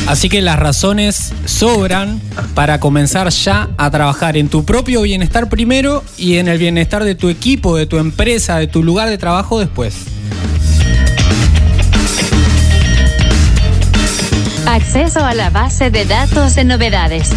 Así 0.07 0.29
que 0.29 0.43
las 0.43 0.59
razones 0.59 1.33
sobran 1.47 2.21
para 2.55 2.79
comenzar 2.79 3.31
ya 3.31 3.71
a 3.79 3.91
trabajar 3.91 4.37
en 4.37 4.49
tu 4.49 4.65
propio 4.65 5.03
bienestar 5.03 5.49
primero 5.49 6.05
y 6.19 6.37
en 6.37 6.49
el 6.49 6.59
bienestar 6.59 7.05
de 7.05 7.15
tu 7.15 7.31
equipo, 7.31 7.77
de 7.77 7.87
tu 7.87 7.97
empresa, 7.97 8.59
de 8.59 8.67
tu 8.67 8.83
lugar 8.83 9.09
de 9.09 9.17
trabajo 9.17 9.59
después. 9.59 9.95
Acceso 14.67 15.25
a 15.25 15.35
la 15.35 15.51
base 15.51 15.91
de 15.91 16.05
datos 16.05 16.55
de 16.55 16.65
novedades. 16.65 17.31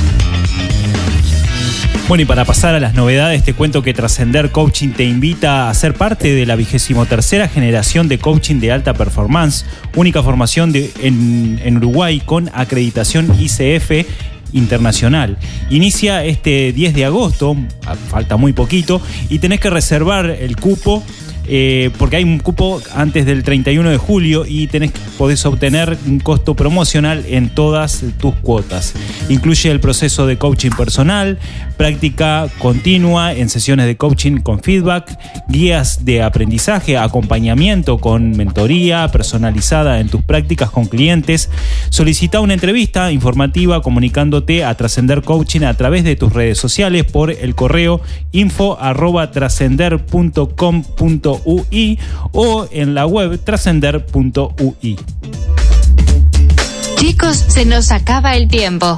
Bueno, 2.07 2.21
y 2.21 2.25
para 2.25 2.45
pasar 2.45 2.73
a 2.73 2.79
las 2.79 2.93
novedades, 2.93 3.43
te 3.43 3.53
cuento 3.53 3.83
que 3.83 3.93
Trascender 3.93 4.51
Coaching 4.51 4.91
te 4.91 5.03
invita 5.03 5.69
a 5.69 5.73
ser 5.73 5.93
parte 5.93 6.33
de 6.33 6.45
la 6.45 6.55
vigésimo 6.55 7.05
tercera 7.05 7.49
generación 7.49 8.07
de 8.07 8.17
coaching 8.17 8.61
de 8.61 8.71
alta 8.71 8.93
performance, 8.93 9.65
única 9.93 10.23
formación 10.23 10.71
en, 10.73 11.59
en 11.61 11.77
Uruguay 11.77 12.21
con 12.23 12.49
acreditación 12.53 13.35
ICF 13.37 14.07
internacional. 14.53 15.37
Inicia 15.69 16.23
este 16.23 16.71
10 16.71 16.93
de 16.95 17.03
agosto, 17.03 17.57
a- 17.85 17.95
falta 17.95 18.37
muy 18.37 18.53
poquito, 18.53 19.01
y 19.29 19.39
tenés 19.39 19.59
que 19.59 19.69
reservar 19.69 20.29
el 20.29 20.55
cupo 20.55 21.03
eh, 21.49 21.91
porque 21.97 22.17
hay 22.17 22.25
un 22.25 22.39
cupo 22.39 22.81
antes 22.93 23.25
del 23.25 23.41
31 23.41 23.89
de 23.89 23.95
julio 23.95 24.45
y 24.45 24.67
tenés, 24.67 24.91
podés 25.17 25.45
obtener 25.45 25.97
un 26.05 26.19
costo 26.19 26.55
promocional 26.55 27.23
en 27.25 27.47
todas 27.49 28.03
tus 28.19 28.35
cuotas. 28.35 28.93
Incluye 29.29 29.71
el 29.71 29.79
proceso 29.79 30.27
de 30.27 30.37
coaching 30.37 30.71
personal, 30.71 31.39
práctica 31.77 32.47
continua 32.59 33.33
en 33.33 33.49
sesiones 33.49 33.85
de 33.85 33.95
coaching 33.95 34.41
con 34.41 34.61
feedback, 34.61 35.17
guías 35.47 36.03
de 36.03 36.23
aprendizaje, 36.23 36.97
acompañamiento 36.97 37.99
con 37.99 38.31
mentoría 38.31 39.07
personalizada 39.09 39.99
en 39.99 40.09
tus 40.09 40.23
prácticas 40.23 40.71
con 40.71 40.87
clientes. 40.87 41.49
Solicita 41.89 42.41
una 42.41 42.55
entrevista 42.55 43.11
informativa 43.11 43.81
comunicándote 43.81 44.65
a 44.65 44.75
Trascender 44.75 45.21
Coaching 45.21 45.61
a 45.61 45.75
través 45.75 46.03
de 46.03 46.15
tus 46.15 46.33
redes 46.33 46.57
sociales 46.57 47.05
por 47.05 47.29
el 47.31 47.53
correo 47.55 48.01
info 48.31 48.79
arroba 48.79 49.31
trascender.com.ui 49.31 51.99
o 52.31 52.67
en 52.71 52.95
la 52.95 53.05
web 53.05 53.39
trascender.ui. 53.43 54.97
Chicos, 56.95 57.45
se 57.47 57.65
nos 57.65 57.91
acaba 57.91 58.35
el 58.35 58.47
tiempo. 58.47 58.97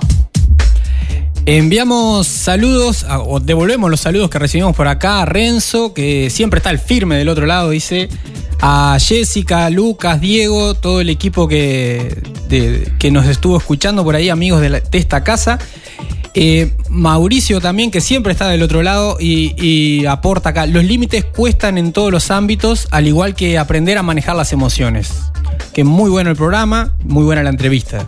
Enviamos 1.51 2.27
saludos, 2.27 3.07
o 3.09 3.39
devolvemos 3.39 3.89
los 3.89 4.01
saludos 4.01 4.29
que 4.29 4.37
recibimos 4.37 4.75
por 4.75 4.87
acá 4.87 5.23
a 5.23 5.25
Renzo, 5.25 5.95
que 5.95 6.29
siempre 6.29 6.59
está 6.59 6.69
al 6.69 6.77
firme 6.77 7.17
del 7.17 7.27
otro 7.27 7.47
lado, 7.47 7.71
dice. 7.71 8.07
A 8.61 8.95
Jessica, 8.99 9.67
Lucas, 9.71 10.21
Diego, 10.21 10.75
todo 10.75 11.01
el 11.01 11.09
equipo 11.09 11.47
que, 11.47 12.15
que 12.99 13.09
nos 13.09 13.25
estuvo 13.25 13.57
escuchando 13.57 14.03
por 14.03 14.13
ahí, 14.13 14.29
amigos 14.29 14.61
de 14.61 14.83
esta 14.91 15.23
casa. 15.23 15.57
Eh, 16.35 16.71
Mauricio 16.87 17.59
también, 17.59 17.89
que 17.89 17.99
siempre 17.99 18.31
está 18.31 18.47
del 18.47 18.61
otro 18.61 18.83
lado 18.83 19.17
y, 19.19 19.55
y 19.57 20.05
aporta 20.05 20.49
acá. 20.49 20.67
Los 20.67 20.83
límites 20.83 21.25
cuestan 21.25 21.79
en 21.79 21.93
todos 21.93 22.11
los 22.11 22.29
ámbitos, 22.29 22.87
al 22.91 23.07
igual 23.07 23.33
que 23.33 23.57
aprender 23.57 23.97
a 23.97 24.03
manejar 24.03 24.35
las 24.35 24.53
emociones. 24.53 25.13
Que 25.73 25.83
muy 25.83 26.11
bueno 26.11 26.29
el 26.29 26.35
programa, 26.35 26.93
muy 27.03 27.23
buena 27.23 27.41
la 27.41 27.49
entrevista. 27.49 28.05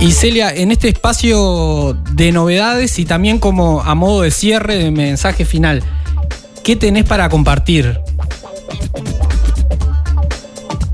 Y 0.00 0.12
Celia, 0.12 0.50
en 0.54 0.70
este 0.70 0.88
espacio 0.88 1.92
de 2.12 2.32
novedades 2.32 2.98
y 2.98 3.04
también 3.04 3.38
como 3.38 3.82
a 3.82 3.94
modo 3.94 4.22
de 4.22 4.30
cierre 4.30 4.76
de 4.76 4.90
mensaje 4.90 5.44
final, 5.44 5.82
¿qué 6.64 6.74
tenés 6.74 7.04
para 7.04 7.28
compartir? 7.28 7.98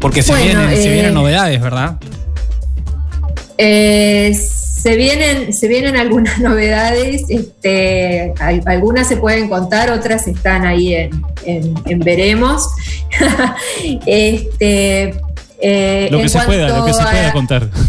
Porque 0.01 0.23
se, 0.23 0.33
Bueno, 0.33 0.45
vienen, 0.45 0.77
se 0.77 0.89
eh, 0.89 0.93
vienen 0.93 1.15
novedades, 1.15 1.61
¿verdad? 1.61 1.97
Eh, 3.59 4.35
se, 4.35 4.97
vienen, 4.97 5.53
se 5.53 5.69
vienen 5.69 5.97
algunas 5.97 6.39
novedades, 6.41 7.23
este, 7.29 8.35
al- 8.41 8.63
algunas 8.67 9.07
se 9.07 9.17
pueden 9.19 9.49
contar, 9.49 9.91
otras 9.93 10.27
están 10.27 10.67
ahí 10.67 10.95
en, 10.95 11.23
en- 11.45 11.75
en 11.87 11.99
veremos. 12.01 12.69
este, 14.05 15.15
eh, 15.61 16.09
Lo 16.11 16.19
que 16.19 16.25
en 16.25 16.29
se 16.29 16.41
pueda, 16.41 16.77
lo 16.77 16.85
que 16.87 16.93
se 16.93 17.03
pueda 17.03 17.29
a- 17.29 17.33
contar. 17.33 17.71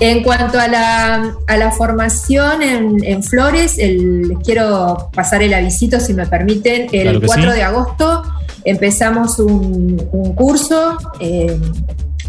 En 0.00 0.22
cuanto 0.22 0.60
a 0.60 0.68
la, 0.68 1.34
a 1.46 1.56
la 1.56 1.72
formación 1.72 2.62
en, 2.62 3.04
en 3.04 3.22
Flores, 3.22 3.78
el- 3.78 4.28
les 4.28 4.38
quiero 4.38 5.10
pasar 5.12 5.42
el 5.42 5.52
avisito, 5.52 5.98
si 5.98 6.14
me 6.14 6.26
permiten. 6.26 6.82
El 6.92 7.02
Claro 7.02 7.20
que 7.20 7.26
4 7.26 7.50
sí. 7.50 7.56
de 7.56 7.62
agosto 7.64 8.22
empezamos 8.64 9.38
un, 9.40 10.08
un 10.12 10.32
curso 10.34 10.96
eh, 11.18 11.58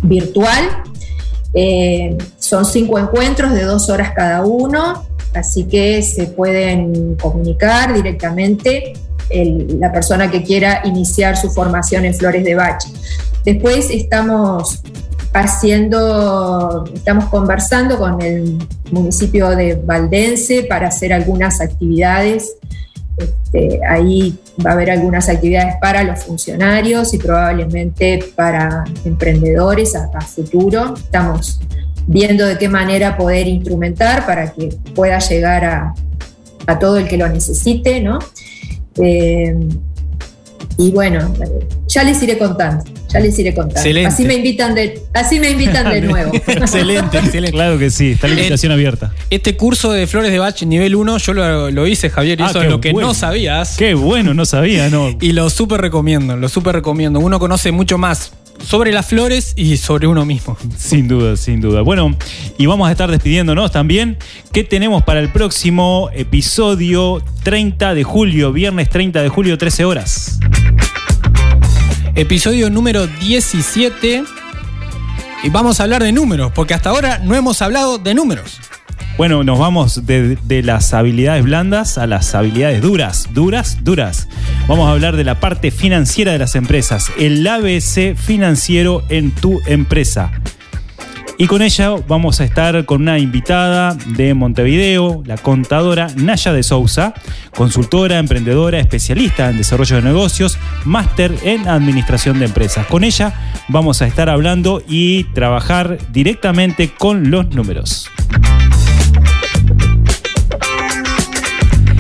virtual. 0.01 0.63
Eh, 1.53 2.17
son 2.39 2.65
cinco 2.65 2.97
encuentros 2.99 3.53
de 3.53 3.63
dos 3.63 3.89
horas 3.89 4.13
cada 4.15 4.43
uno, 4.45 5.05
así 5.35 5.65
que 5.65 6.01
se 6.01 6.25
pueden 6.27 7.15
comunicar 7.15 7.93
directamente 7.93 8.93
el- 9.29 9.79
la 9.79 9.91
persona 9.91 10.31
que 10.31 10.41
quiera 10.43 10.81
iniciar 10.85 11.37
su 11.37 11.49
formación 11.51 12.05
en 12.05 12.15
Flores 12.15 12.43
de 12.43 12.55
Bach. 12.55 12.83
Después 13.45 13.89
estamos 13.91 14.81
haciendo, 15.33 16.85
estamos 16.93 17.25
conversando 17.25 17.97
con 17.97 18.21
el 18.21 18.57
municipio 18.91 19.49
de 19.49 19.75
Valdense 19.75 20.63
para 20.63 20.87
hacer 20.87 21.13
algunas 21.13 21.61
actividades. 21.61 22.55
Este, 23.17 23.79
ahí 23.87 24.37
va 24.65 24.71
a 24.71 24.73
haber 24.73 24.91
algunas 24.91 25.27
actividades 25.29 25.75
para 25.81 26.03
los 26.03 26.23
funcionarios 26.23 27.13
y 27.13 27.17
probablemente 27.17 28.19
para 28.35 28.85
emprendedores 29.05 29.95
a, 29.95 30.21
futuro. 30.21 30.93
Estamos 30.95 31.59
viendo 32.07 32.45
de 32.45 32.57
qué 32.57 32.69
manera 32.69 33.17
poder 33.17 33.47
instrumentar 33.47 34.25
para 34.25 34.51
que 34.51 34.69
pueda 34.95 35.19
llegar 35.19 35.65
a, 35.65 35.93
a 36.65 36.79
todo 36.79 36.97
el 36.97 37.07
que 37.07 37.17
lo 37.17 37.27
necesite, 37.27 38.01
¿no? 38.01 38.19
Eh, 38.95 39.55
y 40.77 40.91
bueno, 40.91 41.33
ya 41.87 42.03
les 42.03 42.23
iré 42.23 42.37
contando, 42.37 42.83
ya 43.11 43.19
les 43.19 43.37
iré 43.39 43.53
contando. 43.53 43.79
Excelente. 43.79 44.07
Así 44.13 44.25
me 44.25 44.35
invitan 44.35 44.75
de, 44.75 45.01
así 45.13 45.39
me 45.39 45.51
invitan 45.51 45.89
de 45.89 46.01
nuevo. 46.07 46.31
excelente, 46.47 47.17
excelente. 47.17 47.51
Claro 47.59 47.77
que 47.77 47.89
sí, 47.89 48.11
está 48.11 48.27
la 48.27 48.35
invitación 48.35 48.71
abierta. 48.71 49.13
Este 49.29 49.55
curso 49.57 49.91
de 49.91 50.07
Flores 50.07 50.31
de 50.31 50.39
Bach 50.39 50.61
nivel 50.63 50.95
1, 50.95 51.17
yo 51.17 51.33
lo, 51.33 51.71
lo 51.71 51.87
hice, 51.87 52.09
Javier, 52.09 52.39
y 52.39 52.43
Ah, 52.43 52.47
eso 52.49 52.61
es 52.61 52.69
lo 52.69 52.79
que 52.79 52.91
bueno. 52.91 53.09
no 53.09 53.13
sabías. 53.13 53.75
Qué 53.77 53.93
bueno, 53.95 54.33
no 54.33 54.45
sabía, 54.45 54.89
¿no? 54.89 55.09
Y 55.19 55.31
lo 55.33 55.49
súper 55.49 55.81
recomiendo, 55.81 56.37
lo 56.37 56.47
súper 56.49 56.75
recomiendo. 56.75 57.19
Uno 57.19 57.39
conoce 57.39 57.71
mucho 57.71 57.97
más 57.97 58.31
sobre 58.63 58.91
las 58.91 59.05
flores 59.07 59.53
y 59.55 59.77
sobre 59.77 60.05
uno 60.07 60.25
mismo. 60.25 60.57
Sin 60.77 61.07
duda, 61.07 61.37
sin 61.37 61.61
duda. 61.61 61.81
Bueno, 61.81 62.15
y 62.57 62.65
vamos 62.65 62.87
a 62.89 62.91
estar 62.91 63.09
despidiéndonos 63.09 63.71
también. 63.71 64.17
¿Qué 64.51 64.63
tenemos 64.63 65.03
para 65.03 65.19
el 65.21 65.29
próximo 65.31 66.09
episodio 66.13 67.21
30 67.43 67.93
de 67.95 68.03
julio, 68.03 68.51
viernes 68.51 68.89
30 68.89 69.21
de 69.23 69.29
julio, 69.29 69.57
13 69.57 69.85
horas? 69.85 70.39
Episodio 72.15 72.69
número 72.69 73.07
17. 73.07 74.23
Y 75.43 75.49
vamos 75.49 75.79
a 75.79 75.83
hablar 75.83 76.03
de 76.03 76.11
números, 76.11 76.51
porque 76.53 76.73
hasta 76.73 76.89
ahora 76.89 77.19
no 77.19 77.35
hemos 77.35 77.61
hablado 77.61 77.97
de 77.97 78.13
números. 78.13 78.59
Bueno, 79.17 79.43
nos 79.43 79.59
vamos 79.59 80.05
de, 80.05 80.37
de 80.43 80.63
las 80.63 80.93
habilidades 80.93 81.43
blandas 81.43 81.97
a 81.97 82.07
las 82.07 82.35
habilidades 82.35 82.81
duras, 82.81 83.29
duras, 83.33 83.83
duras. 83.83 84.27
Vamos 84.67 84.87
a 84.87 84.91
hablar 84.91 85.15
de 85.15 85.23
la 85.23 85.39
parte 85.39 85.71
financiera 85.71 86.31
de 86.31 86.39
las 86.39 86.55
empresas, 86.55 87.11
el 87.17 87.45
ABC 87.45 88.15
financiero 88.15 89.03
en 89.09 89.31
tu 89.31 89.59
empresa. 89.65 90.31
Y 91.41 91.47
con 91.47 91.61
ella 91.61 91.95
vamos 92.05 92.41
a 92.41 92.43
estar 92.43 92.83
con 92.83 93.03
una 93.03 93.17
invitada 93.17 93.95
de 94.07 94.33
Montevideo, 94.33 95.23
la 95.25 95.37
contadora 95.37 96.09
Naya 96.17 96.51
de 96.51 96.63
Sousa, 96.63 97.13
consultora, 97.55 98.19
emprendedora, 98.19 98.77
especialista 98.77 99.49
en 99.49 99.55
desarrollo 99.55 99.95
de 99.95 100.01
negocios, 100.01 100.57
máster 100.83 101.33
en 101.43 101.65
administración 101.69 102.39
de 102.39 102.45
empresas. 102.47 102.85
Con 102.87 103.05
ella 103.05 103.33
vamos 103.69 104.01
a 104.01 104.07
estar 104.07 104.29
hablando 104.29 104.83
y 104.85 105.23
trabajar 105.33 105.97
directamente 106.11 106.89
con 106.89 107.31
los 107.31 107.55
números. 107.55 108.09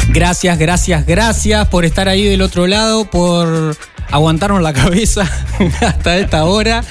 Gracias, 0.09 0.59
gracias, 0.59 1.05
gracias 1.05 1.65
por 1.69 1.85
estar 1.85 2.09
ahí 2.09 2.25
del 2.25 2.41
otro 2.41 2.67
lado, 2.67 3.05
por 3.05 3.77
aguantarnos 4.11 4.61
la 4.61 4.73
cabeza 4.73 5.21
hasta 5.79 6.17
esta 6.17 6.43
hora. 6.43 6.83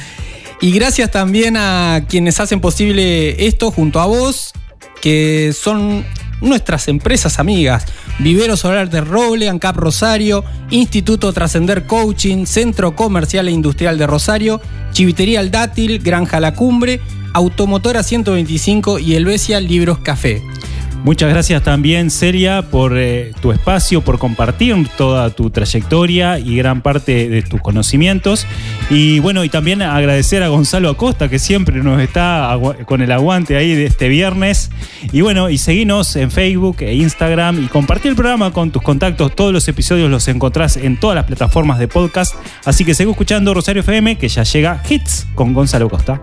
Y 0.60 0.72
gracias 0.72 1.10
también 1.10 1.56
a 1.56 2.04
quienes 2.08 2.40
hacen 2.40 2.60
posible 2.60 3.46
esto 3.46 3.70
junto 3.70 4.00
a 4.00 4.06
vos, 4.06 4.52
que 5.00 5.52
son 5.52 6.04
nuestras 6.40 6.88
empresas 6.88 7.38
amigas. 7.38 7.86
Vivero 8.18 8.56
Solar 8.56 8.90
de 8.90 9.00
Roble, 9.00 9.48
ANCAP 9.48 9.76
Rosario, 9.76 10.44
Instituto 10.70 11.32
Trascender 11.32 11.86
Coaching, 11.86 12.46
Centro 12.46 12.96
Comercial 12.96 13.46
e 13.46 13.52
Industrial 13.52 13.96
de 13.96 14.06
Rosario, 14.06 14.60
Chivitería 14.92 15.40
El 15.40 15.52
Dátil, 15.52 16.00
Granja 16.00 16.40
La 16.40 16.54
Cumbre, 16.54 17.00
Automotora 17.34 18.02
125 18.02 18.98
y 18.98 19.14
Helvecia 19.14 19.60
Libros 19.60 19.98
Café. 19.98 20.42
Muchas 21.04 21.30
gracias 21.30 21.62
también, 21.62 22.10
Celia, 22.10 22.62
por 22.62 22.98
eh, 22.98 23.32
tu 23.40 23.52
espacio, 23.52 24.02
por 24.02 24.18
compartir 24.18 24.74
toda 24.96 25.30
tu 25.30 25.48
trayectoria 25.48 26.38
y 26.38 26.56
gran 26.56 26.82
parte 26.82 27.28
de 27.28 27.42
tus 27.42 27.60
conocimientos. 27.60 28.46
Y 28.90 29.20
bueno, 29.20 29.44
y 29.44 29.48
también 29.48 29.80
agradecer 29.80 30.42
a 30.42 30.48
Gonzalo 30.48 30.90
Acosta, 30.90 31.28
que 31.28 31.38
siempre 31.38 31.82
nos 31.82 32.02
está 32.02 32.58
con 32.84 33.00
el 33.00 33.12
aguante 33.12 33.56
ahí 33.56 33.74
de 33.74 33.86
este 33.86 34.08
viernes. 34.08 34.70
Y 35.12 35.20
bueno, 35.20 35.48
y 35.48 35.58
seguinos 35.58 36.14
en 36.16 36.30
Facebook 36.30 36.78
e 36.80 36.94
Instagram 36.94 37.64
y 37.64 37.68
compartir 37.68 38.10
el 38.10 38.16
programa 38.16 38.52
con 38.52 38.70
tus 38.70 38.82
contactos. 38.82 39.34
Todos 39.34 39.52
los 39.52 39.66
episodios 39.68 40.10
los 40.10 40.26
encontrás 40.28 40.76
en 40.76 40.98
todas 40.98 41.14
las 41.14 41.24
plataformas 41.24 41.78
de 41.78 41.88
podcast. 41.88 42.34
Así 42.64 42.84
que 42.84 42.94
sigue 42.94 43.10
escuchando 43.10 43.54
Rosario 43.54 43.80
FM, 43.80 44.18
que 44.18 44.28
ya 44.28 44.42
llega 44.42 44.82
Hits 44.88 45.26
con 45.34 45.54
Gonzalo 45.54 45.86
Acosta. 45.86 46.20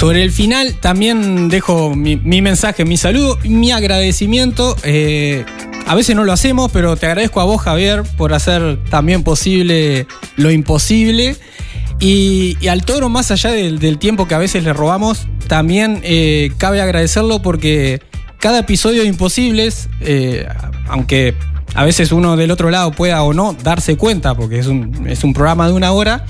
Sobre 0.00 0.24
el 0.24 0.32
final 0.32 0.76
también 0.80 1.50
dejo 1.50 1.94
mi, 1.94 2.16
mensaje, 2.16 2.86
mi 2.86 2.96
saludo, 2.96 3.38
mi 3.44 3.70
agradecimiento. 3.70 4.74
Eh, 4.82 5.44
a 5.86 5.94
veces 5.94 6.16
no 6.16 6.24
lo 6.24 6.32
hacemos, 6.32 6.72
pero 6.72 6.96
te 6.96 7.04
agradezco 7.04 7.38
a 7.42 7.44
vos, 7.44 7.60
Javier, 7.60 8.04
por 8.16 8.32
hacer 8.32 8.82
también 8.88 9.22
posible 9.24 10.06
lo 10.36 10.50
imposible. 10.50 11.36
Y, 11.98 12.56
al 12.66 12.82
toro, 12.82 13.10
más 13.10 13.30
allá 13.30 13.50
del, 13.50 13.78
del 13.78 13.98
tiempo 13.98 14.26
que 14.26 14.34
a 14.34 14.38
veces 14.38 14.64
le 14.64 14.72
robamos, 14.72 15.28
también 15.48 16.00
eh, 16.02 16.50
cabe 16.56 16.80
agradecerlo 16.80 17.42
porque 17.42 18.00
cada 18.38 18.60
episodio 18.60 19.02
de 19.02 19.08
Imposibles, 19.08 19.90
eh, 20.00 20.48
aunque 20.88 21.34
a 21.74 21.84
veces 21.84 22.10
uno 22.10 22.38
del 22.38 22.50
otro 22.52 22.70
lado 22.70 22.90
pueda 22.90 23.22
o 23.22 23.34
no 23.34 23.52
darse 23.52 23.98
cuenta, 23.98 24.34
porque 24.34 24.60
es 24.60 24.66
un, 24.66 25.06
es 25.08 25.24
un 25.24 25.34
programa 25.34 25.66
de 25.66 25.74
una 25.74 25.92
hora, 25.92 26.24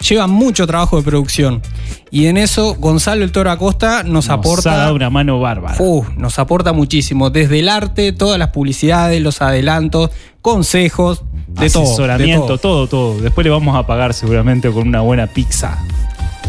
lleva 0.00 0.26
mucho 0.26 0.66
trabajo 0.66 0.96
de 0.96 1.02
producción. 1.02 1.62
Y 2.10 2.26
en 2.26 2.36
eso 2.36 2.74
Gonzalo 2.74 3.24
el 3.24 3.32
Toro 3.32 3.50
Acosta 3.50 4.02
nos, 4.02 4.12
Nos 4.12 4.30
ha 4.30 4.34
aporta... 4.34 4.76
dado 4.76 4.94
una 4.94 5.10
mano 5.10 5.40
bárbara. 5.40 5.76
Uh, 5.78 6.04
nos 6.16 6.38
aporta 6.38 6.72
muchísimo, 6.72 7.30
desde 7.30 7.58
el 7.58 7.68
arte, 7.68 8.12
todas 8.12 8.38
las 8.38 8.50
publicidades, 8.50 9.20
los 9.20 9.42
adelantos, 9.42 10.10
consejos, 10.40 11.22
de 11.48 11.70
todo. 11.70 11.82
de 11.82 11.88
asesoramiento, 11.88 12.46
todo. 12.46 12.58
todo, 12.58 12.86
todo. 12.86 13.20
Después 13.20 13.44
le 13.44 13.50
vamos 13.50 13.76
a 13.76 13.86
pagar 13.86 14.14
seguramente 14.14 14.70
con 14.70 14.88
una 14.88 15.00
buena 15.00 15.26
pizza. 15.26 15.78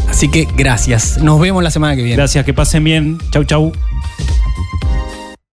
Así 0.08 0.28
que 0.28 0.46
gracias. 0.56 1.18
Nos 1.18 1.40
vemos 1.40 1.62
la 1.62 1.70
semana 1.70 1.96
que 1.96 2.02
viene. 2.02 2.16
Gracias, 2.16 2.44
que 2.44 2.54
pasen 2.54 2.84
bien. 2.84 3.18
Chau, 3.32 3.44
chau. 3.44 3.72